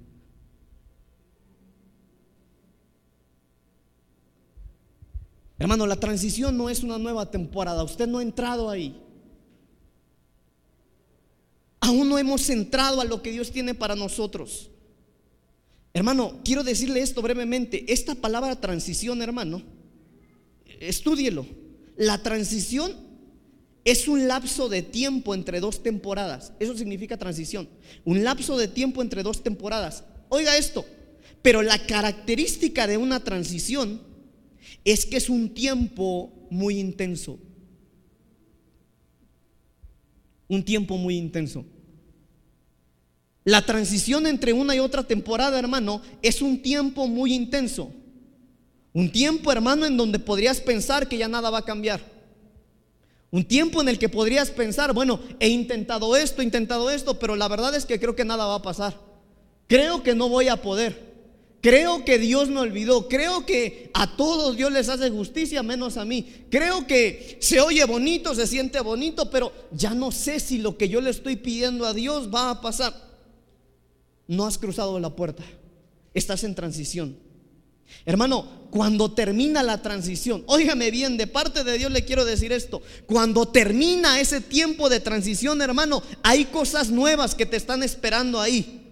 Hermano, 5.59 5.86
la 5.86 5.99
transición 5.99 6.57
no 6.57 6.68
es 6.68 6.82
una 6.82 6.99
nueva 6.99 7.30
temporada. 7.30 7.82
Usted 7.82 8.07
no 8.07 8.18
ha 8.18 8.22
entrado 8.22 8.68
ahí. 8.68 9.01
Aún 11.80 12.09
no 12.09 12.18
hemos 12.18 12.51
entrado 12.51 13.01
a 13.01 13.05
lo 13.05 13.22
que 13.22 13.30
Dios 13.30 13.51
tiene 13.51 13.74
para 13.74 13.94
nosotros. 13.94 14.70
Hermano, 15.94 16.40
quiero 16.44 16.62
decirle 16.62 17.01
esto 17.01 17.22
brevemente. 17.22 17.90
Esta 17.90 18.14
palabra 18.14 18.61
transición, 18.61 19.22
hermano, 19.22 19.62
estúdielo. 20.80 21.47
La 21.97 22.22
transición 22.22 22.94
es 23.84 24.09
un 24.09 24.28
lapso 24.28 24.68
de 24.68 24.82
tiempo 24.82 25.34
entre 25.34 25.61
dos 25.61 25.82
temporadas. 25.82 26.53
Eso 26.59 26.76
significa 26.76 27.16
transición. 27.16 27.68
Un 28.05 28.24
lapso 28.24 28.59
de 28.59 28.68
tiempo 28.68 29.01
entre 29.01 29.22
dos 29.22 29.42
temporadas. 29.42 30.05
Oiga 30.28 30.57
esto. 30.57 30.84
Pero 31.40 31.62
la 31.62 31.78
característica 31.86 32.86
de 32.86 32.97
una 32.97 33.20
transición 33.20 34.01
es 34.84 35.07
que 35.07 35.16
es 35.16 35.30
un 35.30 35.55
tiempo 35.55 36.32
muy 36.51 36.78
intenso. 36.78 37.38
Un 40.49 40.64
tiempo 40.64 40.97
muy 40.97 41.16
intenso. 41.16 41.64
La 43.44 43.64
transición 43.64 44.26
entre 44.26 44.53
una 44.53 44.74
y 44.74 44.80
otra 44.80 45.05
temporada, 45.05 45.57
hermano, 45.57 46.03
es 46.22 46.42
un 46.42 46.61
tiempo 46.61 47.07
muy 47.07 47.32
intenso. 47.32 47.92
Un 48.97 49.12
tiempo, 49.12 49.53
hermano, 49.53 49.84
en 49.84 49.99
donde 49.99 50.18
podrías 50.18 50.59
pensar 50.59 51.07
que 51.07 51.18
ya 51.18 51.28
nada 51.28 51.51
va 51.51 51.59
a 51.59 51.64
cambiar. 51.66 52.01
Un 53.30 53.44
tiempo 53.44 53.82
en 53.82 53.90
el 53.90 53.99
que 53.99 54.09
podrías 54.09 54.51
pensar, 54.51 54.94
bueno, 54.94 55.20
he 55.38 55.49
intentado 55.49 56.16
esto, 56.16 56.40
he 56.40 56.47
intentado 56.47 56.88
esto, 56.88 57.18
pero 57.18 57.36
la 57.36 57.47
verdad 57.47 57.74
es 57.74 57.84
que 57.84 58.01
creo 58.01 58.16
que 58.16 58.24
nada 58.24 58.47
va 58.47 58.55
a 58.55 58.62
pasar. 58.62 58.99
Creo 59.66 60.03
que 60.03 60.14
no 60.14 60.30
voy 60.30 60.49
a 60.49 60.62
poder. 60.62 61.05
Creo 61.61 62.07
que 62.07 62.18
Dios 62.18 62.49
me 62.49 62.61
olvidó. 62.61 63.07
Creo 63.07 63.44
que 63.44 63.90
a 63.92 64.16
todos 64.16 64.57
Dios 64.57 64.72
les 64.72 64.88
hace 64.88 65.11
justicia, 65.11 65.62
menos 65.62 65.99
a 65.99 66.07
mí. 66.07 66.47
Creo 66.51 66.86
que 66.86 67.36
se 67.42 67.61
oye 67.61 67.84
bonito, 67.84 68.34
se 68.34 68.47
siente 68.47 68.80
bonito, 68.80 69.28
pero 69.30 69.53
ya 69.72 69.92
no 69.92 70.11
sé 70.11 70.40
si 70.40 70.57
lo 70.57 70.78
que 70.78 70.88
yo 70.88 71.03
le 71.03 71.11
estoy 71.11 71.36
pidiendo 71.36 71.84
a 71.84 71.92
Dios 71.92 72.32
va 72.34 72.51
a 72.51 72.61
pasar 72.62 73.07
no 74.26 74.47
has 74.47 74.59
cruzado 74.59 74.99
la 74.99 75.11
puerta. 75.14 75.44
Estás 76.14 76.44
en 76.44 76.55
transición. 76.55 77.25
Hermano, 78.05 78.68
cuando 78.70 79.12
termina 79.12 79.62
la 79.62 79.82
transición, 79.82 80.45
óigame 80.47 80.91
bien, 80.91 81.16
de 81.16 81.26
parte 81.26 81.64
de 81.64 81.78
Dios 81.78 81.91
le 81.91 82.05
quiero 82.05 82.24
decir 82.24 82.53
esto, 82.53 82.82
cuando 83.07 83.47
termina 83.47 84.20
ese 84.20 84.41
tiempo 84.41 84.89
de 84.89 85.01
transición, 85.01 85.62
hermano, 85.62 86.03
hay 86.22 86.47
cosas 86.47 86.91
nuevas 86.91 87.34
que 87.34 87.47
te 87.47 87.57
están 87.57 87.82
esperando 87.82 88.41
ahí. 88.41 88.82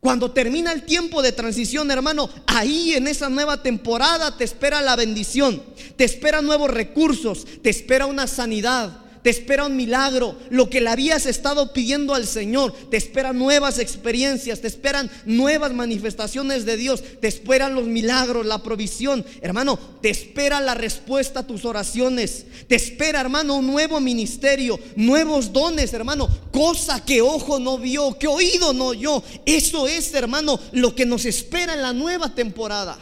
Cuando 0.00 0.30
termina 0.30 0.72
el 0.72 0.84
tiempo 0.84 1.20
de 1.20 1.32
transición, 1.32 1.90
hermano, 1.90 2.30
ahí 2.46 2.94
en 2.94 3.08
esa 3.08 3.28
nueva 3.28 3.62
temporada 3.62 4.36
te 4.36 4.44
espera 4.44 4.80
la 4.80 4.94
bendición, 4.94 5.62
te 5.96 6.04
espera 6.04 6.42
nuevos 6.42 6.70
recursos, 6.70 7.44
te 7.62 7.70
espera 7.70 8.06
una 8.06 8.26
sanidad, 8.26 9.00
te 9.26 9.30
espera 9.30 9.66
un 9.66 9.74
milagro, 9.74 10.36
lo 10.50 10.70
que 10.70 10.80
le 10.80 10.88
habías 10.88 11.26
estado 11.26 11.72
pidiendo 11.72 12.14
al 12.14 12.28
Señor, 12.28 12.72
te 12.92 12.96
esperan 12.96 13.36
nuevas 13.36 13.80
experiencias, 13.80 14.60
te 14.60 14.68
esperan 14.68 15.10
nuevas 15.24 15.72
manifestaciones 15.72 16.64
de 16.64 16.76
Dios, 16.76 17.02
te 17.20 17.26
esperan 17.26 17.74
los 17.74 17.86
milagros, 17.88 18.46
la 18.46 18.62
provisión, 18.62 19.26
hermano, 19.40 19.80
te 20.00 20.10
espera 20.10 20.60
la 20.60 20.74
respuesta 20.74 21.40
a 21.40 21.42
tus 21.44 21.64
oraciones, 21.64 22.46
te 22.68 22.76
espera, 22.76 23.20
hermano, 23.20 23.56
un 23.56 23.66
nuevo 23.66 23.98
ministerio, 23.98 24.78
nuevos 24.94 25.52
dones, 25.52 25.92
hermano, 25.92 26.28
cosa 26.52 27.04
que 27.04 27.20
ojo 27.20 27.58
no 27.58 27.78
vio, 27.78 28.16
que 28.20 28.28
oído 28.28 28.72
no 28.74 28.86
oyó. 28.86 29.24
Eso 29.44 29.88
es, 29.88 30.14
hermano, 30.14 30.60
lo 30.70 30.94
que 30.94 31.04
nos 31.04 31.24
espera 31.24 31.74
en 31.74 31.82
la 31.82 31.92
nueva 31.92 32.32
temporada. 32.32 32.96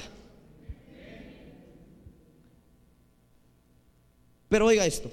Pero 4.48 4.64
oiga 4.64 4.86
esto. 4.86 5.10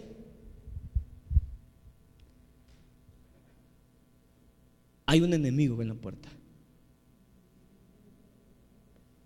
Hay 5.12 5.20
un 5.20 5.34
enemigo 5.34 5.82
en 5.82 5.90
la 5.90 5.94
puerta. 5.94 6.30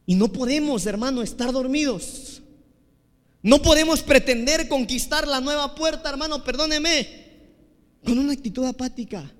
Y 0.07 0.15
no 0.15 0.31
podemos, 0.31 0.83
hermano, 0.87 1.21
estar 1.21 1.51
dormidos. 1.51 2.41
No 3.43 3.61
podemos 3.61 4.01
pretender 4.01 4.67
conquistar 4.67 5.27
la 5.27 5.41
nueva 5.41 5.75
puerta, 5.75 6.09
hermano, 6.09 6.43
perdóneme, 6.43 7.07
con 8.03 8.17
una 8.17 8.33
actitud 8.33 8.65
apática, 8.65 9.31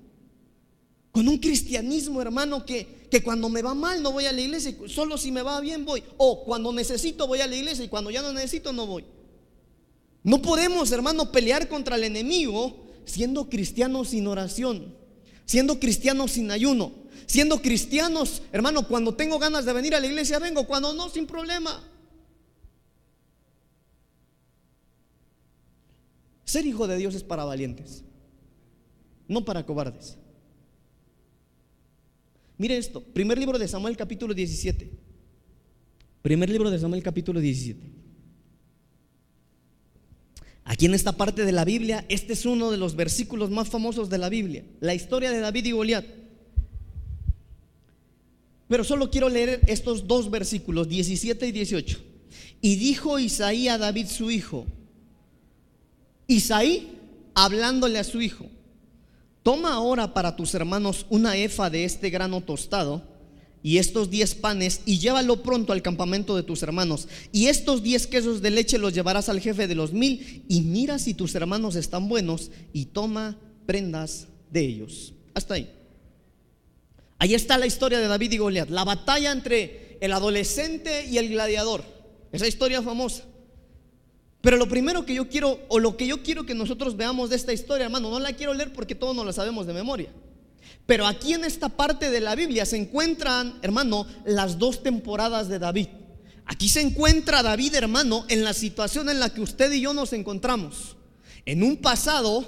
con 1.10 1.26
un 1.26 1.38
cristianismo, 1.38 2.22
hermano, 2.22 2.64
que, 2.64 3.08
que 3.10 3.24
cuando 3.24 3.48
me 3.48 3.62
va 3.62 3.74
mal 3.74 4.00
no 4.00 4.12
voy 4.12 4.26
a 4.26 4.32
la 4.32 4.40
iglesia, 4.40 4.72
solo 4.86 5.18
si 5.18 5.32
me 5.32 5.42
va 5.42 5.60
bien 5.60 5.84
voy. 5.84 6.04
O 6.16 6.44
cuando 6.44 6.72
necesito 6.72 7.26
voy 7.26 7.40
a 7.40 7.48
la 7.48 7.56
iglesia 7.56 7.84
y 7.84 7.88
cuando 7.88 8.12
ya 8.12 8.22
no 8.22 8.32
necesito 8.32 8.72
no 8.72 8.86
voy. 8.86 9.04
No 10.22 10.40
podemos, 10.40 10.92
hermano, 10.92 11.32
pelear 11.32 11.68
contra 11.68 11.96
el 11.96 12.04
enemigo 12.04 12.86
siendo 13.04 13.48
cristianos 13.48 14.10
sin 14.10 14.28
oración 14.28 15.05
siendo 15.46 15.80
cristianos 15.80 16.32
sin 16.32 16.50
ayuno, 16.50 16.92
siendo 17.26 17.62
cristianos, 17.62 18.42
hermano, 18.52 18.86
cuando 18.86 19.14
tengo 19.14 19.38
ganas 19.38 19.64
de 19.64 19.72
venir 19.72 19.94
a 19.94 20.00
la 20.00 20.06
iglesia 20.06 20.38
vengo, 20.38 20.66
cuando 20.66 20.92
no, 20.92 21.08
sin 21.08 21.26
problema. 21.26 21.82
Ser 26.44 26.66
hijo 26.66 26.86
de 26.86 26.96
Dios 26.96 27.14
es 27.14 27.22
para 27.22 27.44
valientes, 27.44 28.04
no 29.26 29.44
para 29.44 29.64
cobardes. 29.64 30.16
Mire 32.58 32.76
esto, 32.76 33.02
primer 33.02 33.38
libro 33.38 33.58
de 33.58 33.68
Samuel 33.68 33.96
capítulo 33.96 34.34
17. 34.34 34.90
Primer 36.22 36.50
libro 36.50 36.70
de 36.70 36.78
Samuel 36.78 37.02
capítulo 37.02 37.40
17. 37.40 37.95
Aquí 40.68 40.86
en 40.86 40.94
esta 40.94 41.12
parte 41.12 41.44
de 41.44 41.52
la 41.52 41.64
Biblia, 41.64 42.04
este 42.08 42.32
es 42.32 42.44
uno 42.44 42.72
de 42.72 42.76
los 42.76 42.96
versículos 42.96 43.50
más 43.50 43.68
famosos 43.68 44.10
de 44.10 44.18
la 44.18 44.28
Biblia, 44.28 44.64
la 44.80 44.94
historia 44.94 45.30
de 45.30 45.38
David 45.38 45.64
y 45.66 45.70
Goliat. 45.70 46.04
Pero 48.66 48.82
solo 48.82 49.08
quiero 49.08 49.28
leer 49.28 49.60
estos 49.68 50.08
dos 50.08 50.28
versículos, 50.28 50.88
17 50.88 51.46
y 51.46 51.52
18. 51.52 52.00
Y 52.62 52.74
dijo 52.74 53.20
Isaí 53.20 53.68
a 53.68 53.78
David 53.78 54.08
su 54.08 54.28
hijo, 54.32 54.66
Isaí 56.26 56.98
hablándole 57.34 58.00
a 58.00 58.04
su 58.04 58.20
hijo, 58.20 58.46
toma 59.44 59.72
ahora 59.72 60.14
para 60.14 60.34
tus 60.34 60.52
hermanos 60.52 61.06
una 61.10 61.36
efa 61.36 61.70
de 61.70 61.84
este 61.84 62.10
grano 62.10 62.40
tostado 62.40 63.04
y 63.66 63.78
estos 63.78 64.10
diez 64.10 64.36
panes 64.36 64.82
y 64.86 65.00
llévalo 65.00 65.42
pronto 65.42 65.72
al 65.72 65.82
campamento 65.82 66.36
de 66.36 66.44
tus 66.44 66.62
hermanos. 66.62 67.08
Y 67.32 67.46
estos 67.48 67.82
diez 67.82 68.06
quesos 68.06 68.40
de 68.40 68.52
leche 68.52 68.78
los 68.78 68.94
llevarás 68.94 69.28
al 69.28 69.40
jefe 69.40 69.66
de 69.66 69.74
los 69.74 69.92
mil 69.92 70.44
y 70.48 70.60
mira 70.60 71.00
si 71.00 71.14
tus 71.14 71.34
hermanos 71.34 71.74
están 71.74 72.08
buenos 72.08 72.52
y 72.72 72.84
toma 72.84 73.36
prendas 73.66 74.28
de 74.52 74.60
ellos. 74.60 75.14
Hasta 75.34 75.54
ahí. 75.54 75.68
Ahí 77.18 77.34
está 77.34 77.58
la 77.58 77.66
historia 77.66 77.98
de 77.98 78.06
David 78.06 78.30
y 78.30 78.38
Goliat, 78.38 78.70
la 78.70 78.84
batalla 78.84 79.32
entre 79.32 79.98
el 80.00 80.12
adolescente 80.12 81.04
y 81.06 81.18
el 81.18 81.28
gladiador. 81.28 81.82
Esa 82.30 82.46
historia 82.46 82.82
famosa. 82.82 83.24
Pero 84.42 84.58
lo 84.58 84.68
primero 84.68 85.04
que 85.04 85.14
yo 85.14 85.28
quiero, 85.28 85.58
o 85.66 85.80
lo 85.80 85.96
que 85.96 86.06
yo 86.06 86.22
quiero 86.22 86.46
que 86.46 86.54
nosotros 86.54 86.96
veamos 86.96 87.30
de 87.30 87.36
esta 87.36 87.52
historia, 87.52 87.86
hermano, 87.86 88.12
no 88.12 88.20
la 88.20 88.32
quiero 88.34 88.54
leer 88.54 88.72
porque 88.72 88.94
todos 88.94 89.16
no 89.16 89.24
la 89.24 89.32
sabemos 89.32 89.66
de 89.66 89.72
memoria. 89.72 90.12
Pero 90.86 91.06
aquí 91.06 91.34
en 91.34 91.44
esta 91.44 91.68
parte 91.68 92.10
de 92.10 92.20
la 92.20 92.34
Biblia 92.34 92.64
se 92.64 92.76
encuentran, 92.76 93.58
hermano, 93.62 94.06
las 94.24 94.58
dos 94.58 94.82
temporadas 94.82 95.48
de 95.48 95.58
David. 95.58 95.88
Aquí 96.46 96.68
se 96.68 96.80
encuentra 96.80 97.42
David, 97.42 97.74
hermano, 97.74 98.24
en 98.28 98.44
la 98.44 98.54
situación 98.54 99.08
en 99.08 99.18
la 99.18 99.34
que 99.34 99.40
usted 99.40 99.72
y 99.72 99.80
yo 99.80 99.92
nos 99.92 100.12
encontramos. 100.12 100.96
En 101.44 101.64
un 101.64 101.76
pasado, 101.76 102.44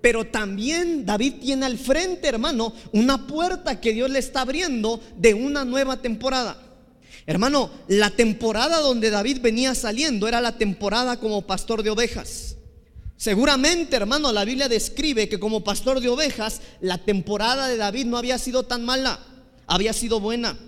pero 0.00 0.26
también 0.26 1.06
David 1.06 1.34
tiene 1.40 1.66
al 1.66 1.78
frente, 1.78 2.26
hermano, 2.26 2.72
una 2.92 3.26
puerta 3.26 3.80
que 3.80 3.92
Dios 3.92 4.10
le 4.10 4.18
está 4.18 4.40
abriendo 4.40 5.00
de 5.16 5.34
una 5.34 5.64
nueva 5.64 6.02
temporada. 6.02 6.60
Hermano, 7.24 7.70
la 7.88 8.10
temporada 8.10 8.80
donde 8.80 9.10
David 9.10 9.40
venía 9.40 9.74
saliendo 9.74 10.28
era 10.28 10.40
la 10.40 10.58
temporada 10.58 11.18
como 11.18 11.46
pastor 11.46 11.82
de 11.82 11.90
ovejas. 11.90 12.56
Seguramente, 13.16 13.96
hermano, 13.96 14.30
la 14.30 14.44
Biblia 14.44 14.68
describe 14.68 15.28
que 15.28 15.40
como 15.40 15.64
pastor 15.64 16.00
de 16.00 16.08
ovejas, 16.08 16.60
la 16.80 16.98
temporada 16.98 17.66
de 17.66 17.78
David 17.78 18.06
no 18.06 18.18
había 18.18 18.38
sido 18.38 18.64
tan 18.64 18.84
mala, 18.84 19.20
había 19.66 19.94
sido 19.94 20.20
buena. 20.20 20.58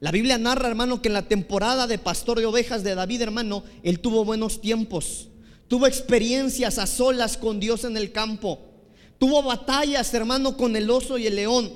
La 0.00 0.10
Biblia 0.10 0.38
narra, 0.38 0.68
hermano, 0.68 1.02
que 1.02 1.08
en 1.08 1.14
la 1.14 1.28
temporada 1.28 1.86
de 1.86 1.98
pastor 1.98 2.38
de 2.38 2.46
ovejas 2.46 2.84
de 2.84 2.94
David, 2.94 3.22
hermano, 3.22 3.64
él 3.82 4.00
tuvo 4.00 4.24
buenos 4.24 4.60
tiempos, 4.60 5.28
tuvo 5.68 5.86
experiencias 5.86 6.78
a 6.78 6.86
solas 6.86 7.36
con 7.36 7.60
Dios 7.60 7.84
en 7.84 7.96
el 7.96 8.12
campo, 8.12 8.60
tuvo 9.18 9.42
batallas, 9.42 10.12
hermano, 10.14 10.56
con 10.56 10.76
el 10.76 10.90
oso 10.90 11.18
y 11.18 11.26
el 11.26 11.36
león, 11.36 11.70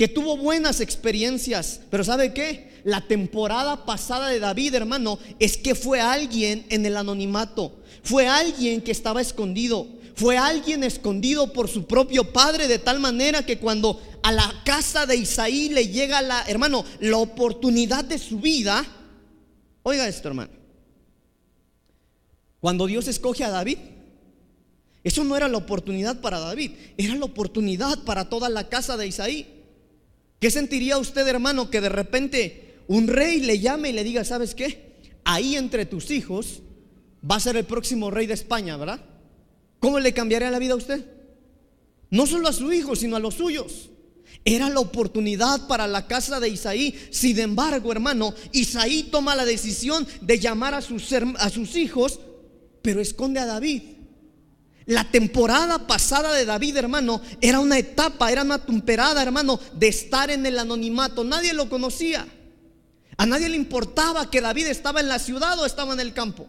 que 0.00 0.08
tuvo 0.08 0.38
buenas 0.38 0.80
experiencias. 0.80 1.82
Pero 1.90 2.04
¿sabe 2.04 2.32
qué? 2.32 2.80
La 2.84 3.02
temporada 3.02 3.84
pasada 3.84 4.30
de 4.30 4.40
David, 4.40 4.74
hermano, 4.74 5.18
es 5.38 5.58
que 5.58 5.74
fue 5.74 6.00
alguien 6.00 6.64
en 6.70 6.86
el 6.86 6.96
anonimato 6.96 7.80
fue 8.02 8.26
alguien 8.26 8.80
que 8.80 8.92
estaba 8.92 9.20
escondido. 9.20 9.86
Fue 10.14 10.36
alguien 10.36 10.84
escondido 10.84 11.52
por 11.52 11.68
su 11.68 11.86
propio 11.86 12.32
padre 12.32 12.68
de 12.68 12.78
tal 12.78 13.00
manera 13.00 13.44
que 13.44 13.58
cuando 13.58 14.00
a 14.22 14.32
la 14.32 14.62
casa 14.64 15.06
de 15.06 15.16
Isaí 15.16 15.70
le 15.70 15.88
llega 15.88 16.20
la, 16.20 16.42
hermano, 16.46 16.84
la 17.00 17.16
oportunidad 17.16 18.04
de 18.04 18.18
su 18.18 18.38
vida, 18.38 18.84
oiga 19.82 20.06
esto, 20.08 20.28
hermano. 20.28 20.52
Cuando 22.60 22.86
Dios 22.86 23.08
escoge 23.08 23.44
a 23.44 23.50
David, 23.50 23.78
eso 25.02 25.24
no 25.24 25.36
era 25.36 25.48
la 25.48 25.56
oportunidad 25.56 26.20
para 26.20 26.38
David, 26.38 26.72
era 26.98 27.14
la 27.14 27.24
oportunidad 27.24 28.04
para 28.04 28.28
toda 28.28 28.50
la 28.50 28.68
casa 28.68 28.98
de 28.98 29.06
Isaí. 29.06 29.59
¿Qué 30.40 30.50
sentiría 30.50 30.98
usted, 30.98 31.28
hermano, 31.28 31.70
que 31.70 31.82
de 31.82 31.90
repente 31.90 32.78
un 32.88 33.06
rey 33.08 33.40
le 33.40 33.60
llame 33.60 33.90
y 33.90 33.92
le 33.92 34.02
diga, 34.02 34.24
¿sabes 34.24 34.54
qué? 34.54 34.96
Ahí 35.22 35.54
entre 35.54 35.84
tus 35.84 36.10
hijos 36.10 36.62
va 37.28 37.36
a 37.36 37.40
ser 37.40 37.56
el 37.56 37.66
próximo 37.66 38.10
rey 38.10 38.26
de 38.26 38.34
España, 38.34 38.78
¿verdad? 38.78 39.04
¿Cómo 39.78 40.00
le 40.00 40.14
cambiaría 40.14 40.50
la 40.50 40.58
vida 40.58 40.72
a 40.72 40.76
usted? 40.76 41.04
No 42.08 42.26
solo 42.26 42.48
a 42.48 42.54
su 42.54 42.72
hijo, 42.72 42.96
sino 42.96 43.16
a 43.16 43.20
los 43.20 43.34
suyos. 43.34 43.90
Era 44.44 44.70
la 44.70 44.80
oportunidad 44.80 45.66
para 45.68 45.86
la 45.86 46.06
casa 46.06 46.40
de 46.40 46.48
Isaí. 46.48 46.98
Sin 47.10 47.38
embargo, 47.38 47.92
hermano, 47.92 48.34
Isaí 48.52 49.04
toma 49.04 49.36
la 49.36 49.44
decisión 49.44 50.06
de 50.22 50.38
llamar 50.38 50.72
a 50.72 50.80
sus, 50.80 51.12
a 51.12 51.50
sus 51.50 51.76
hijos, 51.76 52.18
pero 52.80 53.00
esconde 53.02 53.40
a 53.40 53.46
David. 53.46 53.82
La 54.86 55.10
temporada 55.10 55.86
pasada 55.86 56.32
de 56.32 56.44
David, 56.44 56.76
hermano, 56.76 57.20
era 57.40 57.60
una 57.60 57.78
etapa, 57.78 58.32
era 58.32 58.42
una 58.42 58.58
temporada, 58.64 59.22
hermano, 59.22 59.60
de 59.74 59.88
estar 59.88 60.30
en 60.30 60.46
el 60.46 60.58
anonimato. 60.58 61.22
Nadie 61.22 61.52
lo 61.52 61.68
conocía. 61.68 62.26
A 63.16 63.26
nadie 63.26 63.48
le 63.48 63.56
importaba 63.56 64.30
que 64.30 64.40
David 64.40 64.66
estaba 64.66 65.00
en 65.00 65.08
la 65.08 65.18
ciudad 65.18 65.58
o 65.58 65.66
estaba 65.66 65.92
en 65.92 66.00
el 66.00 66.14
campo. 66.14 66.48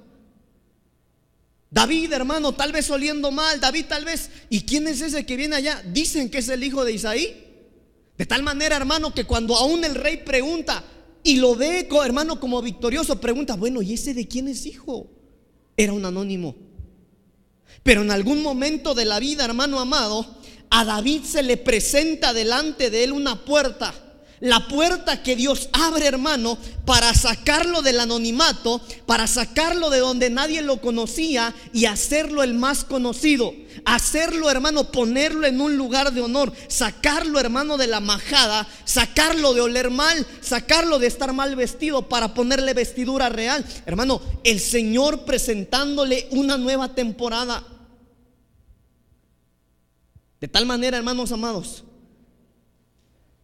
David, 1.70 2.12
hermano, 2.14 2.54
tal 2.54 2.72
vez 2.72 2.90
oliendo 2.90 3.32
mal, 3.32 3.60
David 3.60 3.86
tal 3.88 4.06
vez. 4.06 4.30
¿Y 4.50 4.62
quién 4.62 4.88
es 4.88 5.02
ese 5.02 5.26
que 5.26 5.38
viene 5.38 5.56
allá? 5.56 5.82
Dicen 5.86 6.30
que 6.30 6.40
es 6.40 6.50
el 6.50 6.64
hijo 6.64 6.84
de 6.84 6.94
Isaí. 6.94 7.48
De 8.18 8.26
tal 8.26 8.44
manera, 8.44 8.76
hermano, 8.76 9.14
que 9.14 9.26
cuando 9.26 9.56
aún 9.56 9.84
el 9.84 9.96
rey 9.96 10.18
pregunta 10.18 10.84
y 11.24 11.38
lo 11.38 11.56
ve, 11.56 11.88
hermano, 12.04 12.40
como 12.40 12.62
victorioso, 12.62 13.20
pregunta, 13.22 13.56
bueno, 13.56 13.82
¿y 13.82 13.94
ese 13.94 14.14
de 14.14 14.28
quién 14.28 14.48
es 14.48 14.66
hijo? 14.66 15.10
Era 15.78 15.94
un 15.94 16.06
anónimo. 16.06 16.56
Pero 17.84 18.02
en 18.02 18.12
algún 18.12 18.44
momento 18.44 18.94
de 18.94 19.06
la 19.06 19.20
vida, 19.20 19.46
hermano 19.46 19.80
amado, 19.80 20.26
a 20.70 20.86
David 20.86 21.24
se 21.24 21.44
le 21.44 21.58
presenta 21.58 22.34
delante 22.34 22.90
de 22.90 23.04
él 23.04 23.12
una 23.12 23.44
puerta 23.44 23.94
la 24.42 24.68
puerta 24.68 25.22
que 25.22 25.36
Dios 25.36 25.70
abre, 25.72 26.08
hermano, 26.08 26.58
para 26.84 27.14
sacarlo 27.14 27.84
del 27.84 28.00
anonimato, 28.00 28.82
para 29.06 29.28
sacarlo 29.28 29.92
de 29.92 30.00
donde 30.00 30.32
nadie 30.32 30.64
lo 30.64 30.82
conocía 30.82 31.54
y 31.72 31.86
hacerlo 31.86 32.42
el 32.42 32.56
más 32.56 32.84
conocido. 32.84 33.54
Hacerlo, 33.86 34.50
hermano, 34.50 34.92
ponerlo 34.92 35.46
en 35.46 35.62
un 35.62 35.78
lugar 35.78 36.12
de 36.12 36.22
honor, 36.22 36.52
sacarlo, 36.68 37.40
hermano, 37.40 37.78
de 37.78 37.86
la 37.86 38.00
majada, 38.00 38.68
sacarlo 38.84 39.54
de 39.54 39.62
oler 39.62 39.92
mal, 39.92 40.26
sacarlo 40.42 40.98
de 40.98 41.08
estar 41.08 41.32
mal 41.34 41.56
vestido 41.56 42.10
para 42.10 42.34
ponerle 42.34 42.74
vestidura 42.74 43.30
real. 43.30 43.64
Hermano, 43.86 44.22
el 44.44 44.60
Señor 44.60 45.24
presentándole 45.24 46.28
una 46.32 46.58
nueva 46.58 46.96
temporada. 46.96 47.64
De 50.40 50.48
tal 50.48 50.66
manera, 50.66 50.98
hermanos 50.98 51.32
amados, 51.32 51.84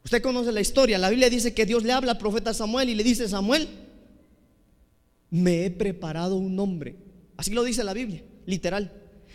Usted 0.07 0.21
conoce 0.21 0.53
la 0.53 0.61
historia. 0.61 0.97
La 0.97 1.09
Biblia 1.09 1.29
dice 1.29 1.53
que 1.53 1.65
Dios 1.65 1.83
le 1.83 1.91
habla 1.91 2.13
al 2.13 2.17
profeta 2.17 2.53
Samuel 2.53 2.87
y 2.87 2.95
le 2.95 3.03
dice, 3.03 3.27
Samuel, 3.27 3.67
me 5.29 5.65
he 5.65 5.69
preparado 5.69 6.37
un 6.37 6.55
nombre. 6.55 6.95
Así 7.35 7.51
lo 7.51 7.61
dice 7.61 7.83
la 7.83 7.91
Biblia, 7.91 8.23
literal. 8.45 8.89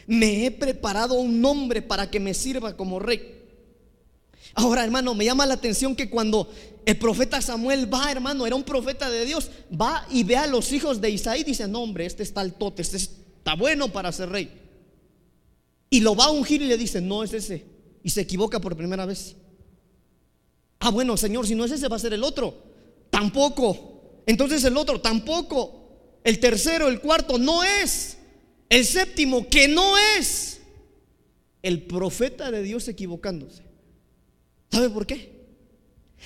Me 0.06 0.46
he 0.46 0.50
preparado 0.50 1.16
un 1.16 1.42
nombre 1.42 1.82
para 1.82 2.10
que 2.10 2.18
me 2.20 2.32
sirva 2.32 2.74
como 2.74 2.98
rey. 2.98 3.42
Ahora, 4.54 4.82
hermano, 4.82 5.14
me 5.14 5.26
llama 5.26 5.44
la 5.44 5.52
atención 5.52 5.94
que 5.94 6.08
cuando 6.08 6.50
el 6.86 6.96
profeta 6.96 7.42
Samuel 7.42 7.92
va, 7.92 8.10
hermano, 8.10 8.46
era 8.46 8.56
un 8.56 8.64
profeta 8.64 9.10
de 9.10 9.26
Dios, 9.26 9.50
va 9.78 10.06
y 10.10 10.24
ve 10.24 10.36
a 10.36 10.46
los 10.46 10.72
hijos 10.72 11.02
de 11.02 11.10
Isaí 11.10 11.42
y 11.42 11.44
dice, 11.44 11.68
no, 11.68 11.82
hombre, 11.82 12.06
este 12.06 12.22
está 12.22 12.40
el 12.40 12.54
tote, 12.54 12.80
este 12.80 12.96
está 12.96 13.56
bueno 13.56 13.92
para 13.92 14.10
ser 14.10 14.30
rey. 14.30 14.50
Y 15.90 16.00
lo 16.00 16.16
va 16.16 16.24
a 16.24 16.30
ungir 16.30 16.62
y 16.62 16.66
le 16.66 16.78
dice, 16.78 17.02
no 17.02 17.22
es 17.22 17.34
ese. 17.34 17.66
Y 18.02 18.08
se 18.08 18.22
equivoca 18.22 18.58
por 18.58 18.74
primera 18.74 19.04
vez. 19.04 19.36
Ah, 20.84 20.90
bueno, 20.90 21.16
Señor, 21.16 21.46
si 21.46 21.54
no 21.54 21.64
es 21.64 21.70
ese, 21.70 21.86
va 21.86 21.94
a 21.94 22.00
ser 22.00 22.12
el 22.12 22.24
otro. 22.24 22.60
Tampoco. 23.08 24.22
Entonces 24.26 24.64
el 24.64 24.76
otro, 24.76 25.00
tampoco. 25.00 26.18
El 26.24 26.40
tercero, 26.40 26.88
el 26.88 27.00
cuarto, 27.00 27.38
no 27.38 27.62
es. 27.62 28.18
El 28.68 28.84
séptimo, 28.84 29.48
que 29.48 29.68
no 29.68 29.96
es. 30.18 30.60
El 31.62 31.82
profeta 31.82 32.50
de 32.50 32.64
Dios 32.64 32.88
equivocándose. 32.88 33.62
¿Sabe 34.72 34.90
por 34.90 35.06
qué? 35.06 35.46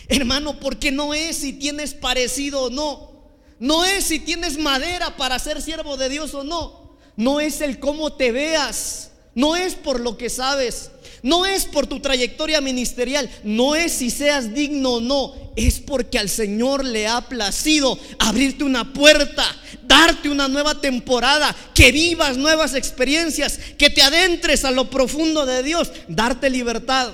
Hermano, 0.09 0.59
porque 0.59 0.91
no 0.91 1.13
es 1.13 1.37
si 1.37 1.53
tienes 1.53 1.93
parecido 1.93 2.63
o 2.63 2.71
no. 2.71 3.37
No 3.59 3.85
es 3.85 4.05
si 4.05 4.21
tienes 4.21 4.57
madera 4.57 5.19
para 5.19 5.39
ser 5.39 5.61
siervo 5.61 5.99
de 5.99 6.09
Dios 6.09 6.33
o 6.33 6.45
no. 6.45 6.97
No 7.15 7.41
es 7.41 7.61
el 7.61 7.79
cómo 7.79 8.15
te 8.15 8.33
veas. 8.33 9.13
No 9.37 9.55
es 9.55 9.75
por 9.75 10.01
lo 10.01 10.17
que 10.17 10.31
sabes. 10.31 10.91
No 11.23 11.45
es 11.45 11.65
por 11.65 11.87
tu 11.87 12.01
trayectoria 12.01 12.61
ministerial, 12.61 13.29
no 13.43 13.75
es 13.75 13.93
si 13.93 14.11
seas 14.11 14.55
digno 14.55 14.95
o 14.95 15.01
no, 15.01 15.35
es 15.57 15.81
porque 15.81 16.21
al 16.21 16.29
Señor 16.29 16.85
le 16.85 17.09
ha 17.09 17.23
placido 17.23 17.99
abrirte 18.19 18.63
una 18.63 18.93
puerta, 18.93 19.45
darte 19.83 20.29
una 20.29 20.47
nueva 20.47 20.81
temporada, 20.81 21.55
que 21.75 21.91
vivas 21.91 22.37
nuevas 22.37 22.75
experiencias, 22.75 23.59
que 23.77 23.91
te 23.91 24.03
adentres 24.03 24.65
a 24.65 24.71
lo 24.71 24.89
profundo 24.89 25.47
de 25.47 25.65
Dios, 25.65 25.91
darte 26.07 26.49
libertad, 26.49 27.13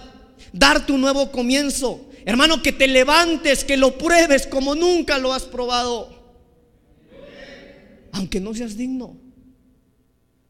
darte 0.53 0.93
un 0.93 1.01
nuevo 1.01 1.33
comienzo. 1.33 2.05
Hermano, 2.27 2.63
que 2.63 2.73
te 2.73 2.89
levantes, 2.89 3.65
que 3.65 3.77
lo 3.77 3.97
pruebes 3.97 4.47
como 4.47 4.75
nunca 4.75 5.17
lo 5.19 5.33
has 5.33 5.45
probado. 5.45 6.37
Aunque 8.13 8.41
no 8.41 8.55
seas 8.55 8.77
digno, 8.77 9.17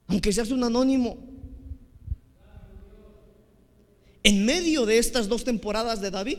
aunque 0.09 0.33
seas 0.33 0.51
un 0.51 0.65
anónimo. 0.65 1.32
En 4.23 4.45
medio 4.45 4.87
de 4.87 4.99
estas 4.99 5.29
dos 5.29 5.45
temporadas 5.45 6.01
de 6.01 6.11
David 6.11 6.39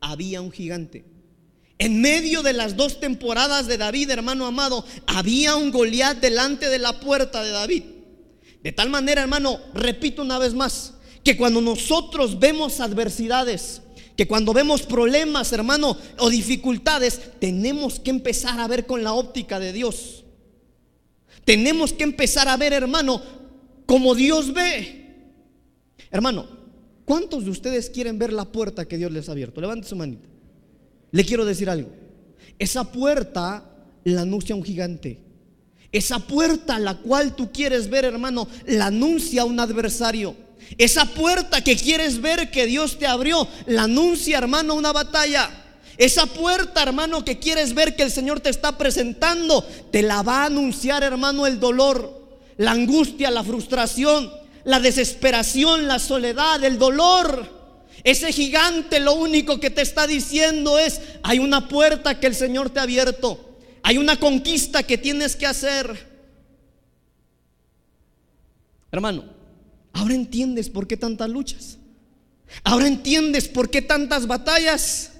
había 0.00 0.40
un 0.40 0.50
gigante. 0.50 1.04
En 1.78 2.00
medio 2.00 2.42
de 2.42 2.52
las 2.52 2.76
dos 2.76 3.00
temporadas 3.00 3.66
de 3.66 3.78
David, 3.78 4.10
hermano 4.10 4.46
amado, 4.46 4.84
había 5.06 5.56
un 5.56 5.70
Goliat 5.70 6.18
delante 6.18 6.68
de 6.68 6.78
la 6.78 7.00
puerta 7.00 7.42
de 7.42 7.50
David. 7.50 7.84
De 8.62 8.72
tal 8.72 8.90
manera, 8.90 9.22
hermano, 9.22 9.58
repito 9.72 10.20
una 10.20 10.38
vez 10.38 10.52
más, 10.52 10.94
que 11.24 11.36
cuando 11.36 11.62
nosotros 11.62 12.38
vemos 12.38 12.80
adversidades, 12.80 13.80
que 14.14 14.28
cuando 14.28 14.52
vemos 14.52 14.82
problemas, 14.82 15.52
hermano, 15.52 15.96
o 16.18 16.28
dificultades, 16.28 17.38
tenemos 17.38 17.98
que 17.98 18.10
empezar 18.10 18.60
a 18.60 18.68
ver 18.68 18.86
con 18.86 19.02
la 19.02 19.14
óptica 19.14 19.58
de 19.58 19.72
Dios. 19.72 20.24
Tenemos 21.46 21.94
que 21.94 22.04
empezar 22.04 22.48
a 22.48 22.58
ver, 22.58 22.74
hermano, 22.74 23.22
como 23.86 24.14
Dios 24.14 24.52
ve. 24.52 25.00
Hermano, 26.10 26.59
¿Cuántos 27.10 27.44
de 27.44 27.50
ustedes 27.50 27.90
quieren 27.90 28.20
ver 28.20 28.32
la 28.32 28.44
puerta 28.44 28.86
que 28.86 28.96
Dios 28.96 29.10
les 29.10 29.28
ha 29.28 29.32
abierto? 29.32 29.60
Levante 29.60 29.88
su 29.88 29.96
manita. 29.96 30.28
Le 31.10 31.24
quiero 31.24 31.44
decir 31.44 31.68
algo. 31.68 31.90
Esa 32.56 32.84
puerta 32.92 33.64
la 34.04 34.20
anuncia 34.20 34.54
un 34.54 34.62
gigante. 34.62 35.18
Esa 35.90 36.20
puerta 36.20 36.78
la 36.78 36.98
cual 36.98 37.34
tú 37.34 37.50
quieres 37.50 37.90
ver, 37.90 38.04
hermano, 38.04 38.46
la 38.64 38.86
anuncia 38.86 39.44
un 39.44 39.58
adversario. 39.58 40.36
Esa 40.78 41.04
puerta 41.04 41.64
que 41.64 41.74
quieres 41.74 42.20
ver 42.20 42.52
que 42.52 42.66
Dios 42.66 42.96
te 42.96 43.08
abrió, 43.08 43.48
la 43.66 43.82
anuncia, 43.82 44.38
hermano, 44.38 44.74
una 44.74 44.92
batalla. 44.92 45.50
Esa 45.96 46.26
puerta, 46.26 46.80
hermano, 46.80 47.24
que 47.24 47.40
quieres 47.40 47.74
ver 47.74 47.96
que 47.96 48.04
el 48.04 48.12
Señor 48.12 48.38
te 48.38 48.50
está 48.50 48.78
presentando, 48.78 49.66
te 49.90 50.02
la 50.02 50.22
va 50.22 50.42
a 50.42 50.46
anunciar, 50.46 51.02
hermano, 51.02 51.48
el 51.48 51.58
dolor, 51.58 52.38
la 52.56 52.70
angustia, 52.70 53.32
la 53.32 53.42
frustración, 53.42 54.30
la 54.64 54.80
desesperación, 54.80 55.86
la 55.86 55.98
soledad, 55.98 56.62
el 56.64 56.78
dolor. 56.78 57.60
Ese 58.04 58.32
gigante 58.32 59.00
lo 59.00 59.14
único 59.14 59.60
que 59.60 59.70
te 59.70 59.82
está 59.82 60.06
diciendo 60.06 60.78
es, 60.78 61.00
hay 61.22 61.38
una 61.38 61.68
puerta 61.68 62.18
que 62.18 62.26
el 62.26 62.34
Señor 62.34 62.70
te 62.70 62.80
ha 62.80 62.84
abierto, 62.84 63.58
hay 63.82 63.98
una 63.98 64.18
conquista 64.18 64.82
que 64.82 64.98
tienes 64.98 65.36
que 65.36 65.46
hacer. 65.46 66.08
Hermano, 68.92 69.24
ahora 69.92 70.14
entiendes 70.14 70.68
por 70.68 70.86
qué 70.86 70.96
tantas 70.96 71.28
luchas. 71.28 71.78
Ahora 72.64 72.88
entiendes 72.88 73.48
por 73.48 73.70
qué 73.70 73.82
tantas 73.82 74.26
batallas. 74.26 75.12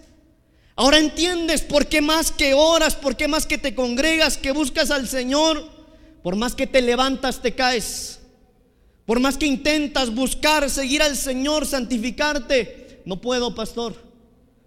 Ahora 0.77 0.99
entiendes 0.99 1.61
por 1.63 1.87
qué 1.87 2.01
más 2.01 2.31
que 2.31 2.55
oras, 2.55 2.97
por 2.97 3.17
qué 3.17 3.29
más 3.29 3.47
que 3.47 3.59
te 3.59 3.75
congregas, 3.75 4.39
que 4.39 4.53
buscas 4.53 4.91
al 4.91 5.07
Señor, 5.09 5.71
por 6.23 6.37
más 6.37 6.55
que 6.55 6.67
te 6.67 6.81
levantas, 6.81 7.43
te 7.43 7.55
caes. 7.55 8.20
Por 9.11 9.19
más 9.19 9.37
que 9.37 9.47
intentas 9.47 10.15
buscar, 10.15 10.71
seguir 10.71 11.03
al 11.03 11.17
Señor, 11.17 11.67
santificarte, 11.67 13.01
no 13.05 13.21
puedo, 13.21 13.53
pastor. 13.53 13.93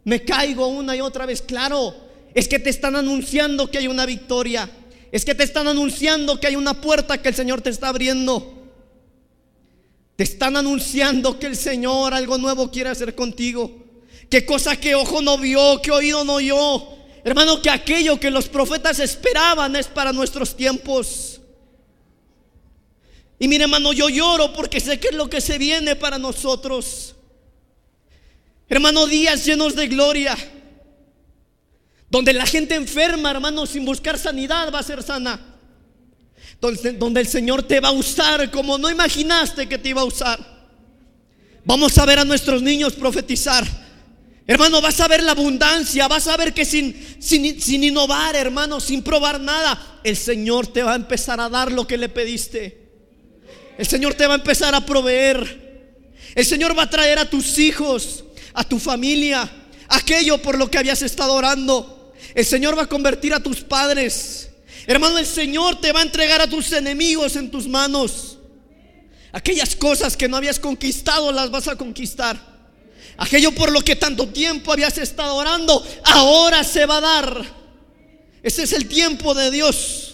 Me 0.04 0.26
caigo 0.26 0.68
una 0.68 0.98
y 0.98 1.00
otra 1.00 1.26
vez. 1.26 1.42
Claro, 1.42 1.96
es 2.34 2.50
que 2.50 2.60
te 2.60 2.70
están 2.70 2.98
anunciando 2.98 3.72
que 3.72 3.78
hay 3.78 3.88
una 3.88 4.06
victoria. 4.06 4.70
Es 5.14 5.24
que 5.24 5.34
te 5.34 5.46
están 5.46 5.70
anunciando 5.70 6.42
que 6.42 6.48
hay 6.48 6.58
una 6.58 6.82
puerta 6.82 7.22
que 7.22 7.30
el 7.30 7.36
Señor 7.36 7.62
te 7.62 7.70
está 7.70 7.88
abriendo. 7.88 8.68
Te 10.18 10.26
están 10.26 10.58
anunciando 10.58 11.40
que 11.40 11.48
el 11.48 11.56
Señor 11.56 12.14
algo 12.14 12.38
nuevo 12.38 12.70
quiere 12.70 12.90
hacer 12.90 13.16
contigo. 13.16 13.72
Que 14.30 14.46
cosa 14.46 14.76
que 14.76 14.94
ojo 14.94 15.22
no 15.22 15.38
vio, 15.38 15.82
que 15.82 15.92
oído 15.92 16.26
no 16.26 16.34
oyó. 16.34 16.90
Hermano, 17.24 17.62
que 17.62 17.70
aquello 17.70 18.20
que 18.20 18.30
los 18.30 18.50
profetas 18.50 19.00
esperaban 19.00 19.78
es 19.78 19.88
para 19.88 20.12
nuestros 20.12 20.54
tiempos. 20.58 21.40
Y 23.44 23.48
mire, 23.50 23.66
hermano, 23.66 23.92
yo 23.92 24.08
lloro 24.08 24.54
porque 24.54 24.80
sé 24.80 25.02
que 25.02 25.10
es 25.10 25.16
lo 25.16 25.30
que 25.30 25.42
se 25.42 25.58
viene 25.58 25.98
para 25.98 26.18
nosotros. 26.18 27.14
Hermano, 28.70 29.06
días 29.06 29.44
llenos 29.44 29.76
de 29.76 29.90
gloria. 29.90 30.38
Donde 32.10 32.32
la 32.32 32.46
gente 32.46 32.76
enferma, 32.76 33.32
hermano, 33.32 33.66
sin 33.66 33.84
buscar 33.84 34.18
sanidad 34.18 34.74
va 34.74 34.80
a 34.80 34.84
ser 34.84 35.04
sana. 35.04 35.58
donde 36.62 37.20
el 37.20 37.28
Señor 37.28 37.64
te 37.64 37.82
va 37.82 37.90
a 37.90 37.92
usar 37.92 38.50
como 38.50 38.78
no 38.78 38.90
imaginaste 38.90 39.68
que 39.68 39.78
te 39.78 39.90
iba 39.90 40.00
a 40.00 40.06
usar. 40.06 40.40
Vamos 41.66 41.98
a 41.98 42.06
ver 42.06 42.20
a 42.20 42.24
nuestros 42.24 42.62
niños 42.62 42.94
profetizar. 42.94 43.68
Hermano, 44.48 44.80
vas 44.80 45.02
a 45.02 45.10
ver 45.10 45.22
la 45.22 45.34
abundancia, 45.34 46.08
vas 46.08 46.28
a 46.30 46.38
ver 46.38 46.54
que 46.54 46.64
sin, 46.64 46.96
sin, 47.20 47.60
sin, 47.60 47.84
innovar, 47.84 48.38
hermano, 48.38 48.80
sin 48.80 49.04
probar 49.04 49.42
nada, 49.42 50.00
el 50.06 50.16
Señor 50.16 50.68
te 50.68 50.82
va 50.82 50.94
a 50.94 50.96
empezar 50.96 51.42
a 51.42 51.50
dar 51.50 51.74
lo 51.74 51.86
que 51.86 51.98
le 51.98 52.08
pediste. 52.08 52.83
El 53.78 53.88
Señor 53.88 54.14
te 54.14 54.28
va 54.28 54.34
a 54.34 54.38
empezar 54.38 54.76
a 54.76 54.86
proveer. 54.86 55.64
El 56.36 56.46
Señor 56.46 56.78
va 56.78 56.84
a 56.84 56.90
traer 56.90 57.20
a 57.20 57.30
tus 57.30 57.58
hijos, 57.60 58.24
a 58.54 58.64
tu 58.64 58.80
familia, 58.80 59.50
aquello 59.88 60.42
por 60.42 60.58
lo 60.58 60.70
que 60.70 60.78
habías 60.78 61.02
estado 61.02 61.34
orando. 61.34 62.14
El 62.34 62.46
Señor 62.46 62.78
va 62.78 62.84
a 62.84 62.88
convertir 62.88 63.34
a 63.34 63.40
tus 63.42 63.62
padres. 63.62 64.50
Hermano, 64.88 65.18
el 65.18 65.26
Señor 65.26 65.80
te 65.80 65.92
va 65.92 66.00
a 66.00 66.04
entregar 66.04 66.42
a 66.42 66.50
tus 66.50 66.72
enemigos 66.72 67.36
en 67.36 67.50
tus 67.52 67.68
manos. 67.68 68.38
Aquellas 69.32 69.76
cosas 69.76 70.16
que 70.18 70.28
no 70.28 70.38
habías 70.38 70.60
conquistado 70.60 71.32
las 71.32 71.50
vas 71.50 71.68
a 71.68 71.76
conquistar. 71.76 72.54
Aquello 73.18 73.52
por 73.52 73.72
lo 73.72 73.82
que 73.82 73.96
tanto 73.96 74.28
tiempo 74.28 74.72
habías 74.72 74.98
estado 74.98 75.36
orando, 75.36 75.86
ahora 76.04 76.64
se 76.64 76.86
va 76.86 76.98
a 76.98 77.02
dar. 77.02 77.46
Ese 78.42 78.64
es 78.64 78.74
el 78.74 78.88
tiempo 78.88 79.34
de 79.34 79.52
Dios. 79.52 80.13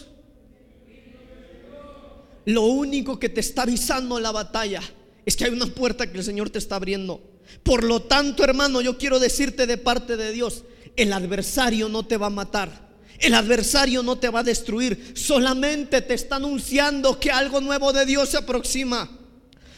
Lo 2.49 2.63
único 2.63 3.19
que 3.19 3.29
te 3.29 3.41
está 3.41 3.61
avisando 3.61 4.19
la 4.19 4.31
batalla 4.31 4.81
es 5.23 5.35
que 5.35 5.45
hay 5.45 5.51
una 5.51 5.67
puerta 5.67 6.11
que 6.11 6.17
el 6.17 6.23
Señor 6.23 6.49
te 6.49 6.57
está 6.57 6.77
abriendo. 6.77 7.21
Por 7.61 7.83
lo 7.83 8.01
tanto, 8.01 8.43
hermano, 8.43 8.81
yo 8.81 8.97
quiero 8.97 9.19
decirte 9.19 9.67
de 9.67 9.77
parte 9.77 10.17
de 10.17 10.31
Dios, 10.31 10.63
el 10.95 11.13
adversario 11.13 11.89
no 11.89 12.07
te 12.07 12.17
va 12.17 12.25
a 12.25 12.31
matar. 12.31 12.89
El 13.19 13.35
adversario 13.35 14.01
no 14.01 14.17
te 14.17 14.29
va 14.29 14.39
a 14.39 14.43
destruir, 14.43 15.13
solamente 15.15 16.01
te 16.01 16.15
está 16.15 16.37
anunciando 16.37 17.19
que 17.19 17.29
algo 17.29 17.61
nuevo 17.61 17.93
de 17.93 18.07
Dios 18.07 18.29
se 18.29 18.37
aproxima. 18.37 19.07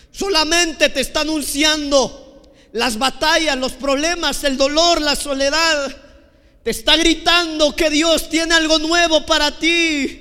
Solamente 0.10 0.88
te 0.88 1.02
está 1.02 1.22
anunciando 1.22 2.54
las 2.72 2.98
batallas, 2.98 3.58
los 3.58 3.74
problemas, 3.74 4.46
el 4.46 4.56
dolor, 4.56 5.02
la 5.02 5.18
soledad. 5.18 5.94
Te 6.64 6.72
está 6.72 6.96
gritando 6.96 7.76
que 7.76 7.90
Dios 7.90 8.30
tiene 8.30 8.54
algo 8.54 8.80
nuevo 8.80 9.26
para 9.26 9.60
ti. 9.60 10.21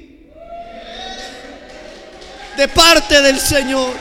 De 2.57 2.68
parte 2.68 3.22
del 3.22 3.38
Señor. 3.38 3.94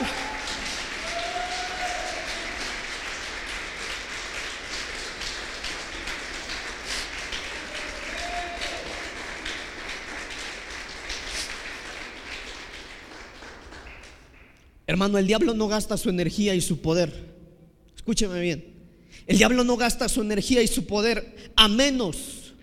Hermano, 14.86 15.18
el 15.18 15.26
diablo 15.28 15.54
no 15.54 15.68
gasta 15.68 15.96
su 15.96 16.10
energía 16.10 16.54
y 16.54 16.60
su 16.60 16.80
poder. 16.80 17.12
Escúcheme 17.94 18.40
bien. 18.40 18.64
El 19.28 19.38
diablo 19.38 19.62
no 19.62 19.76
gasta 19.76 20.08
su 20.08 20.20
energía 20.20 20.62
y 20.62 20.66
su 20.66 20.84
poder 20.84 21.52
a 21.54 21.68
menos, 21.68 22.54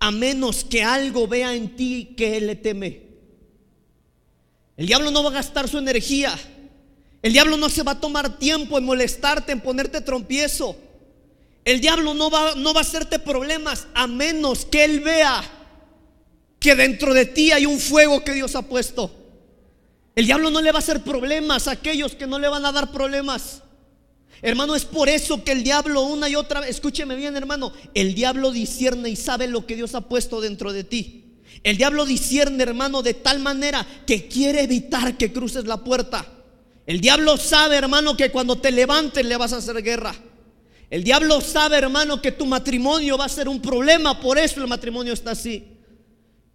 a 0.00 0.10
menos 0.10 0.64
que 0.64 0.82
algo 0.82 1.28
vea 1.28 1.54
en 1.54 1.76
ti 1.76 2.14
que 2.16 2.38
él 2.38 2.48
le 2.48 2.56
teme. 2.56 3.05
El 4.76 4.86
diablo 4.86 5.10
no 5.10 5.22
va 5.22 5.30
a 5.30 5.34
gastar 5.34 5.68
su 5.68 5.78
energía. 5.78 6.38
El 7.22 7.32
diablo 7.32 7.56
no 7.56 7.68
se 7.68 7.82
va 7.82 7.92
a 7.92 8.00
tomar 8.00 8.38
tiempo 8.38 8.78
en 8.78 8.84
molestarte, 8.84 9.52
en 9.52 9.60
ponerte 9.60 10.00
trompiezo. 10.00 10.76
El 11.64 11.80
diablo 11.80 12.14
no 12.14 12.30
va, 12.30 12.54
no 12.54 12.72
va 12.72 12.80
a 12.80 12.82
hacerte 12.82 13.18
problemas 13.18 13.88
a 13.94 14.06
menos 14.06 14.64
que 14.64 14.84
él 14.84 15.00
vea 15.00 15.42
que 16.60 16.76
dentro 16.76 17.12
de 17.12 17.26
ti 17.26 17.50
hay 17.52 17.66
un 17.66 17.80
fuego 17.80 18.22
que 18.22 18.32
Dios 18.32 18.54
ha 18.54 18.62
puesto. 18.62 19.10
El 20.14 20.26
diablo 20.26 20.50
no 20.50 20.60
le 20.60 20.72
va 20.72 20.78
a 20.78 20.80
hacer 20.80 21.02
problemas 21.02 21.68
a 21.68 21.72
aquellos 21.72 22.14
que 22.14 22.26
no 22.26 22.38
le 22.38 22.48
van 22.48 22.64
a 22.64 22.72
dar 22.72 22.92
problemas. 22.92 23.62
Hermano, 24.42 24.74
es 24.74 24.84
por 24.84 25.08
eso 25.08 25.42
que 25.42 25.52
el 25.52 25.64
diablo 25.64 26.02
una 26.02 26.28
y 26.28 26.36
otra 26.36 26.60
vez, 26.60 26.70
escúcheme 26.70 27.16
bien 27.16 27.36
hermano, 27.36 27.72
el 27.94 28.14
diablo 28.14 28.50
discierne 28.50 29.08
y 29.08 29.16
sabe 29.16 29.46
lo 29.46 29.66
que 29.66 29.76
Dios 29.76 29.94
ha 29.94 30.02
puesto 30.02 30.40
dentro 30.40 30.72
de 30.72 30.84
ti. 30.84 31.25
El 31.62 31.76
diablo 31.76 32.06
discierne, 32.06 32.62
hermano, 32.62 33.02
de 33.02 33.14
tal 33.14 33.40
manera 33.40 33.86
que 34.06 34.28
quiere 34.28 34.62
evitar 34.62 35.16
que 35.16 35.32
cruces 35.32 35.64
la 35.64 35.82
puerta. 35.82 36.26
El 36.86 37.00
diablo 37.00 37.36
sabe, 37.36 37.76
hermano, 37.76 38.16
que 38.16 38.30
cuando 38.30 38.58
te 38.58 38.70
levantes 38.70 39.24
le 39.24 39.36
vas 39.36 39.52
a 39.52 39.56
hacer 39.56 39.82
guerra. 39.82 40.14
El 40.88 41.02
diablo 41.02 41.40
sabe, 41.40 41.76
hermano, 41.76 42.22
que 42.22 42.32
tu 42.32 42.46
matrimonio 42.46 43.18
va 43.18 43.24
a 43.24 43.28
ser 43.28 43.48
un 43.48 43.60
problema, 43.60 44.20
por 44.20 44.38
eso 44.38 44.60
el 44.60 44.68
matrimonio 44.68 45.12
está 45.12 45.32
así. 45.32 45.64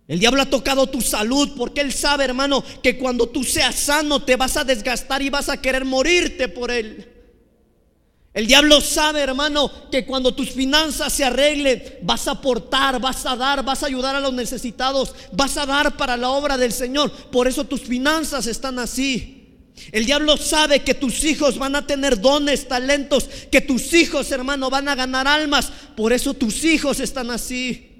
El 0.08 0.20
diablo 0.20 0.42
ha 0.42 0.46
tocado 0.50 0.88
tu 0.88 1.02
salud 1.02 1.52
porque 1.56 1.82
él 1.82 1.92
sabe, 1.92 2.26
hermano, 2.26 2.64
que 2.82 2.98
cuando 2.98 3.28
tú 3.28 3.44
seas 3.44 3.76
sano 3.76 4.24
te 4.24 4.36
vas 4.36 4.58
a 4.58 4.64
desgastar 4.64 5.22
y 5.22 5.30
vas 5.30 5.50
a 5.50 5.62
querer 5.62 5.86
morirte 5.86 6.48
por 6.48 6.72
él. 6.72 7.11
El 8.34 8.48
diablo 8.48 8.80
sabe, 8.80 9.20
hermano, 9.20 9.70
que 9.92 10.06
cuando 10.06 10.34
tus 10.34 10.52
finanzas 10.52 11.12
se 11.12 11.26
arreglen, 11.26 11.84
vas 12.02 12.28
a 12.30 12.32
aportar, 12.32 13.00
vas 13.02 13.26
a 13.26 13.36
dar, 13.36 13.64
vas 13.64 13.84
a 13.84 13.88
ayudar 13.88 14.16
a 14.16 14.22
los 14.22 14.34
necesitados, 14.34 15.14
vas 15.34 15.58
a 15.58 15.66
dar 15.66 15.98
para 15.98 16.16
la 16.16 16.30
obra 16.30 16.58
del 16.58 16.72
Señor. 16.72 17.12
Por 17.12 17.48
eso 17.48 17.66
tus 17.66 17.82
finanzas 17.82 18.48
están 18.48 18.80
así. 18.80 19.38
El 19.92 20.06
diablo 20.06 20.38
sabe 20.38 20.82
que 20.82 20.94
tus 20.94 21.26
hijos 21.26 21.58
van 21.58 21.76
a 21.76 21.86
tener 21.86 22.22
dones, 22.22 22.68
talentos, 22.70 23.30
que 23.52 23.60
tus 23.60 23.94
hijos, 23.94 24.32
hermano, 24.32 24.70
van 24.70 24.88
a 24.88 24.96
ganar 24.96 25.28
almas. 25.28 25.70
Por 25.98 26.14
eso 26.14 26.34
tus 26.34 26.64
hijos 26.64 27.02
están 27.02 27.32
así. 27.32 27.91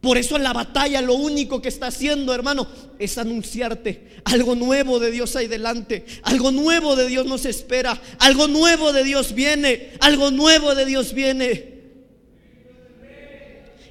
Por 0.00 0.16
eso 0.16 0.36
en 0.36 0.42
la 0.42 0.52
batalla 0.52 1.02
lo 1.02 1.14
único 1.14 1.60
que 1.60 1.68
está 1.68 1.88
haciendo, 1.88 2.34
hermano, 2.34 2.66
es 2.98 3.18
anunciarte 3.18 4.10
algo 4.24 4.54
nuevo 4.54 4.98
de 4.98 5.10
Dios 5.10 5.36
ahí 5.36 5.46
delante. 5.46 6.04
Algo 6.22 6.50
nuevo 6.50 6.96
de 6.96 7.06
Dios 7.06 7.26
nos 7.26 7.44
espera. 7.44 8.00
Algo 8.18 8.48
nuevo 8.48 8.92
de 8.92 9.04
Dios 9.04 9.34
viene. 9.34 9.90
Algo 10.00 10.30
nuevo 10.30 10.74
de 10.74 10.86
Dios 10.86 11.12
viene. 11.12 11.80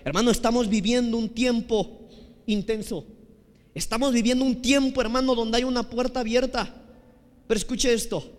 Hermano, 0.04 0.32
estamos 0.32 0.70
viviendo 0.70 1.18
un 1.18 1.30
tiempo 1.30 2.00
intenso. 2.46 3.06
Estamos 3.76 4.12
viviendo 4.14 4.44
un 4.44 4.62
tiempo, 4.62 5.02
hermano, 5.02 5.36
donde 5.36 5.58
hay 5.58 5.64
una 5.64 5.84
puerta 5.90 6.22
abierta. 6.22 6.74
Pero 7.48 7.58
escuche 7.58 7.94
esto. 7.94 8.32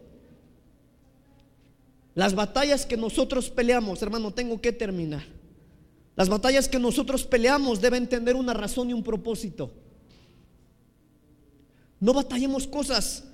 Las 2.15 2.35
batallas 2.35 2.85
que 2.85 2.97
nosotros 2.97 3.51
peleamos, 3.51 4.03
hermano, 4.03 4.33
tengo 4.33 4.61
que 4.61 4.73
terminar. 4.73 5.40
Las 6.21 6.29
batallas 6.29 6.69
que 6.69 6.79
nosotros 6.79 7.25
peleamos 7.25 7.81
deben 7.81 8.07
tener 8.07 8.37
una 8.37 8.53
razón 8.53 8.91
y 8.91 8.93
un 8.93 9.03
propósito. 9.03 9.73
No 11.99 12.13
batallemos 12.13 12.67
cosas 12.67 13.25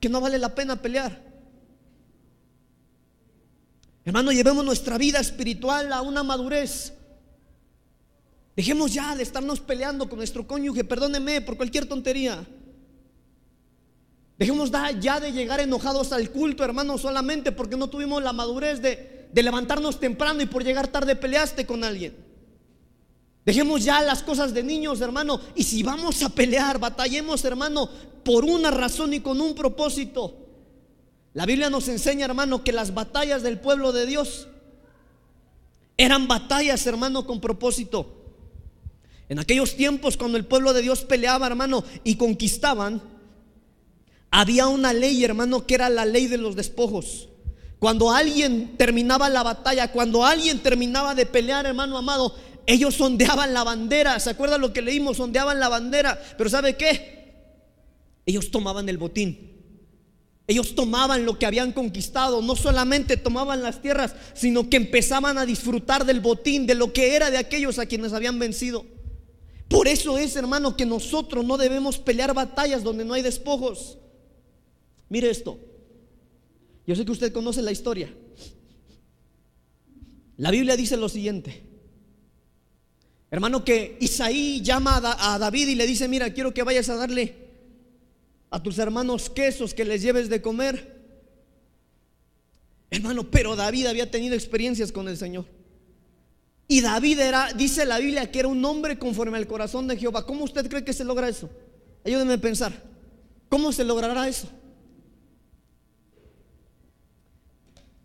que 0.00 0.10
no 0.10 0.20
vale 0.20 0.38
la 0.38 0.54
pena 0.54 0.82
pelear. 0.82 1.18
Hermano, 4.04 4.32
llevemos 4.32 4.62
nuestra 4.62 4.98
vida 4.98 5.18
espiritual 5.18 5.94
a 5.94 6.02
una 6.02 6.22
madurez. 6.22 6.92
Dejemos 8.54 8.92
ya 8.92 9.16
de 9.16 9.22
estarnos 9.22 9.60
peleando 9.60 10.10
con 10.10 10.18
nuestro 10.18 10.46
cónyuge, 10.46 10.84
perdóneme 10.84 11.40
por 11.40 11.56
cualquier 11.56 11.88
tontería. 11.88 12.46
Dejemos 14.36 14.70
ya 15.00 15.20
de 15.20 15.32
llegar 15.32 15.60
enojados 15.60 16.12
al 16.12 16.30
culto, 16.30 16.64
hermano, 16.64 16.98
solamente 16.98 17.50
porque 17.50 17.78
no 17.78 17.88
tuvimos 17.88 18.22
la 18.22 18.34
madurez 18.34 18.82
de, 18.82 19.17
de 19.32 19.42
levantarnos 19.42 20.00
temprano 20.00 20.42
y 20.42 20.46
por 20.46 20.64
llegar 20.64 20.88
tarde 20.88 21.16
peleaste 21.16 21.66
con 21.66 21.84
alguien. 21.84 22.16
Dejemos 23.44 23.82
ya 23.82 24.02
las 24.02 24.22
cosas 24.22 24.52
de 24.52 24.62
niños, 24.62 25.00
hermano. 25.00 25.40
Y 25.54 25.62
si 25.62 25.82
vamos 25.82 26.22
a 26.22 26.28
pelear, 26.28 26.78
batallemos, 26.78 27.44
hermano, 27.44 27.88
por 28.22 28.44
una 28.44 28.70
razón 28.70 29.14
y 29.14 29.20
con 29.20 29.40
un 29.40 29.54
propósito. 29.54 30.36
La 31.32 31.46
Biblia 31.46 31.70
nos 31.70 31.88
enseña, 31.88 32.26
hermano, 32.26 32.62
que 32.62 32.72
las 32.72 32.92
batallas 32.92 33.42
del 33.42 33.58
pueblo 33.58 33.92
de 33.92 34.06
Dios 34.06 34.48
eran 35.96 36.28
batallas, 36.28 36.86
hermano, 36.86 37.26
con 37.26 37.40
propósito. 37.40 38.14
En 39.28 39.38
aquellos 39.38 39.76
tiempos, 39.76 40.16
cuando 40.16 40.38
el 40.38 40.44
pueblo 40.44 40.72
de 40.72 40.82
Dios 40.82 41.02
peleaba, 41.02 41.46
hermano, 41.46 41.84
y 42.04 42.16
conquistaban, 42.16 43.02
había 44.30 44.68
una 44.68 44.92
ley, 44.92 45.24
hermano, 45.24 45.66
que 45.66 45.74
era 45.74 45.88
la 45.88 46.04
ley 46.04 46.26
de 46.26 46.38
los 46.38 46.54
despojos. 46.54 47.28
Cuando 47.78 48.10
alguien 48.10 48.76
terminaba 48.76 49.28
la 49.28 49.42
batalla, 49.42 49.92
cuando 49.92 50.24
alguien 50.24 50.58
terminaba 50.60 51.14
de 51.14 51.26
pelear, 51.26 51.64
hermano 51.66 51.96
amado, 51.96 52.34
ellos 52.66 52.96
sondeaban 52.96 53.54
la 53.54 53.64
bandera. 53.64 54.18
¿Se 54.18 54.30
acuerdan 54.30 54.60
lo 54.60 54.72
que 54.72 54.82
leímos? 54.82 55.16
Sondeaban 55.16 55.60
la 55.60 55.68
bandera. 55.68 56.20
Pero 56.36 56.50
¿sabe 56.50 56.76
qué? 56.76 57.34
Ellos 58.26 58.50
tomaban 58.50 58.88
el 58.88 58.98
botín. 58.98 59.52
Ellos 60.46 60.74
tomaban 60.74 61.24
lo 61.24 61.38
que 61.38 61.46
habían 61.46 61.72
conquistado. 61.72 62.42
No 62.42 62.56
solamente 62.56 63.16
tomaban 63.16 63.62
las 63.62 63.80
tierras, 63.80 64.14
sino 64.34 64.68
que 64.68 64.76
empezaban 64.76 65.38
a 65.38 65.46
disfrutar 65.46 66.04
del 66.04 66.20
botín, 66.20 66.66
de 66.66 66.74
lo 66.74 66.92
que 66.92 67.14
era 67.14 67.30
de 67.30 67.38
aquellos 67.38 67.78
a 67.78 67.86
quienes 67.86 68.12
habían 68.12 68.38
vencido. 68.38 68.84
Por 69.68 69.86
eso 69.86 70.18
es, 70.18 70.34
hermano, 70.34 70.76
que 70.76 70.86
nosotros 70.86 71.44
no 71.44 71.58
debemos 71.58 71.98
pelear 71.98 72.34
batallas 72.34 72.82
donde 72.82 73.04
no 73.04 73.14
hay 73.14 73.22
despojos. 73.22 73.98
Mire 75.08 75.30
esto. 75.30 75.58
Yo 76.88 76.96
sé 76.96 77.04
que 77.04 77.12
usted 77.12 77.32
conoce 77.34 77.60
la 77.60 77.70
historia. 77.70 78.10
La 80.38 80.50
Biblia 80.50 80.74
dice 80.74 80.96
lo 80.96 81.10
siguiente. 81.10 81.62
Hermano, 83.30 83.62
que 83.62 83.98
Isaí 84.00 84.62
llama 84.62 84.96
a 84.96 85.38
David 85.38 85.68
y 85.68 85.74
le 85.74 85.86
dice, 85.86 86.08
mira, 86.08 86.32
quiero 86.32 86.54
que 86.54 86.62
vayas 86.62 86.88
a 86.88 86.96
darle 86.96 87.34
a 88.48 88.62
tus 88.62 88.78
hermanos 88.78 89.28
quesos 89.28 89.74
que 89.74 89.84
les 89.84 90.00
lleves 90.00 90.30
de 90.30 90.40
comer. 90.40 90.96
Hermano, 92.90 93.30
pero 93.30 93.54
David 93.54 93.84
había 93.84 94.10
tenido 94.10 94.34
experiencias 94.34 94.90
con 94.90 95.08
el 95.08 95.18
Señor. 95.18 95.44
Y 96.68 96.80
David 96.80 97.20
era, 97.20 97.52
dice 97.52 97.84
la 97.84 97.98
Biblia, 97.98 98.30
que 98.30 98.38
era 98.38 98.48
un 98.48 98.64
hombre 98.64 98.98
conforme 98.98 99.36
al 99.36 99.46
corazón 99.46 99.88
de 99.88 99.98
Jehová. 99.98 100.24
¿Cómo 100.24 100.44
usted 100.44 100.66
cree 100.70 100.84
que 100.84 100.94
se 100.94 101.04
logra 101.04 101.28
eso? 101.28 101.50
Ayúdeme 102.02 102.32
a 102.32 102.38
pensar. 102.38 102.72
¿Cómo 103.50 103.72
se 103.72 103.84
logrará 103.84 104.26
eso? 104.26 104.48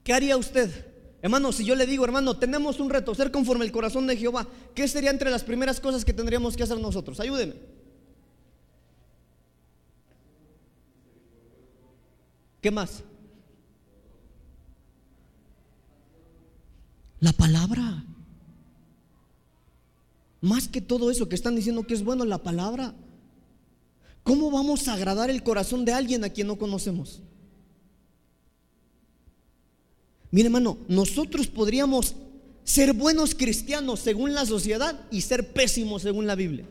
¿Qué 0.04 0.14
haría 0.14 0.38
usted? 0.38 0.94
Hermano, 1.22 1.54
si 1.54 1.64
yo 1.64 1.76
le 1.76 1.86
digo, 1.86 2.04
hermano, 2.04 2.38
tenemos 2.38 2.80
un 2.80 2.90
reto, 2.90 3.16
ser 3.16 3.32
conforme 3.32 3.64
al 3.64 3.72
corazón 3.72 4.08
de 4.08 4.18
Jehová, 4.18 4.46
¿qué 4.76 4.88
sería 4.90 5.10
entre 5.10 5.32
las 5.32 5.44
primeras 5.44 5.80
cosas 5.80 6.04
que 6.04 6.12
tendríamos 6.12 6.58
que 6.58 6.64
hacer 6.64 6.80
nosotros? 6.80 7.20
Ayúdeme. 7.22 7.54
¿Qué 12.60 12.72
más? 12.72 13.04
La 17.22 17.32
palabra. 17.32 18.04
Más 20.42 20.68
que 20.68 20.82
todo 20.82 21.10
eso 21.10 21.30
que 21.30 21.36
están 21.36 21.56
diciendo 21.56 21.88
que 21.88 21.94
es 21.94 22.04
bueno 22.04 22.26
la 22.26 22.40
palabra. 22.40 22.94
¿Cómo 24.24 24.52
vamos 24.52 24.90
a 24.90 24.94
agradar 24.94 25.30
el 25.30 25.42
corazón 25.42 25.86
de 25.86 25.94
alguien 25.94 26.26
a 26.26 26.30
quien 26.30 26.48
no 26.48 26.58
conocemos? 26.58 27.22
Mire 30.34 30.48
hermano, 30.48 30.80
nosotros 30.88 31.46
podríamos 31.46 32.16
ser 32.64 32.94
buenos 32.94 33.36
cristianos 33.36 34.00
según 34.00 34.34
la 34.34 34.48
sociedad 34.48 35.00
y 35.12 35.22
ser 35.22 35.54
pésimos 35.54 36.02
según 36.02 36.26
la 36.26 36.34
Biblia. 36.34 36.66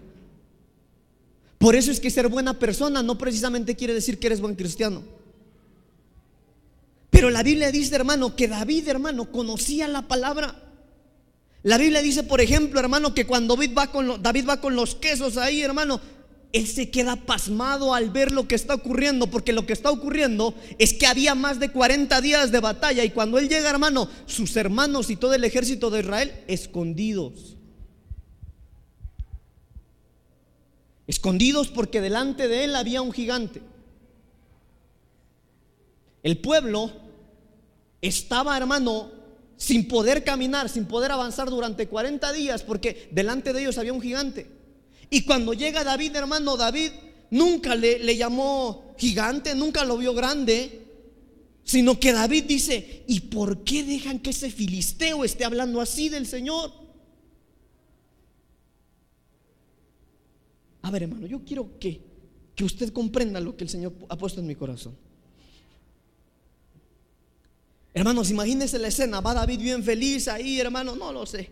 Por 1.58 1.76
eso 1.76 1.92
es 1.92 2.00
que 2.00 2.10
ser 2.10 2.26
buena 2.26 2.58
persona 2.58 3.04
no 3.04 3.16
precisamente 3.16 3.76
quiere 3.76 3.94
decir 3.94 4.18
que 4.18 4.26
eres 4.26 4.40
buen 4.40 4.56
cristiano. 4.56 5.04
Pero 7.10 7.30
la 7.30 7.44
Biblia 7.44 7.70
dice, 7.70 7.94
hermano, 7.94 8.34
que 8.34 8.48
David, 8.48 8.88
hermano, 8.88 9.30
conocía 9.30 9.86
la 9.86 10.08
palabra. 10.08 10.60
La 11.62 11.78
Biblia 11.78 12.02
dice, 12.02 12.24
por 12.24 12.40
ejemplo, 12.40 12.80
hermano, 12.80 13.14
que 13.14 13.28
cuando 13.28 13.54
David 13.54 13.78
va 13.78 13.92
con, 13.92 14.20
David 14.20 14.48
va 14.48 14.60
con 14.60 14.74
los 14.74 14.96
quesos 14.96 15.36
ahí, 15.36 15.62
hermano, 15.62 16.00
él 16.53 16.66
se 16.66 16.90
queda 16.90 17.16
pasmado 17.16 17.94
al 17.94 18.11
ver 18.11 18.30
lo 18.30 18.46
que 18.46 18.55
está 18.55 18.74
ocurriendo, 18.74 19.26
porque 19.28 19.55
lo 19.55 19.64
que 19.64 19.72
está 19.72 19.90
ocurriendo 19.90 20.55
es 20.78 20.92
que 20.92 21.07
había 21.07 21.34
más 21.34 21.59
de 21.59 21.70
40 21.70 22.20
días 22.20 22.53
de 22.53 22.61
batalla 22.61 23.05
y 23.05 23.11
cuando 23.11 23.38
él 23.38 23.48
llega, 23.48 23.70
hermano, 23.70 24.09
sus 24.26 24.55
hermanos 24.57 25.09
y 25.09 25.16
todo 25.16 25.32
el 25.32 25.44
ejército 25.44 25.90
de 25.90 26.00
Israel 26.00 26.32
escondidos. 26.46 27.57
Escondidos 31.07 31.68
porque 31.68 32.03
delante 32.03 32.48
de 32.48 32.64
él 32.64 32.76
había 32.76 33.00
un 33.00 33.12
gigante. 33.12 33.62
El 36.22 36.38
pueblo 36.38 36.92
estaba, 38.03 38.57
hermano, 38.57 39.11
sin 39.57 39.88
poder 39.88 40.22
caminar, 40.22 40.68
sin 40.68 40.84
poder 40.84 41.12
avanzar 41.12 41.48
durante 41.48 41.88
40 41.88 42.30
días, 42.32 42.62
porque 42.62 43.09
delante 43.11 43.55
de 43.55 43.62
ellos 43.62 43.78
había 43.78 43.92
un 43.94 44.03
gigante. 44.03 44.61
Y 45.12 45.24
cuando 45.24 45.52
llega 45.52 45.84
David, 45.84 46.16
hermano, 46.16 46.56
David 46.56 46.90
nunca 47.28 47.74
le, 47.74 47.98
le 47.98 48.16
llamó 48.16 48.94
gigante, 48.96 49.54
nunca 49.54 49.84
lo 49.84 49.98
vio 49.98 50.14
grande, 50.14 50.86
sino 51.62 52.00
que 52.00 52.12
David 52.12 52.44
dice, 52.44 53.04
¿y 53.06 53.20
por 53.20 53.62
qué 53.62 53.84
dejan 53.84 54.20
que 54.20 54.30
ese 54.30 54.50
filisteo 54.50 55.22
esté 55.22 55.44
hablando 55.44 55.82
así 55.82 56.08
del 56.08 56.26
Señor? 56.26 56.72
A 60.80 60.90
ver, 60.90 61.02
hermano, 61.02 61.26
yo 61.26 61.44
quiero 61.44 61.78
que, 61.78 62.00
que 62.54 62.64
usted 62.64 62.90
comprenda 62.90 63.38
lo 63.38 63.54
que 63.54 63.64
el 63.64 63.70
Señor 63.70 63.92
ha 64.08 64.16
puesto 64.16 64.40
en 64.40 64.46
mi 64.46 64.54
corazón. 64.54 64.96
Hermanos, 67.92 68.30
imagínense 68.30 68.78
la 68.78 68.88
escena. 68.88 69.20
Va 69.20 69.34
David 69.34 69.60
bien 69.60 69.84
feliz 69.84 70.26
ahí, 70.28 70.58
hermano. 70.58 70.96
No 70.96 71.12
lo 71.12 71.26
sé. 71.26 71.50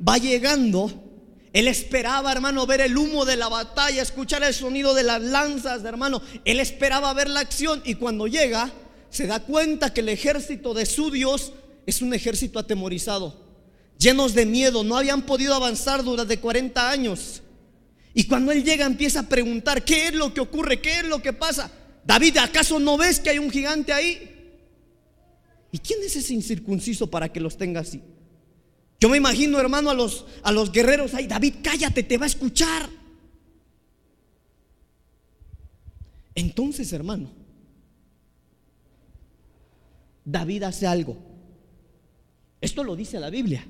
Va 0.00 0.16
llegando. 0.16 1.09
Él 1.52 1.66
esperaba, 1.66 2.30
hermano, 2.30 2.64
ver 2.66 2.80
el 2.80 2.96
humo 2.96 3.24
de 3.24 3.36
la 3.36 3.48
batalla, 3.48 4.02
escuchar 4.02 4.44
el 4.44 4.54
sonido 4.54 4.94
de 4.94 5.02
las 5.02 5.20
lanzas, 5.20 5.84
hermano. 5.84 6.22
Él 6.44 6.60
esperaba 6.60 7.12
ver 7.12 7.28
la 7.28 7.40
acción 7.40 7.82
y 7.84 7.94
cuando 7.94 8.28
llega, 8.28 8.72
se 9.10 9.26
da 9.26 9.40
cuenta 9.40 9.92
que 9.92 10.00
el 10.00 10.08
ejército 10.10 10.74
de 10.74 10.86
su 10.86 11.10
Dios 11.10 11.52
es 11.86 12.02
un 12.02 12.14
ejército 12.14 12.60
atemorizado, 12.60 13.36
llenos 13.98 14.34
de 14.34 14.46
miedo. 14.46 14.84
No 14.84 14.96
habían 14.96 15.22
podido 15.22 15.54
avanzar 15.54 16.04
durante 16.04 16.38
40 16.38 16.88
años. 16.88 17.42
Y 18.14 18.24
cuando 18.24 18.52
él 18.52 18.62
llega, 18.62 18.86
empieza 18.86 19.20
a 19.20 19.28
preguntar: 19.28 19.84
¿Qué 19.84 20.08
es 20.08 20.14
lo 20.14 20.32
que 20.32 20.40
ocurre? 20.40 20.80
¿Qué 20.80 21.00
es 21.00 21.04
lo 21.04 21.20
que 21.20 21.32
pasa? 21.32 21.70
David, 22.04 22.36
¿acaso 22.38 22.78
no 22.78 22.96
ves 22.96 23.18
que 23.18 23.30
hay 23.30 23.38
un 23.38 23.50
gigante 23.50 23.92
ahí? 23.92 24.36
¿Y 25.72 25.78
quién 25.78 26.00
es 26.04 26.14
ese 26.14 26.32
incircunciso 26.32 27.08
para 27.08 27.28
que 27.32 27.40
los 27.40 27.56
tenga 27.56 27.80
así? 27.80 28.02
Yo 29.00 29.08
me 29.08 29.16
imagino, 29.16 29.58
hermano, 29.58 29.88
a 29.88 29.94
los, 29.94 30.26
a 30.42 30.52
los 30.52 30.70
guerreros, 30.70 31.14
ay, 31.14 31.26
David, 31.26 31.54
cállate, 31.62 32.02
te 32.02 32.18
va 32.18 32.24
a 32.24 32.28
escuchar. 32.28 32.88
Entonces, 36.34 36.92
hermano, 36.92 37.30
David 40.24 40.64
hace 40.64 40.86
algo. 40.86 41.16
Esto 42.60 42.84
lo 42.84 42.94
dice 42.94 43.18
la 43.18 43.30
Biblia. 43.30 43.66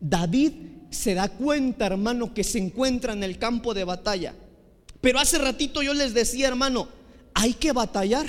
David 0.00 0.52
se 0.90 1.14
da 1.14 1.28
cuenta, 1.28 1.86
hermano, 1.86 2.32
que 2.32 2.44
se 2.44 2.58
encuentra 2.58 3.12
en 3.12 3.24
el 3.24 3.38
campo 3.38 3.74
de 3.74 3.82
batalla. 3.82 4.34
Pero 5.00 5.18
hace 5.18 5.38
ratito 5.38 5.82
yo 5.82 5.92
les 5.92 6.14
decía, 6.14 6.46
hermano, 6.46 6.88
hay 7.34 7.54
que 7.54 7.72
batallar 7.72 8.26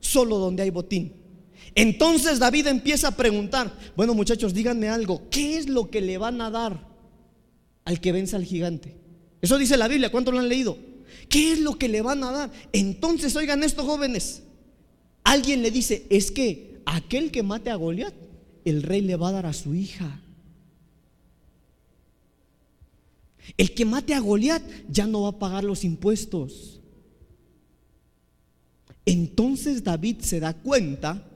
solo 0.00 0.36
donde 0.36 0.62
hay 0.62 0.70
botín. 0.70 1.19
Entonces 1.74 2.38
David 2.38 2.66
empieza 2.66 3.08
a 3.08 3.16
preguntar, 3.16 3.72
bueno 3.96 4.14
muchachos, 4.14 4.54
díganme 4.54 4.88
algo, 4.88 5.28
¿qué 5.30 5.56
es 5.56 5.68
lo 5.68 5.90
que 5.90 6.00
le 6.00 6.18
van 6.18 6.40
a 6.40 6.50
dar 6.50 6.88
al 7.84 8.00
que 8.00 8.12
vence 8.12 8.36
al 8.36 8.44
gigante? 8.44 8.96
Eso 9.40 9.56
dice 9.58 9.76
la 9.76 9.88
Biblia, 9.88 10.10
¿cuánto 10.10 10.32
lo 10.32 10.38
han 10.38 10.48
leído? 10.48 10.76
¿Qué 11.28 11.52
es 11.52 11.60
lo 11.60 11.78
que 11.78 11.88
le 11.88 12.02
van 12.02 12.24
a 12.24 12.32
dar? 12.32 12.52
Entonces, 12.72 13.34
oigan 13.36 13.62
estos 13.62 13.86
jóvenes, 13.86 14.42
alguien 15.24 15.62
le 15.62 15.70
dice, 15.70 16.06
es 16.10 16.30
que 16.30 16.80
aquel 16.84 17.30
que 17.30 17.42
mate 17.42 17.70
a 17.70 17.76
Goliat, 17.76 18.14
el 18.64 18.82
rey 18.82 19.00
le 19.00 19.16
va 19.16 19.28
a 19.28 19.32
dar 19.32 19.46
a 19.46 19.52
su 19.52 19.74
hija. 19.74 20.20
El 23.56 23.74
que 23.74 23.84
mate 23.84 24.14
a 24.14 24.20
Goliat 24.20 24.62
ya 24.88 25.06
no 25.06 25.22
va 25.22 25.30
a 25.30 25.38
pagar 25.38 25.64
los 25.64 25.84
impuestos. 25.84 26.80
Entonces 29.06 29.82
David 29.82 30.18
se 30.20 30.40
da 30.40 30.52
cuenta 30.52 31.29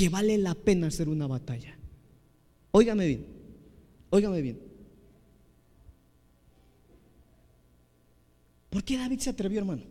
que 0.00 0.08
vale 0.08 0.38
la 0.38 0.54
pena 0.54 0.86
hacer 0.86 1.10
una 1.10 1.26
batalla. 1.26 1.76
Óigame 2.70 3.06
bien, 3.06 3.26
óigame 4.08 4.40
bien. 4.40 4.58
¿Por 8.70 8.82
qué 8.82 8.96
David 8.96 9.18
se 9.18 9.28
atrevió, 9.28 9.58
hermano? 9.58 9.82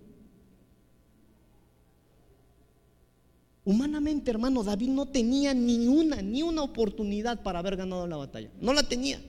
Humanamente, 3.63 4.31
hermano, 4.31 4.63
David 4.63 4.87
no 4.87 5.05
tenía 5.05 5.53
ni 5.53 5.87
una, 5.87 6.23
ni 6.23 6.41
una 6.41 6.63
oportunidad 6.63 7.43
para 7.43 7.59
haber 7.59 7.77
ganado 7.77 8.07
la 8.07 8.17
batalla. 8.17 8.49
No 8.59 8.73
la 8.73 8.81
tenía. 8.81 9.21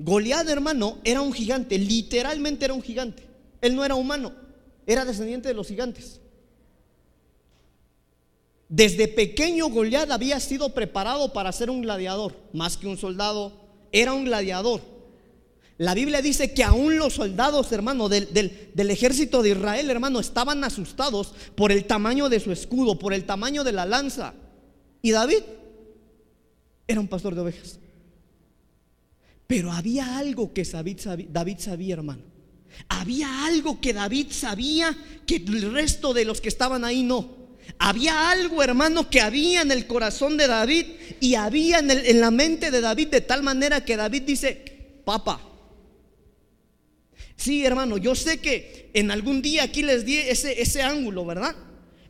Goliat, 0.00 0.48
hermano, 0.48 0.98
era 1.04 1.20
un 1.20 1.32
gigante, 1.32 1.78
literalmente 1.78 2.64
era 2.64 2.74
un 2.74 2.82
gigante. 2.82 3.22
Él 3.60 3.76
no 3.76 3.84
era 3.84 3.94
humano, 3.94 4.32
era 4.84 5.04
descendiente 5.04 5.46
de 5.46 5.54
los 5.54 5.68
gigantes. 5.68 6.20
Desde 8.68 9.06
pequeño 9.06 9.68
Goliat 9.68 10.10
había 10.10 10.40
sido 10.40 10.74
preparado 10.74 11.32
para 11.32 11.52
ser 11.52 11.70
un 11.70 11.82
gladiador, 11.82 12.36
más 12.52 12.76
que 12.76 12.88
un 12.88 12.98
soldado, 12.98 13.52
era 13.92 14.12
un 14.12 14.24
gladiador. 14.24 14.80
La 15.78 15.94
Biblia 15.94 16.22
dice 16.22 16.54
que 16.54 16.64
aún 16.64 16.98
los 16.98 17.14
soldados, 17.14 17.70
hermano, 17.70 18.08
del, 18.08 18.30
ejército 18.74 19.42
de 19.42 19.50
Israel, 19.50 19.90
hermano, 19.90 20.20
estaban 20.20 20.64
asustados 20.64 21.34
por 21.54 21.70
el 21.70 21.84
tamaño 21.84 22.28
de 22.28 22.40
su 22.40 22.50
escudo, 22.50 22.98
por 22.98 23.12
el 23.12 23.24
tamaño 23.24 23.62
de 23.62 23.72
la 23.72 23.84
lanza. 23.84 24.34
Y 25.02 25.10
David 25.10 25.42
era 26.88 26.98
un 26.98 27.08
pastor 27.08 27.34
de 27.34 27.42
ovejas. 27.42 27.78
Pero 29.46 29.70
había 29.70 30.18
algo 30.18 30.52
que 30.54 30.64
David 30.64 31.58
sabía, 31.58 31.94
hermano. 31.94 32.22
Había 32.88 33.46
algo 33.46 33.80
que 33.80 33.92
David 33.92 34.28
sabía 34.30 34.96
que 35.26 35.36
el 35.36 35.72
resto 35.72 36.14
de 36.14 36.24
los 36.24 36.40
que 36.40 36.48
estaban 36.48 36.84
ahí 36.84 37.02
no. 37.02 37.45
Había 37.78 38.30
algo, 38.30 38.62
hermano, 38.62 39.10
que 39.10 39.20
había 39.20 39.62
en 39.62 39.70
el 39.70 39.86
corazón 39.86 40.36
de 40.36 40.46
David 40.46 40.86
y 41.20 41.34
había 41.34 41.78
en, 41.78 42.20
la 42.20 42.30
mente 42.30 42.70
de 42.70 42.80
David 42.80 43.08
de 43.08 43.20
tal 43.20 43.42
manera 43.42 43.84
que 43.84 43.96
David 43.96 44.22
dice, 44.22 45.00
papá. 45.04 45.40
Sí, 47.36 47.64
hermano, 47.64 47.98
yo 47.98 48.14
sé 48.14 48.40
que 48.40 48.90
en 48.94 49.10
algún 49.10 49.42
día 49.42 49.64
aquí 49.64 49.82
les 49.82 50.04
di 50.06 50.16
ese, 50.16 50.60
ese 50.60 50.82
ángulo, 50.82 51.26
¿verdad? 51.26 51.54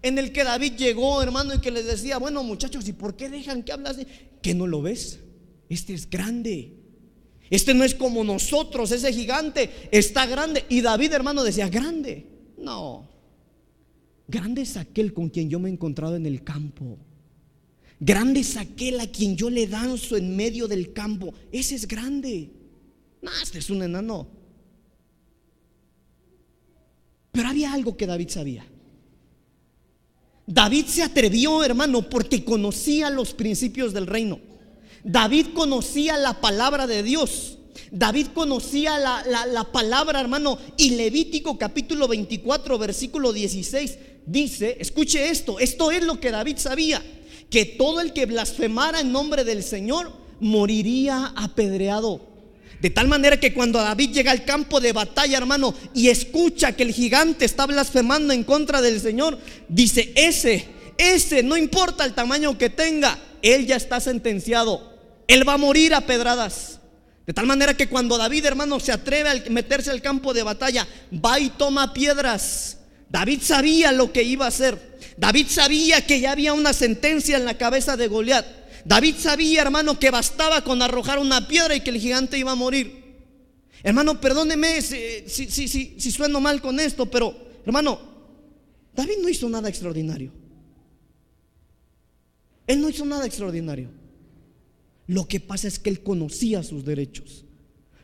En 0.03 0.19
el 0.19 0.33
que 0.33 0.45
David 0.45 0.75
llegó, 0.75 1.21
hermano, 1.21 1.55
y 1.55 1.61
que 1.61 1.73
les 1.73 1.87
decía, 1.87 2.19
bueno, 2.19 2.45
muchachos, 2.45 2.87
¿y 2.87 2.93
por 2.93 3.17
qué 3.17 3.29
dejan 3.29 3.65
que 3.65 3.73
hablas? 3.73 3.97
¿Que 4.41 4.55
no 4.55 4.67
lo 4.69 4.83
ves? 4.83 5.19
Este 5.69 5.95
es 5.95 6.09
grande. 6.09 6.73
Este 7.51 7.75
no 7.75 7.85
es 7.85 7.95
como 7.95 8.23
nosotros, 8.25 8.91
ese 8.93 9.13
gigante 9.13 9.89
está 9.91 10.27
grande. 10.27 10.65
Y 10.69 10.81
David, 10.81 11.13
hermano, 11.13 11.43
decía, 11.43 11.69
grande. 11.69 12.27
No. 12.57 13.16
Grande 14.29 14.63
es 14.63 14.77
aquel 14.77 15.13
con 15.13 15.29
quien 15.29 15.49
yo 15.49 15.61
me 15.61 15.69
he 15.69 15.73
encontrado 15.73 16.17
en 16.17 16.27
el 16.27 16.43
campo. 16.43 16.99
Grande 18.01 18.41
es 18.41 18.57
aquel 18.57 19.01
a 19.01 19.07
quien 19.07 19.37
yo 19.37 19.49
le 19.49 19.67
danzo 19.67 20.17
en 20.17 20.37
medio 20.37 20.69
del 20.69 20.93
campo. 20.93 21.33
Ese 21.53 21.75
es 21.75 21.87
grande. 21.87 22.51
No, 23.23 23.31
este 23.43 23.59
es 23.59 23.71
un 23.71 23.83
enano. 23.83 24.29
Pero 27.33 27.49
había 27.49 27.73
algo 27.73 27.97
que 27.97 28.07
David 28.07 28.29
sabía. 28.29 28.67
David 30.47 30.87
se 30.87 31.03
atrevió, 31.03 31.65
hermano, 31.65 32.09
porque 32.09 32.45
conocía 32.45 33.11
los 33.11 33.35
principios 33.35 33.93
del 33.93 34.07
reino. 34.07 34.39
David 35.03 35.49
conocía 35.55 36.17
la 36.17 36.41
palabra 36.41 36.87
de 36.87 37.03
Dios. 37.03 37.59
David 37.91 38.29
conocía 38.35 38.99
la, 38.99 39.69
palabra, 39.73 40.21
hermano, 40.21 40.59
y 40.77 40.91
Levítico 40.91 41.59
capítulo 41.59 42.09
24, 42.09 42.79
versículo 42.79 43.33
16 43.33 43.99
dice, 44.27 44.77
escuche 44.81 45.31
esto, 45.31 45.61
esto 45.61 45.91
es 45.91 46.03
lo 46.03 46.19
que 46.19 46.31
David 46.31 46.57
sabía, 46.59 47.03
que 47.49 47.65
todo 47.65 48.01
el 48.01 48.13
que 48.13 48.27
blasfemara 48.27 49.01
en 49.01 49.13
nombre 49.13 49.45
del 49.45 49.63
Señor 49.63 50.13
moriría 50.41 51.33
apedreado. 51.37 52.21
De 52.81 52.91
tal 52.91 53.09
manera 53.09 53.41
que 53.41 53.55
cuando 53.55 53.79
David 53.79 54.11
llega 54.11 54.33
al 54.33 54.45
campo 54.45 54.81
de 54.81 54.93
batalla, 54.93 55.39
hermano, 55.39 55.75
y 55.95 56.09
escucha 56.09 56.73
que 56.73 56.83
el 56.83 56.93
gigante 56.93 57.45
está 57.45 57.67
blasfemando 57.67 58.35
en 58.35 58.45
contra 58.45 58.83
del 58.83 59.01
Señor, 59.01 59.39
dice, 59.69 60.13
ese, 60.15 60.67
ese, 60.99 61.43
no 61.43 61.57
importa 61.57 62.05
el 62.05 62.15
tamaño 62.15 62.59
que 62.59 62.69
tenga, 62.69 63.19
él 63.43 63.67
ya 63.67 63.77
está 63.77 64.01
sentenciado 64.01 64.97
él 65.29 65.49
va 65.49 65.55
a 65.55 65.59
morir 65.59 65.95
a 65.95 66.03
pedradas. 66.03 66.81
De 67.27 67.33
tal 67.33 67.47
manera 67.47 67.75
que 67.75 67.89
cuando 67.89 68.17
David, 68.17 68.47
hermano, 68.47 68.79
se 68.79 68.93
atreve 68.93 69.29
a 69.29 69.51
meterse 69.51 69.91
al 69.91 70.01
campo 70.01 70.33
de 70.33 70.45
batalla, 70.45 70.87
va 71.13 71.41
y 71.41 71.51
toma 71.51 71.93
piedras. 71.93 72.79
David 73.09 73.41
sabía 73.43 73.91
lo 73.91 74.13
que 74.13 74.23
iba 74.23 74.45
a 74.45 74.49
hacer. 74.49 74.97
David 75.17 75.47
sabía 75.49 76.07
que 76.07 76.21
ya 76.21 76.33
había 76.33 76.53
una 76.53 76.73
sentencia 76.73 77.37
en 77.37 77.45
la 77.45 77.59
cabeza 77.59 77.97
de 77.97 78.07
Goliat. 78.07 78.47
David 78.85 79.17
sabía, 79.19 79.63
hermano, 79.63 79.99
que 79.99 80.11
bastaba 80.11 80.63
con 80.63 80.81
arrojar 80.83 81.19
una 81.19 81.49
piedra 81.49 81.75
y 81.75 81.81
que 81.81 81.91
el 81.91 81.99
gigante 81.99 82.39
iba 82.39 82.53
a 82.53 82.57
morir. 82.57 83.05
Hermano, 83.83 84.21
perdóneme 84.21 84.81
si, 84.81 85.27
si, 85.27 86.11
sueno 86.13 86.41
mal 86.41 86.61
con 86.61 86.79
esto, 86.79 87.07
pero, 87.07 87.37
hermano, 87.65 88.01
David 88.95 89.17
no 89.21 89.29
hizo 89.29 89.49
nada 89.49 89.69
extraordinario. 89.69 90.33
Él 92.69 92.81
no 92.81 92.89
hizo 92.89 93.05
nada 93.05 93.27
extraordinario. 93.27 93.91
Lo 95.07 95.29
que 95.29 95.41
pasa 95.41 95.69
es 95.69 95.79
que 95.79 95.91
él 95.91 96.03
conocía 96.03 96.63
sus 96.63 96.85
derechos. 96.85 97.45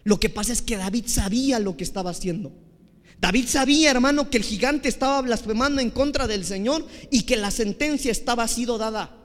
Lo 0.05 0.19
que 0.19 0.29
pasa 0.29 0.53
es 0.53 0.63
que 0.63 0.77
David 0.77 1.05
sabía 1.07 1.59
lo 1.59 1.77
que 1.77 1.85
estaba 1.85 2.11
haciendo. 2.11 2.53
David 3.21 3.47
sabía, 3.47 3.91
hermano, 3.91 4.31
que 4.31 4.39
el 4.39 4.45
gigante 4.45 4.89
estaba 4.89 5.21
blasfemando 5.23 5.81
en 5.81 5.91
contra 5.91 6.27
del 6.27 6.45
Señor 6.45 6.87
y 7.11 7.23
que 7.23 7.37
la 7.37 7.53
sentencia 7.53 8.11
estaba 8.11 8.49
sido 8.49 8.79
dada. 8.79 9.17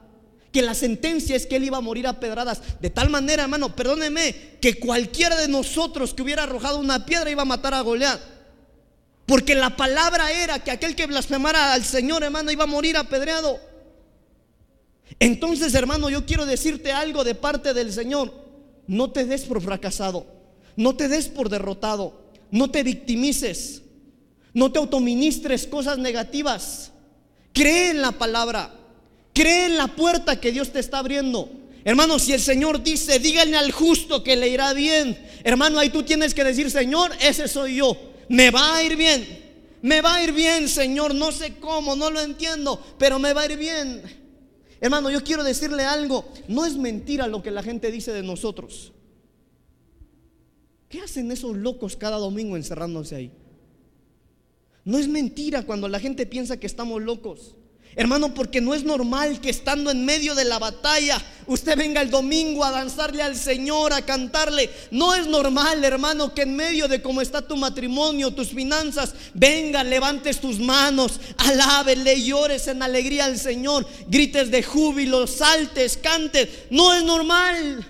Que 0.52 0.62
la 0.62 0.76
sentencia 0.76 1.36
es 1.36 1.48
que 1.48 1.56
él 1.56 1.64
iba 1.64 1.78
a 1.78 1.82
morir 1.82 2.06
a 2.08 2.20
pedradas. 2.20 2.62
De 2.80 2.90
tal 2.90 3.10
manera, 3.10 3.44
hermano, 3.44 3.76
perdóneme, 3.76 4.58
que 4.62 4.80
cualquiera 4.80 5.36
de 5.36 5.48
nosotros 5.48 6.14
que 6.14 6.22
hubiera 6.22 6.44
arrojado 6.44 6.80
una 6.80 7.06
piedra 7.06 7.32
iba 7.32 7.42
a 7.42 7.46
matar 7.46 7.74
a 7.74 7.82
Goliat. 7.82 8.22
Porque 9.26 9.56
la 9.56 9.76
palabra 9.76 10.32
era 10.32 10.64
que 10.64 10.72
aquel 10.72 10.96
que 10.96 11.06
blasfemara 11.06 11.74
al 11.74 11.84
Señor, 11.84 12.24
hermano, 12.24 12.52
iba 12.52 12.64
a 12.64 12.68
morir 12.68 12.98
apedreado. 12.98 13.60
Entonces, 15.20 15.74
hermano, 15.74 16.10
yo 16.10 16.26
quiero 16.26 16.46
decirte 16.46 16.92
algo 16.92 17.24
de 17.24 17.36
parte 17.36 17.74
del 17.74 17.92
Señor. 17.92 18.34
No 18.88 19.12
te 19.12 19.26
des 19.26 19.44
por 19.44 19.62
fracasado. 19.62 20.26
No 20.76 20.96
te 20.96 21.08
des 21.08 21.28
por 21.28 21.50
derrotado. 21.50 22.22
No 22.52 22.70
te 22.70 22.84
victimices. 22.84 23.82
No 24.54 24.72
te 24.72 24.80
autoministres 24.80 25.68
cosas 25.68 25.98
negativas. 25.98 26.92
Cree 27.54 27.92
en 27.92 28.02
la 28.02 28.12
palabra. 28.12 28.74
Cree 29.34 29.66
en 29.66 29.78
la 29.78 29.88
puerta 29.88 30.40
que 30.40 30.52
Dios 30.52 30.72
te 30.72 30.80
está 30.80 31.00
abriendo. 31.00 31.50
Hermano, 31.84 32.20
si 32.20 32.34
el 32.34 32.42
Señor 32.42 32.84
dice, 32.84 33.20
díganle 33.20 33.58
al 33.58 33.72
justo 33.72 34.24
que 34.24 34.36
le 34.36 34.50
irá 34.50 34.74
bien. 34.74 35.18
Hermano, 35.44 35.80
ahí 35.80 35.90
tú 35.90 36.04
tienes 36.04 36.34
que 36.34 36.44
decir, 36.44 36.70
Señor, 36.70 37.12
ese 37.22 37.48
soy 37.48 37.78
yo. 37.78 37.98
Me 38.30 38.52
va 38.52 38.76
a 38.76 38.84
ir 38.84 38.96
bien. 38.96 39.26
Me 39.82 40.02
va 40.02 40.16
a 40.16 40.24
ir 40.24 40.34
bien, 40.34 40.68
Señor. 40.68 41.16
No 41.16 41.32
sé 41.32 41.56
cómo, 41.60 41.96
no 41.96 42.10
lo 42.10 42.20
entiendo, 42.20 42.84
pero 42.98 43.20
me 43.20 43.34
va 43.34 43.42
a 43.42 43.46
ir 43.46 43.58
bien. 43.58 44.02
Hermano, 44.80 45.10
yo 45.10 45.24
quiero 45.24 45.44
decirle 45.44 45.84
algo. 45.84 46.26
No 46.48 46.66
es 46.66 46.78
mentira 46.78 47.28
lo 47.28 47.44
que 47.44 47.52
la 47.52 47.64
gente 47.64 47.92
dice 47.92 48.14
de 48.14 48.24
nosotros. 48.24 48.94
¿Qué 50.90 51.02
hacen 51.02 51.32
esos 51.32 51.56
locos 51.58 51.98
cada 51.98 52.18
domingo 52.18 52.56
encerrándose 52.56 53.16
ahí? 53.16 53.32
No 54.86 54.98
es 54.98 55.10
mentira 55.10 55.64
cuando 55.64 55.90
la 55.90 56.00
gente 56.00 56.26
piensa 56.26 56.58
que 56.58 56.68
estamos 56.68 57.02
locos. 57.02 57.57
Hermano, 57.98 58.32
porque 58.32 58.62
no 58.62 58.76
es 58.76 58.84
normal 58.84 59.42
que 59.42 59.50
estando 59.50 59.90
en 59.90 60.06
medio 60.06 60.36
de 60.36 60.46
la 60.46 60.60
batalla 60.60 61.20
usted 61.48 61.76
venga 61.76 62.00
el 62.00 62.12
domingo 62.12 62.64
a 62.64 62.70
danzarle 62.70 63.24
al 63.24 63.36
Señor, 63.36 63.92
a 63.92 64.04
cantarle. 64.04 64.70
No 64.92 65.16
es 65.16 65.26
normal, 65.26 65.84
hermano, 65.84 66.32
que 66.32 66.44
en 66.44 66.56
medio 66.56 66.88
de 66.88 67.02
cómo 67.02 67.22
está 67.22 67.42
tu 67.42 67.58
matrimonio, 67.58 68.30
tus 68.30 68.50
finanzas, 68.50 69.16
venga, 69.34 69.84
levantes 69.84 70.40
tus 70.40 70.60
manos, 70.60 71.20
alábele, 71.38 72.22
llores 72.22 72.68
en 72.68 72.84
alegría 72.84 73.26
al 73.26 73.40
Señor, 73.40 73.88
grites 74.08 74.52
de 74.52 74.62
júbilo, 74.62 75.26
saltes, 75.26 75.98
cantes. 75.98 76.50
No 76.70 76.94
es 76.94 77.04
normal. 77.04 77.84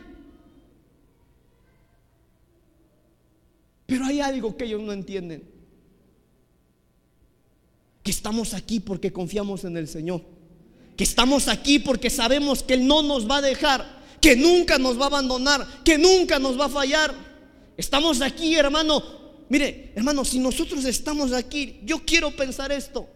Pero 3.86 4.06
hay 4.06 4.22
algo 4.22 4.56
que 4.56 4.64
ellos 4.64 4.82
no 4.82 4.94
entienden 4.94 5.57
que 8.08 8.12
estamos 8.12 8.54
aquí 8.54 8.80
porque 8.80 9.12
confiamos 9.12 9.66
en 9.66 9.76
el 9.76 9.86
Señor, 9.86 10.22
que 10.96 11.04
estamos 11.04 11.50
aquí 11.50 11.78
porque 11.78 12.10
sabemos 12.10 12.64
que 12.64 12.76
Él 12.76 12.88
no 12.88 13.02
nos 13.02 13.30
va 13.30 13.40
a 13.40 13.42
dejar, 13.42 14.02
que 14.22 14.34
nunca 14.38 14.78
nos 14.78 14.98
va 14.98 15.04
a 15.04 15.08
abandonar, 15.08 15.68
que 15.84 15.98
nunca 15.98 16.40
nos 16.40 16.58
va 16.58 16.68
a 16.68 16.70
fallar. 16.70 17.14
Estamos 17.76 18.22
aquí, 18.22 18.56
hermano. 18.56 19.04
Mire, 19.50 19.92
hermano, 19.94 20.24
si 20.24 20.40
nosotros 20.40 20.86
estamos 20.86 21.34
aquí, 21.34 21.82
yo 21.84 22.06
quiero 22.06 22.34
pensar 22.34 22.72
esto, 22.72 23.10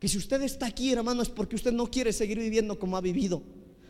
que 0.00 0.08
si 0.08 0.16
usted 0.16 0.40
está 0.40 0.64
aquí, 0.64 0.90
hermano, 0.90 1.20
es 1.20 1.28
porque 1.28 1.56
usted 1.56 1.72
no 1.72 1.90
quiere 1.90 2.10
seguir 2.10 2.38
viviendo 2.38 2.78
como 2.78 2.96
ha 2.96 3.02
vivido. 3.02 3.42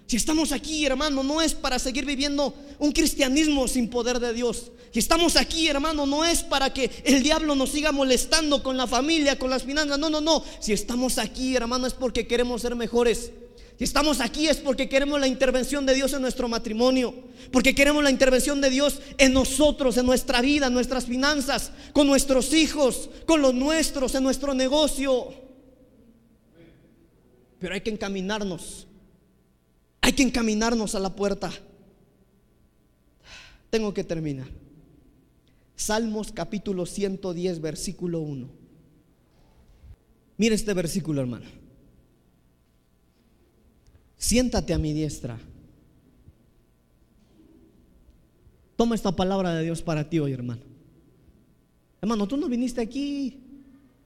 Si 0.06 0.16
estamos 0.16 0.52
aquí, 0.52 0.84
hermano, 0.84 1.22
no 1.22 1.40
es 1.40 1.54
para 1.54 1.78
seguir 1.78 2.04
viviendo 2.04 2.54
un 2.78 2.92
cristianismo 2.92 3.66
sin 3.68 3.88
poder 3.88 4.18
de 4.18 4.32
Dios. 4.32 4.70
Si 4.92 4.98
estamos 4.98 5.36
aquí, 5.36 5.68
hermano, 5.68 6.04
no 6.04 6.24
es 6.24 6.42
para 6.42 6.72
que 6.72 6.90
el 7.04 7.22
diablo 7.22 7.54
nos 7.54 7.70
siga 7.70 7.92
molestando 7.92 8.62
con 8.62 8.76
la 8.76 8.86
familia, 8.86 9.38
con 9.38 9.48
las 9.48 9.62
finanzas. 9.62 9.98
No, 9.98 10.10
no, 10.10 10.20
no. 10.20 10.44
Si 10.60 10.72
estamos 10.72 11.16
aquí, 11.16 11.56
hermano, 11.56 11.86
es 11.86 11.94
porque 11.94 12.26
queremos 12.26 12.60
ser 12.60 12.76
mejores. 12.76 13.30
Si 13.78 13.84
estamos 13.84 14.20
aquí 14.20 14.48
es 14.48 14.58
porque 14.58 14.88
queremos 14.88 15.18
la 15.18 15.26
intervención 15.26 15.86
de 15.86 15.94
Dios 15.94 16.12
en 16.12 16.20
nuestro 16.20 16.46
matrimonio, 16.46 17.14
porque 17.50 17.74
queremos 17.74 18.04
la 18.04 18.10
intervención 18.10 18.60
de 18.60 18.68
Dios 18.68 19.00
en 19.16 19.32
nosotros, 19.32 19.96
en 19.96 20.04
nuestra 20.04 20.42
vida, 20.42 20.66
en 20.66 20.74
nuestras 20.74 21.06
finanzas, 21.06 21.72
con 21.94 22.06
nuestros 22.06 22.52
hijos, 22.52 23.08
con 23.26 23.40
los 23.40 23.54
nuestros, 23.54 24.14
en 24.14 24.24
nuestro 24.24 24.52
negocio. 24.52 25.32
Pero 27.58 27.74
hay 27.74 27.80
que 27.80 27.90
encaminarnos 27.90 28.86
hay 30.02 30.12
que 30.12 30.24
encaminarnos 30.24 30.94
a 30.94 30.98
la 30.98 31.14
puerta. 31.14 31.50
Tengo 33.70 33.94
que 33.94 34.04
terminar. 34.04 34.48
Salmos 35.76 36.32
capítulo 36.32 36.84
110, 36.84 37.60
versículo 37.60 38.20
1. 38.20 38.48
Mira 40.36 40.54
este 40.56 40.74
versículo, 40.74 41.20
hermano. 41.20 41.46
Siéntate 44.18 44.74
a 44.74 44.78
mi 44.78 44.92
diestra. 44.92 45.38
Toma 48.76 48.96
esta 48.96 49.12
palabra 49.12 49.54
de 49.54 49.62
Dios 49.62 49.82
para 49.82 50.10
ti 50.10 50.18
hoy, 50.18 50.32
hermano. 50.32 50.62
Hermano, 52.00 52.26
tú 52.26 52.36
no 52.36 52.48
viniste 52.48 52.80
aquí 52.80 53.38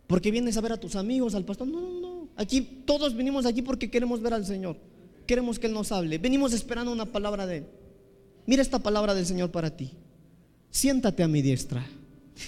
porque 0.07 0.31
vienes 0.31 0.59
a 0.59 0.61
ver 0.61 0.73
a 0.73 0.81
tus 0.81 0.95
amigos, 0.95 1.35
al 1.35 1.47
pastor. 1.47 1.67
No, 1.67 1.81
no, 1.81 2.01
no. 2.01 2.29
Aquí 2.37 2.61
todos 2.61 3.17
vinimos 3.17 3.47
aquí 3.47 3.63
porque 3.63 3.91
queremos 3.91 4.21
ver 4.21 4.35
al 4.35 4.45
Señor 4.45 4.77
queremos 5.27 5.59
que 5.59 5.67
Él 5.67 5.73
nos 5.73 5.93
hable. 5.93 6.19
Venimos 6.19 6.53
esperando 6.53 6.93
una 6.93 7.07
palabra 7.07 7.47
de 7.47 7.59
Él. 7.59 7.67
Mira 8.47 8.63
esta 8.63 8.79
palabra 8.79 9.15
del 9.15 9.27
Señor 9.27 9.51
para 9.51 9.77
ti. 9.77 9.93
Siéntate 10.71 11.23
a 11.23 11.29
mi 11.29 11.43
diestra. 11.43 11.85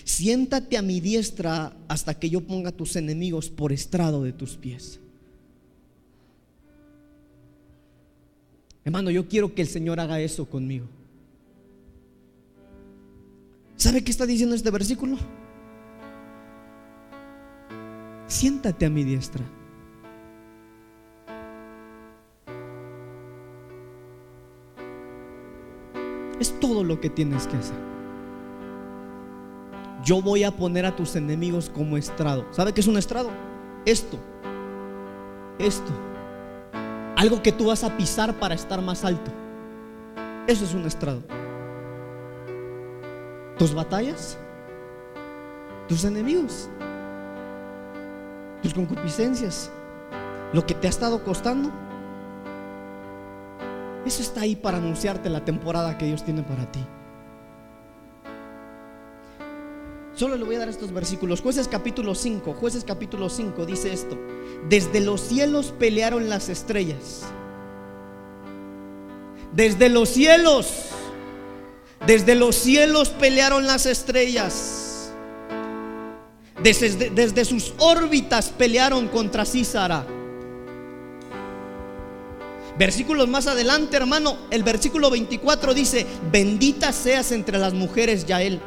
Siéntate 0.04 0.76
a 0.76 0.82
mi 0.82 1.00
diestra 1.00 1.76
hasta 1.88 2.18
que 2.18 2.30
yo 2.30 2.42
ponga 2.42 2.70
a 2.70 2.76
tus 2.76 2.96
enemigos 2.96 3.50
por 3.50 3.72
estrado 3.72 4.22
de 4.22 4.32
tus 4.32 4.56
pies. 4.56 5.00
Hermano, 8.84 9.10
yo 9.10 9.28
quiero 9.28 9.54
que 9.54 9.62
el 9.62 9.68
Señor 9.68 10.00
haga 10.00 10.20
eso 10.20 10.46
conmigo. 10.46 10.86
¿Sabe 13.76 14.02
qué 14.02 14.10
está 14.10 14.26
diciendo 14.26 14.54
este 14.54 14.70
versículo? 14.70 15.18
Siéntate 18.26 18.86
a 18.86 18.90
mi 18.90 19.04
diestra. 19.04 19.44
Es 26.40 26.58
todo 26.60 26.84
lo 26.84 27.00
que 27.00 27.10
tienes 27.10 27.46
que 27.46 27.56
hacer. 27.56 27.88
yo 30.04 30.22
voy 30.22 30.44
a 30.44 30.52
poner 30.52 30.86
a 30.86 30.94
tus 30.94 31.16
enemigos 31.16 31.70
como 31.74 31.96
estrado. 31.96 32.46
¿Sabe 32.50 32.72
qué 32.72 32.80
es 32.80 32.86
un 32.86 32.96
estrado? 32.96 33.30
Esto. 33.84 34.18
Esto. 35.58 35.92
Algo 37.16 37.42
que 37.42 37.50
tú 37.50 37.66
vas 37.66 37.82
a 37.82 37.96
pisar 37.96 38.38
para 38.38 38.54
estar 38.54 38.80
más 38.80 39.04
alto. 39.04 39.30
Eso 40.46 40.64
es 40.64 40.72
un 40.72 40.86
estrado. 40.86 41.22
Tus 43.58 43.74
batallas, 43.74 44.38
tus 45.88 46.04
enemigos, 46.04 46.70
tus 48.62 48.72
concupiscencias, 48.72 49.70
lo 50.52 50.64
que 50.64 50.74
te 50.74 50.86
ha 50.86 50.90
estado 50.90 51.22
costando. 51.24 51.70
Eso 54.08 54.22
está 54.22 54.40
ahí 54.40 54.56
para 54.56 54.78
anunciarte 54.78 55.28
la 55.28 55.44
temporada 55.44 55.98
que 55.98 56.06
Dios 56.06 56.24
tiene 56.24 56.42
para 56.42 56.72
ti. 56.72 56.80
Solo 60.14 60.34
le 60.36 60.44
voy 60.44 60.54
a 60.54 60.60
dar 60.60 60.70
estos 60.70 60.94
versículos. 60.94 61.42
Jueces 61.42 61.68
capítulo 61.68 62.14
5, 62.14 62.54
jueces 62.54 62.84
capítulo 62.84 63.28
5 63.28 63.66
dice 63.66 63.92
esto. 63.92 64.18
Desde 64.66 65.00
los 65.00 65.20
cielos 65.20 65.74
pelearon 65.78 66.30
las 66.30 66.48
estrellas. 66.48 67.24
Desde 69.52 69.90
los 69.90 70.08
cielos, 70.08 70.86
desde 72.06 72.34
los 72.34 72.56
cielos 72.56 73.10
pelearon 73.10 73.66
las 73.66 73.84
estrellas. 73.84 75.12
Desde, 76.62 77.10
desde 77.10 77.44
sus 77.44 77.74
órbitas 77.76 78.48
pelearon 78.56 79.08
contra 79.08 79.44
Císara. 79.44 80.06
Versículos 82.78 83.26
más 83.28 83.48
adelante, 83.48 83.96
hermano, 83.96 84.36
el 84.50 84.62
versículo 84.62 85.10
24 85.10 85.74
dice, 85.74 86.06
bendita 86.30 86.92
seas 86.92 87.32
entre 87.32 87.58
las 87.58 87.74
mujeres, 87.74 88.24
Yael. 88.24 88.60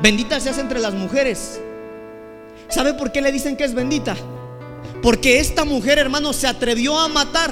Bendita 0.00 0.38
seas 0.38 0.58
entre 0.58 0.78
las 0.78 0.94
mujeres. 0.94 1.60
¿Sabe 2.68 2.94
por 2.94 3.10
qué 3.10 3.20
le 3.20 3.32
dicen 3.32 3.56
que 3.56 3.64
es 3.64 3.74
bendita? 3.74 4.16
Porque 5.02 5.40
esta 5.40 5.64
mujer, 5.64 5.98
hermano, 5.98 6.32
se 6.32 6.46
atrevió 6.46 6.96
a 6.98 7.08
matar 7.08 7.50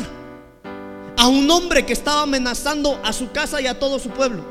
a 1.17 1.27
un 1.27 1.51
hombre 1.51 1.85
que 1.85 1.93
estaba 1.93 2.23
amenazando 2.23 3.01
a 3.03 3.13
su 3.13 3.33
casa 3.33 3.61
y 3.61 3.67
a 3.67 3.79
todo 3.81 3.99
su 3.99 4.11
pueblo. 4.11 4.45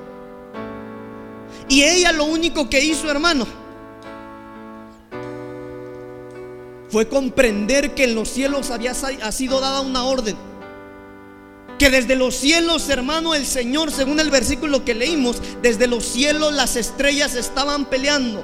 Y 1.69 1.83
ella 1.83 2.11
lo 2.11 2.25
único 2.25 2.69
que 2.69 2.83
hizo, 2.83 3.09
hermano, 3.09 3.47
fue 6.95 7.09
comprender 7.09 7.93
que 7.93 8.05
en 8.05 8.15
los 8.15 8.29
cielos 8.29 8.71
había 8.71 8.91
ha 8.91 9.31
sido 9.33 9.59
dada 9.59 9.81
una 9.81 10.05
orden 10.05 10.37
que 11.77 11.89
desde 11.89 12.15
los 12.15 12.37
cielos, 12.37 12.87
hermano, 12.87 13.35
el 13.35 13.45
Señor, 13.45 13.91
según 13.91 14.17
el 14.21 14.29
versículo 14.29 14.85
que 14.85 14.93
leímos, 14.93 15.41
desde 15.61 15.87
los 15.87 16.05
cielos 16.05 16.53
las 16.53 16.77
estrellas 16.77 17.35
estaban 17.35 17.83
peleando. 17.83 18.41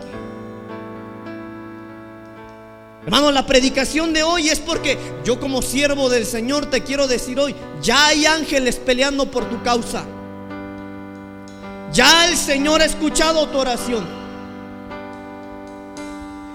Hermano, 3.05 3.31
la 3.31 3.45
predicación 3.45 4.11
de 4.11 4.23
hoy 4.23 4.49
es 4.49 4.59
porque 4.59 4.97
yo 5.23 5.39
como 5.39 5.61
siervo 5.61 6.09
del 6.09 6.25
Señor 6.25 6.65
te 6.65 6.83
quiero 6.83 7.07
decir 7.07 7.39
hoy, 7.39 7.55
ya 7.81 8.07
hay 8.07 8.25
ángeles 8.25 8.75
peleando 8.75 9.31
por 9.31 9.49
tu 9.49 9.63
causa. 9.63 10.03
Ya 11.93 12.27
el 12.27 12.35
Señor 12.35 12.81
ha 12.81 12.85
escuchado 12.85 13.47
tu 13.47 13.59
oración. 13.59 14.20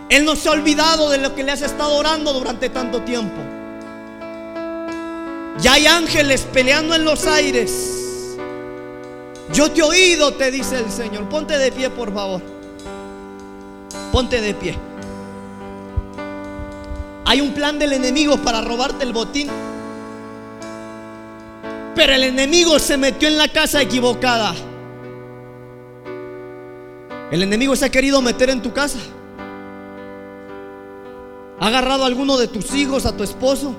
Él 0.09 0.24
no 0.24 0.36
se 0.36 0.48
ha 0.48 0.52
olvidado 0.52 1.11
de 1.11 1.18
lo 1.18 1.34
que 1.34 1.42
le 1.42 1.52
has 1.52 1.62
estado 1.62 1.94
orando 1.96 2.32
durante 2.32 2.68
tanto 2.68 3.02
tiempo. 3.02 3.40
Ya 5.59 5.72
hay 5.72 5.86
ángeles 5.86 6.46
peleando 6.52 6.94
en 6.94 7.04
los 7.04 7.26
aires. 7.26 8.36
Yo 9.52 9.70
te 9.70 9.80
he 9.80 9.82
oído, 9.82 10.34
te 10.34 10.50
dice 10.50 10.78
el 10.78 10.90
Señor. 10.90 11.28
Ponte 11.28 11.59
de 11.59 11.72
pie, 11.72 11.90
por 11.90 12.12
favor. 12.12 12.42
Ponte 14.12 14.40
de 14.40 14.54
pie. 14.54 14.76
Hay 17.24 17.40
un 17.40 17.52
plan 17.52 17.78
del 17.78 17.92
enemigo 17.92 18.36
para 18.36 18.61
robarte 18.61 19.02
el 19.02 19.12
botín. 19.12 19.48
Pero 21.94 22.12
el 22.12 22.24
enemigo 22.24 22.78
se 22.78 22.96
metió 22.96 23.26
en 23.26 23.38
la 23.38 23.48
casa 23.48 23.80
equivocada. 23.80 24.54
El 27.30 27.42
enemigo 27.42 27.74
se 27.74 27.86
ha 27.86 27.90
querido 27.90 28.20
meter 28.22 28.50
en 28.50 28.62
tu 28.62 28.72
casa. 28.72 28.98
Ha 31.61 31.66
agarrado 31.68 32.04
a 32.04 32.07
alguno 32.07 32.36
de 32.36 32.48
tus 32.48 32.74
hijos, 32.74 33.07
a 33.07 33.16
tu 33.16 33.22
esposo 33.22 33.74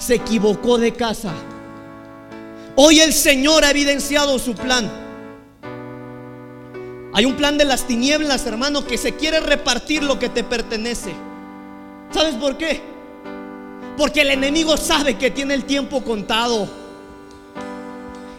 se 0.00 0.14
equivocó 0.14 0.78
de 0.78 0.94
casa. 0.94 1.32
Hoy 2.74 3.00
el 3.00 3.12
Señor 3.12 3.64
ha 3.64 3.70
evidenciado 3.70 4.38
su 4.38 4.54
plan. 4.54 4.90
Hay 7.12 7.24
un 7.26 7.36
plan 7.36 7.58
de 7.58 7.66
las 7.66 7.86
tinieblas, 7.86 8.46
hermano, 8.46 8.86
que 8.86 8.96
se 8.96 9.16
quiere 9.16 9.40
repartir 9.40 10.02
lo 10.02 10.18
que 10.18 10.30
te 10.30 10.42
pertenece. 10.42 11.12
¿Sabes 12.12 12.34
por 12.36 12.56
qué? 12.56 12.80
Porque 13.98 14.22
el 14.22 14.30
enemigo 14.30 14.76
sabe 14.76 15.18
que 15.18 15.30
tiene 15.30 15.54
el 15.54 15.64
tiempo 15.64 16.02
contado. 16.02 16.68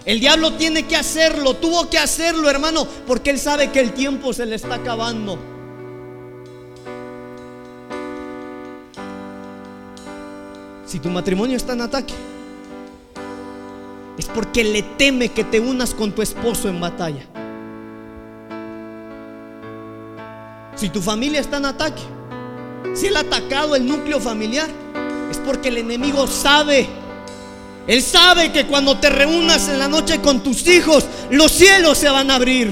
El 0.04 0.20
diablo 0.20 0.54
tiene 0.54 0.88
que 0.88 0.96
hacerlo, 0.96 1.54
tuvo 1.54 1.90
que 1.90 2.00
hacerlo, 2.00 2.50
hermano, 2.50 2.88
porque 3.06 3.30
él 3.30 3.40
sabe 3.40 3.70
que 3.70 3.82
el 3.82 3.94
tiempo 3.94 4.34
se 4.34 4.48
le 4.48 4.56
está 4.56 4.76
acabando. 4.76 5.38
Si 10.92 11.00
tu 11.00 11.10
matrimonio 11.10 11.56
está 11.56 11.72
en 11.72 11.80
ataque, 11.80 12.14
es 14.18 14.26
porque 14.26 14.62
le 14.62 14.84
teme 14.84 15.30
que 15.30 15.46
te 15.46 15.58
unas 15.58 15.94
con 15.94 16.12
tu 16.12 16.22
esposo 16.22 16.68
en 16.68 16.82
batalla. 16.82 17.22
Si 20.76 20.90
tu 20.90 21.02
familia 21.02 21.40
está 21.40 21.60
en 21.60 21.68
ataque, 21.68 22.02
si 22.94 23.08
él 23.08 23.16
ha 23.16 23.22
atacado 23.22 23.78
el 23.78 23.88
núcleo 23.88 24.20
familiar, 24.20 24.68
es 25.32 25.38
porque 25.38 25.70
el 25.70 25.78
enemigo 25.78 26.28
sabe. 26.28 26.90
Él 27.88 28.02
sabe 28.02 28.52
que 28.52 28.68
cuando 28.68 28.98
te 28.98 29.10
reúnas 29.10 29.70
en 29.70 29.80
la 29.80 29.88
noche 29.88 30.20
con 30.20 30.44
tus 30.44 30.68
hijos, 30.68 31.06
los 31.30 31.54
cielos 31.54 32.00
se 32.00 32.10
van 32.10 32.30
a 32.30 32.36
abrir. 32.36 32.70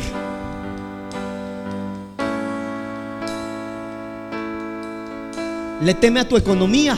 Le 5.82 5.94
teme 5.94 6.20
a 6.20 6.28
tu 6.28 6.36
economía. 6.36 6.98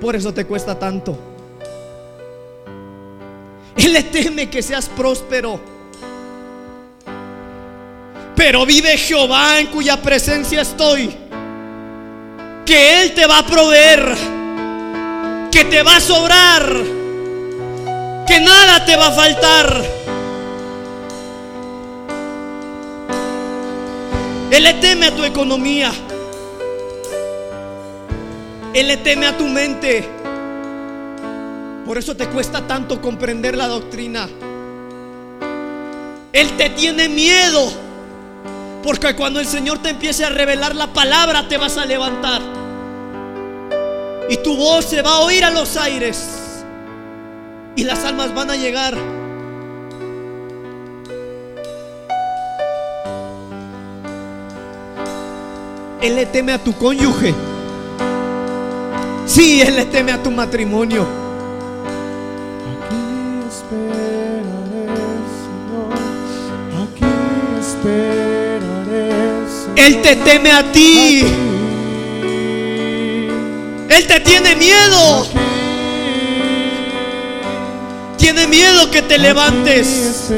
Por 0.00 0.16
eso 0.16 0.32
te 0.32 0.46
cuesta 0.46 0.78
tanto. 0.78 1.16
Él 3.76 3.92
le 3.92 4.02
teme 4.04 4.48
que 4.48 4.62
seas 4.62 4.88
próspero. 4.88 5.60
Pero 8.34 8.64
vive 8.64 8.96
Jehová 8.96 9.60
en 9.60 9.66
cuya 9.66 10.00
presencia 10.00 10.62
estoy. 10.62 11.14
Que 12.64 13.02
Él 13.02 13.14
te 13.14 13.26
va 13.26 13.38
a 13.38 13.46
proveer. 13.46 14.14
Que 15.50 15.64
te 15.64 15.82
va 15.82 15.96
a 15.96 16.00
sobrar. 16.00 16.66
Que 18.26 18.40
nada 18.40 18.84
te 18.86 18.96
va 18.96 19.08
a 19.08 19.12
faltar. 19.12 19.84
Él 24.50 24.64
le 24.64 24.74
teme 24.74 25.06
a 25.06 25.14
tu 25.14 25.24
economía. 25.24 25.92
Él 28.72 28.86
le 28.86 28.96
teme 28.98 29.26
a 29.26 29.36
tu 29.36 29.48
mente. 29.48 30.08
Por 31.84 31.98
eso 31.98 32.16
te 32.16 32.28
cuesta 32.28 32.66
tanto 32.66 33.00
comprender 33.00 33.56
la 33.56 33.66
doctrina. 33.66 34.28
Él 36.32 36.56
te 36.56 36.70
tiene 36.70 37.08
miedo. 37.08 37.68
Porque 38.82 39.14
cuando 39.14 39.40
el 39.40 39.46
Señor 39.46 39.78
te 39.78 39.90
empiece 39.90 40.24
a 40.24 40.30
revelar 40.30 40.74
la 40.76 40.92
palabra, 40.92 41.48
te 41.48 41.56
vas 41.56 41.76
a 41.76 41.84
levantar. 41.84 42.40
Y 44.28 44.36
tu 44.36 44.56
voz 44.56 44.84
se 44.84 45.02
va 45.02 45.16
a 45.16 45.20
oír 45.20 45.44
a 45.44 45.50
los 45.50 45.76
aires. 45.76 46.62
Y 47.74 47.82
las 47.82 48.04
almas 48.04 48.32
van 48.32 48.50
a 48.50 48.56
llegar. 48.56 48.96
Él 56.00 56.14
le 56.14 56.26
teme 56.26 56.52
a 56.52 56.58
tu 56.58 56.72
cónyuge. 56.74 57.49
Sí, 59.30 59.62
Él 59.62 59.76
le 59.76 59.84
teme 59.84 60.10
a 60.10 60.20
tu 60.20 60.32
matrimonio. 60.32 61.06
Aquí 62.66 62.96
esperaré, 63.48 64.88
Señor. 65.46 65.94
Aquí 66.82 67.06
esperaré, 67.60 69.06
Señor. 69.48 69.76
Él 69.76 70.02
te 70.02 70.16
teme 70.16 70.50
a 70.50 70.72
ti. 70.72 71.20
Aquí, 71.20 71.28
Él 73.88 74.04
te 74.08 74.18
tiene 74.18 74.56
miedo. 74.56 75.22
aquí, 75.22 75.38
Tiene 78.16 78.48
miedo 78.48 78.90
que 78.90 79.02
te 79.02 79.14
aquí 79.14 79.22
levantes. 79.22 80.32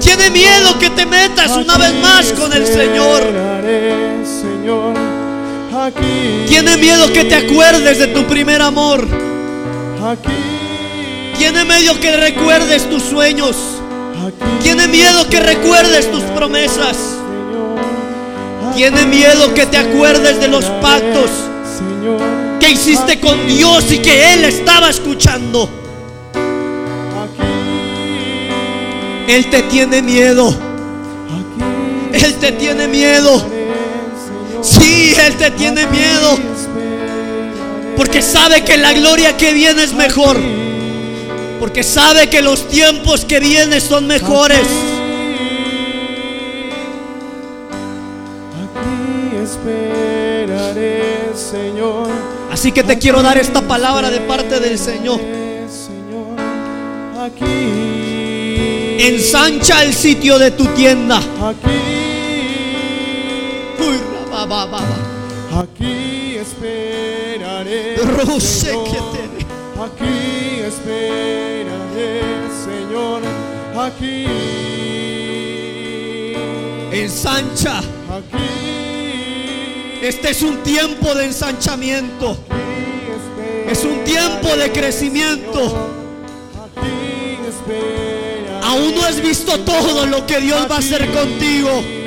Tiene 0.00 0.30
miedo 0.30 0.76
que 0.80 0.90
te 0.90 1.06
metas 1.06 1.52
una 1.52 1.78
vez 1.78 1.94
más 1.94 2.32
con 2.32 2.52
el 2.52 2.66
Señor. 2.66 3.22
Señor. 4.24 5.09
Aquí, 5.80 6.44
Tiene 6.46 6.76
miedo 6.76 7.10
que 7.10 7.24
te 7.24 7.34
acuerdes 7.34 7.98
de 7.98 8.08
tu 8.08 8.24
primer 8.26 8.60
amor. 8.60 9.08
aquí, 10.04 10.28
Tiene 11.38 11.64
miedo 11.64 11.98
que 11.98 12.14
recuerdes 12.16 12.90
tus 12.90 13.02
sueños. 13.02 13.56
Aquí 14.26 14.44
Tiene 14.62 14.88
miedo 14.88 15.26
que 15.30 15.40
recuerdes 15.40 16.10
tus 16.12 16.22
promesas. 16.24 16.98
Señor. 16.98 18.74
Tiene 18.74 19.06
miedo 19.06 19.54
que 19.54 19.64
te 19.64 19.78
acuerdes 19.78 20.38
de 20.38 20.48
los 20.48 20.66
pactos 20.82 21.30
Señor. 21.78 22.20
que 22.60 22.70
hiciste 22.72 23.18
con 23.18 23.46
Dios 23.46 23.90
y 23.90 24.00
que 24.00 24.34
Él 24.34 24.44
estaba 24.44 24.90
escuchando. 24.90 25.66
Él 29.28 29.48
te 29.48 29.62
tiene 29.62 30.02
miedo. 30.02 30.54
Él 32.12 32.34
te 32.34 32.52
tiene 32.52 32.86
miedo. 32.86 33.59
Sí, 34.62 35.14
Él 35.26 35.36
te 35.36 35.50
tiene 35.52 35.86
miedo. 35.86 36.38
Porque 37.96 38.22
sabe 38.22 38.64
que 38.64 38.76
la 38.76 38.92
gloria 38.92 39.36
que 39.36 39.52
viene 39.52 39.82
es 39.82 39.92
mejor. 39.92 40.38
Porque 41.58 41.82
sabe 41.82 42.28
que 42.30 42.40
los 42.40 42.68
tiempos 42.68 43.24
que 43.24 43.40
vienen 43.40 43.80
son 43.80 44.06
mejores. 44.06 44.66
Aquí 48.62 49.36
esperaré, 49.42 51.30
Señor. 51.34 52.08
Así 52.50 52.72
que 52.72 52.82
te 52.82 52.98
quiero 52.98 53.22
dar 53.22 53.38
esta 53.38 53.60
palabra 53.60 54.10
de 54.10 54.20
parte 54.20 54.60
del 54.60 54.78
Señor. 54.78 55.20
Ensancha 58.98 59.82
el 59.82 59.94
sitio 59.94 60.38
de 60.38 60.50
tu 60.50 60.66
tienda. 60.66 61.18
Aquí. 61.18 61.70
Uy, 63.78 63.96
Aquí 65.52 66.36
esperaré. 66.36 67.96
Señor. 68.40 68.88
Aquí 69.78 70.60
esperaré, 70.66 72.22
Señor. 72.64 73.22
Aquí. 73.76 74.26
Ensancha. 76.90 77.78
Aquí. 77.78 78.38
Este 80.02 80.30
es 80.30 80.40
un 80.40 80.62
tiempo 80.62 81.14
de 81.14 81.26
ensanchamiento. 81.26 82.38
Es 83.68 83.84
un 83.84 84.02
tiempo 84.04 84.56
de 84.56 84.72
crecimiento. 84.72 85.90
Aún 88.62 88.94
no 88.94 89.02
has 89.04 89.20
visto 89.20 89.60
todo 89.60 90.06
lo 90.06 90.26
que 90.26 90.40
Dios 90.40 90.66
va 90.70 90.76
a 90.76 90.78
hacer 90.78 91.10
contigo. 91.12 91.99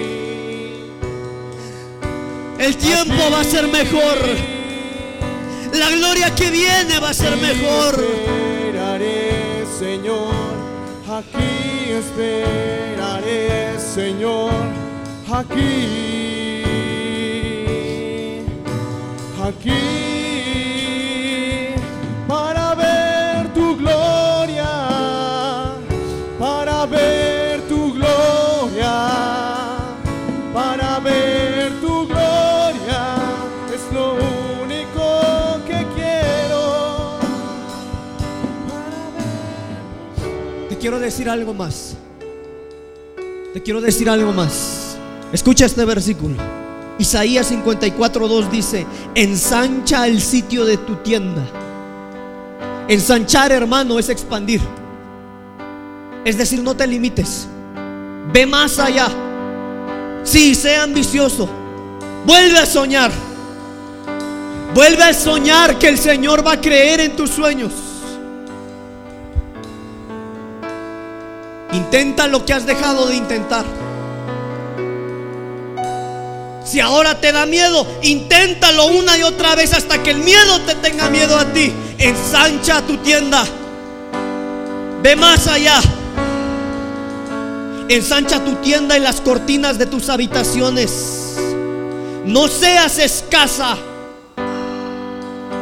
El 2.63 2.77
tiempo 2.77 3.29
va 3.29 3.41
a 3.41 3.43
ser 3.43 3.67
mejor. 3.67 4.17
La 5.73 5.89
gloria 5.89 6.33
que 6.33 6.49
viene 6.49 6.97
va 6.97 7.09
a 7.09 7.13
ser 7.13 7.35
mejor. 7.35 7.93
Esperaré, 7.93 9.65
Señor. 9.77 10.33
Aquí 11.09 11.91
esperaré, 11.91 13.77
Señor. 13.77 14.53
Aquí. 15.29 15.89
Aquí. 19.43 20.02
Decir 41.03 41.29
algo 41.29 41.53
más. 41.53 41.95
Te 43.53 43.61
quiero 43.61 43.81
decir 43.81 44.09
algo 44.09 44.33
más. 44.33 44.97
Escucha 45.31 45.65
este 45.65 45.85
versículo. 45.85 46.35
Isaías 46.97 47.51
54:2 47.51 48.49
dice, 48.49 48.85
ensancha 49.15 50.07
el 50.07 50.21
sitio 50.21 50.65
de 50.65 50.77
tu 50.77 50.95
tienda. 50.97 51.43
Ensanchar, 52.87 53.51
hermano, 53.51 53.99
es 53.99 54.09
expandir. 54.09 54.61
Es 56.25 56.37
decir, 56.37 56.61
no 56.61 56.75
te 56.75 56.87
limites. 56.87 57.47
Ve 58.31 58.45
más 58.45 58.79
allá. 58.79 59.09
Sí, 60.23 60.55
sea 60.55 60.83
ambicioso. 60.83 61.49
Vuelve 62.25 62.57
a 62.57 62.65
soñar. 62.65 63.11
Vuelve 64.73 65.03
a 65.03 65.13
soñar 65.13 65.77
que 65.77 65.89
el 65.89 65.97
Señor 65.97 66.45
va 66.45 66.53
a 66.53 66.61
creer 66.61 67.01
en 67.01 67.15
tus 67.15 67.29
sueños. 67.29 67.71
Intenta 71.93 72.25
lo 72.25 72.43
que 72.43 72.53
has 72.53 72.65
dejado 72.65 73.05
de 73.05 73.15
intentar. 73.17 73.63
Si 76.65 76.79
ahora 76.79 77.21
te 77.21 77.31
da 77.31 77.45
miedo, 77.45 77.85
inténtalo 78.01 78.87
una 78.87 79.15
y 79.15 79.21
otra 79.21 79.53
vez 79.53 79.75
hasta 79.75 80.01
que 80.01 80.09
el 80.09 80.17
miedo 80.17 80.59
te 80.61 80.73
tenga 80.73 81.11
miedo 81.11 81.37
a 81.37 81.45
ti. 81.45 81.71
Ensancha 81.99 82.81
tu 82.81 82.97
tienda. 82.97 83.45
Ve 85.03 85.15
más 85.15 85.45
allá. 85.45 85.79
Ensancha 87.87 88.43
tu 88.43 88.55
tienda 88.55 88.97
y 88.97 88.99
las 88.99 89.21
cortinas 89.21 89.77
de 89.77 89.85
tus 89.85 90.09
habitaciones. 90.09 91.35
No 92.25 92.47
seas 92.47 92.97
escasa. 92.97 93.77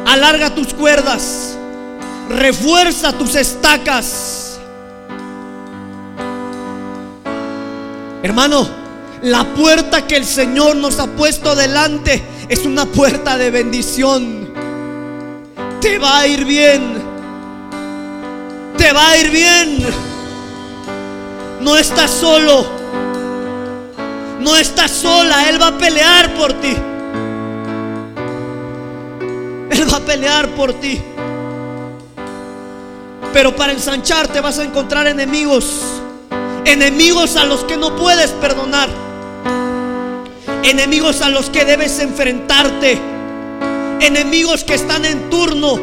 Alarga 0.06 0.54
tus 0.54 0.72
cuerdas. 0.72 1.58
Refuerza 2.30 3.12
tus 3.12 3.34
estacas. 3.34 4.41
Hermano, 8.22 8.68
la 9.22 9.44
puerta 9.44 10.06
que 10.06 10.16
el 10.16 10.24
Señor 10.24 10.76
nos 10.76 11.00
ha 11.00 11.06
puesto 11.08 11.56
delante 11.56 12.22
es 12.48 12.64
una 12.64 12.86
puerta 12.86 13.36
de 13.36 13.50
bendición. 13.50 14.48
Te 15.80 15.98
va 15.98 16.20
a 16.20 16.26
ir 16.28 16.44
bien. 16.44 17.02
Te 18.78 18.92
va 18.92 19.10
a 19.10 19.16
ir 19.18 19.30
bien. 19.30 19.78
No 21.60 21.76
estás 21.76 22.10
solo. 22.10 22.64
No 24.40 24.56
estás 24.56 24.92
sola. 24.92 25.48
Él 25.48 25.60
va 25.60 25.68
a 25.68 25.78
pelear 25.78 26.34
por 26.34 26.52
ti. 26.54 26.76
Él 29.70 29.92
va 29.92 29.96
a 29.96 30.00
pelear 30.00 30.48
por 30.50 30.74
ti. 30.74 31.00
Pero 33.32 33.56
para 33.56 33.72
ensancharte 33.72 34.40
vas 34.40 34.60
a 34.60 34.64
encontrar 34.64 35.08
enemigos. 35.08 36.02
Enemigos 36.64 37.36
a 37.36 37.44
los 37.44 37.64
que 37.64 37.76
no 37.76 37.96
puedes 37.96 38.30
perdonar. 38.30 38.88
Enemigos 40.62 41.22
a 41.22 41.28
los 41.28 41.50
que 41.50 41.64
debes 41.64 41.98
enfrentarte. 41.98 42.98
Enemigos 44.00 44.64
que 44.64 44.74
están 44.74 45.04
en 45.04 45.28
turno 45.28 45.78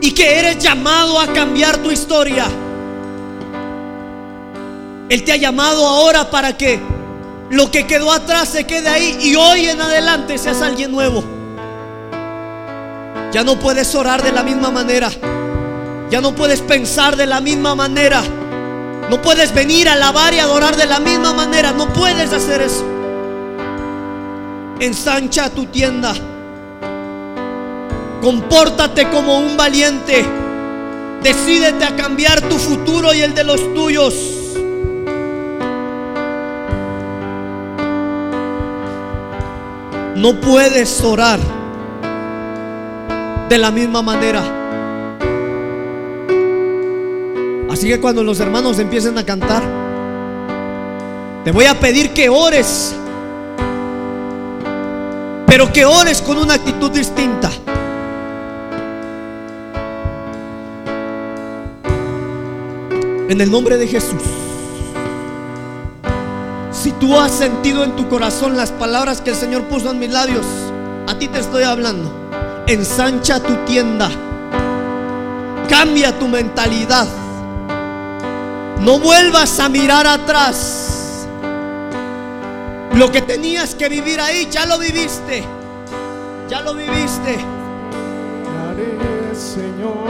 y 0.00 0.12
que 0.12 0.38
eres 0.38 0.58
llamado 0.58 1.20
a 1.20 1.32
cambiar 1.32 1.78
tu 1.78 1.90
historia. 1.90 2.46
Él 5.08 5.24
te 5.24 5.32
ha 5.32 5.36
llamado 5.36 5.86
ahora 5.86 6.30
para 6.30 6.56
que 6.56 6.80
lo 7.50 7.70
que 7.70 7.86
quedó 7.86 8.12
atrás 8.12 8.50
se 8.50 8.66
quede 8.66 8.88
ahí 8.88 9.18
y 9.20 9.34
hoy 9.34 9.66
en 9.66 9.80
adelante 9.80 10.36
seas 10.38 10.60
alguien 10.60 10.92
nuevo. 10.92 11.24
Ya 13.32 13.42
no 13.42 13.58
puedes 13.58 13.94
orar 13.94 14.22
de 14.22 14.32
la 14.32 14.42
misma 14.42 14.70
manera. 14.70 15.10
Ya 16.10 16.20
no 16.20 16.34
puedes 16.34 16.60
pensar 16.60 17.16
de 17.16 17.26
la 17.26 17.40
misma 17.40 17.74
manera. 17.74 18.22
No 19.10 19.22
puedes 19.22 19.54
venir 19.54 19.88
a 19.88 19.94
alabar 19.94 20.34
y 20.34 20.38
adorar 20.38 20.76
de 20.76 20.86
la 20.86 21.00
misma 21.00 21.32
manera. 21.32 21.72
No 21.72 21.92
puedes 21.92 22.32
hacer 22.32 22.60
eso. 22.60 22.84
Ensancha 24.80 25.48
tu 25.50 25.66
tienda. 25.66 26.14
Compórtate 28.20 29.08
como 29.08 29.38
un 29.38 29.56
valiente. 29.56 30.24
Decídete 31.22 31.84
a 31.84 31.96
cambiar 31.96 32.40
tu 32.42 32.58
futuro 32.58 33.14
y 33.14 33.22
el 33.22 33.34
de 33.34 33.44
los 33.44 33.74
tuyos. 33.74 34.14
No 40.14 40.40
puedes 40.40 41.00
orar 41.02 41.38
de 43.48 43.56
la 43.56 43.70
misma 43.70 44.02
manera. 44.02 44.67
Así 47.78 47.86
que 47.86 48.00
cuando 48.00 48.24
los 48.24 48.40
hermanos 48.40 48.80
empiecen 48.80 49.16
a 49.18 49.24
cantar, 49.24 49.62
te 51.44 51.52
voy 51.52 51.66
a 51.66 51.78
pedir 51.78 52.12
que 52.12 52.28
ores, 52.28 52.92
pero 55.46 55.72
que 55.72 55.84
ores 55.84 56.20
con 56.20 56.38
una 56.38 56.54
actitud 56.54 56.90
distinta. 56.90 57.48
En 63.28 63.40
el 63.40 63.48
nombre 63.48 63.76
de 63.76 63.86
Jesús. 63.86 64.22
Si 66.72 66.90
tú 66.90 67.16
has 67.16 67.30
sentido 67.30 67.84
en 67.84 67.94
tu 67.94 68.08
corazón 68.08 68.56
las 68.56 68.72
palabras 68.72 69.20
que 69.20 69.30
el 69.30 69.36
Señor 69.36 69.62
puso 69.68 69.92
en 69.92 70.00
mis 70.00 70.10
labios, 70.10 70.46
a 71.06 71.16
ti 71.16 71.28
te 71.28 71.38
estoy 71.38 71.62
hablando. 71.62 72.10
Ensancha 72.66 73.38
tu 73.38 73.54
tienda. 73.66 74.10
Cambia 75.68 76.18
tu 76.18 76.26
mentalidad. 76.26 77.06
No 78.80 78.98
vuelvas 78.98 79.58
a 79.60 79.68
mirar 79.68 80.06
atrás. 80.06 81.26
Lo 82.94 83.10
que 83.12 83.22
tenías 83.22 83.74
que 83.74 83.88
vivir 83.88 84.20
ahí, 84.20 84.48
ya 84.50 84.66
lo 84.66 84.78
viviste. 84.78 85.44
Ya 86.48 86.60
lo 86.62 86.74
viviste. 86.74 87.38
Señor. 89.38 90.08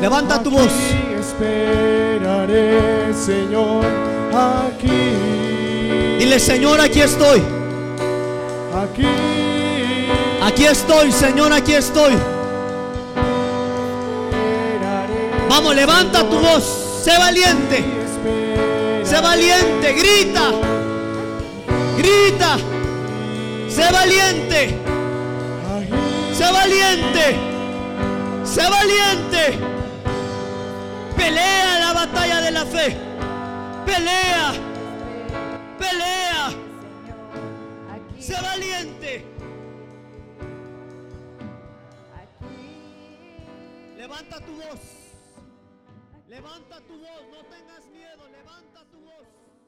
Levanta 0.00 0.42
tu 0.42 0.50
voz. 0.50 0.72
Esperaré, 1.18 3.14
Señor, 3.14 3.84
aquí. 4.34 6.18
Dile, 6.18 6.40
Señor, 6.40 6.80
aquí 6.80 7.00
estoy. 7.00 7.40
Aquí. 8.82 9.06
Aquí 10.42 10.64
estoy, 10.64 11.12
Señor, 11.12 11.52
aquí 11.52 11.72
estoy. 11.74 12.14
Vamos, 15.48 15.74
levanta 15.74 16.28
tu 16.28 16.38
voz. 16.38 16.64
Sé 17.02 17.16
valiente. 17.16 18.03
Sé 19.14 19.20
valiente. 19.20 19.92
Grita. 19.92 20.50
Grita. 21.96 22.56
Sé 23.68 23.92
valiente. 23.92 24.60
Sé 26.32 26.52
valiente. 26.52 27.24
Sé 28.44 28.68
valiente. 28.68 29.58
Pelea 31.16 31.78
la 31.78 31.92
batalla 31.92 32.40
de 32.40 32.50
la 32.50 32.66
fe. 32.66 32.96
Pelea. 33.86 34.52
Pelea. 35.78 36.50
Sé 38.18 38.34
valiente. 38.42 39.24
Levanta 43.96 44.40
tu 44.40 44.56
voz. 44.56 44.80
Levanta 46.26 46.80
tu 46.80 46.98
voz. 46.98 47.22
No 47.30 47.44
tengas 47.44 47.84
miedo. 47.92 48.28
Levanta 48.28 48.63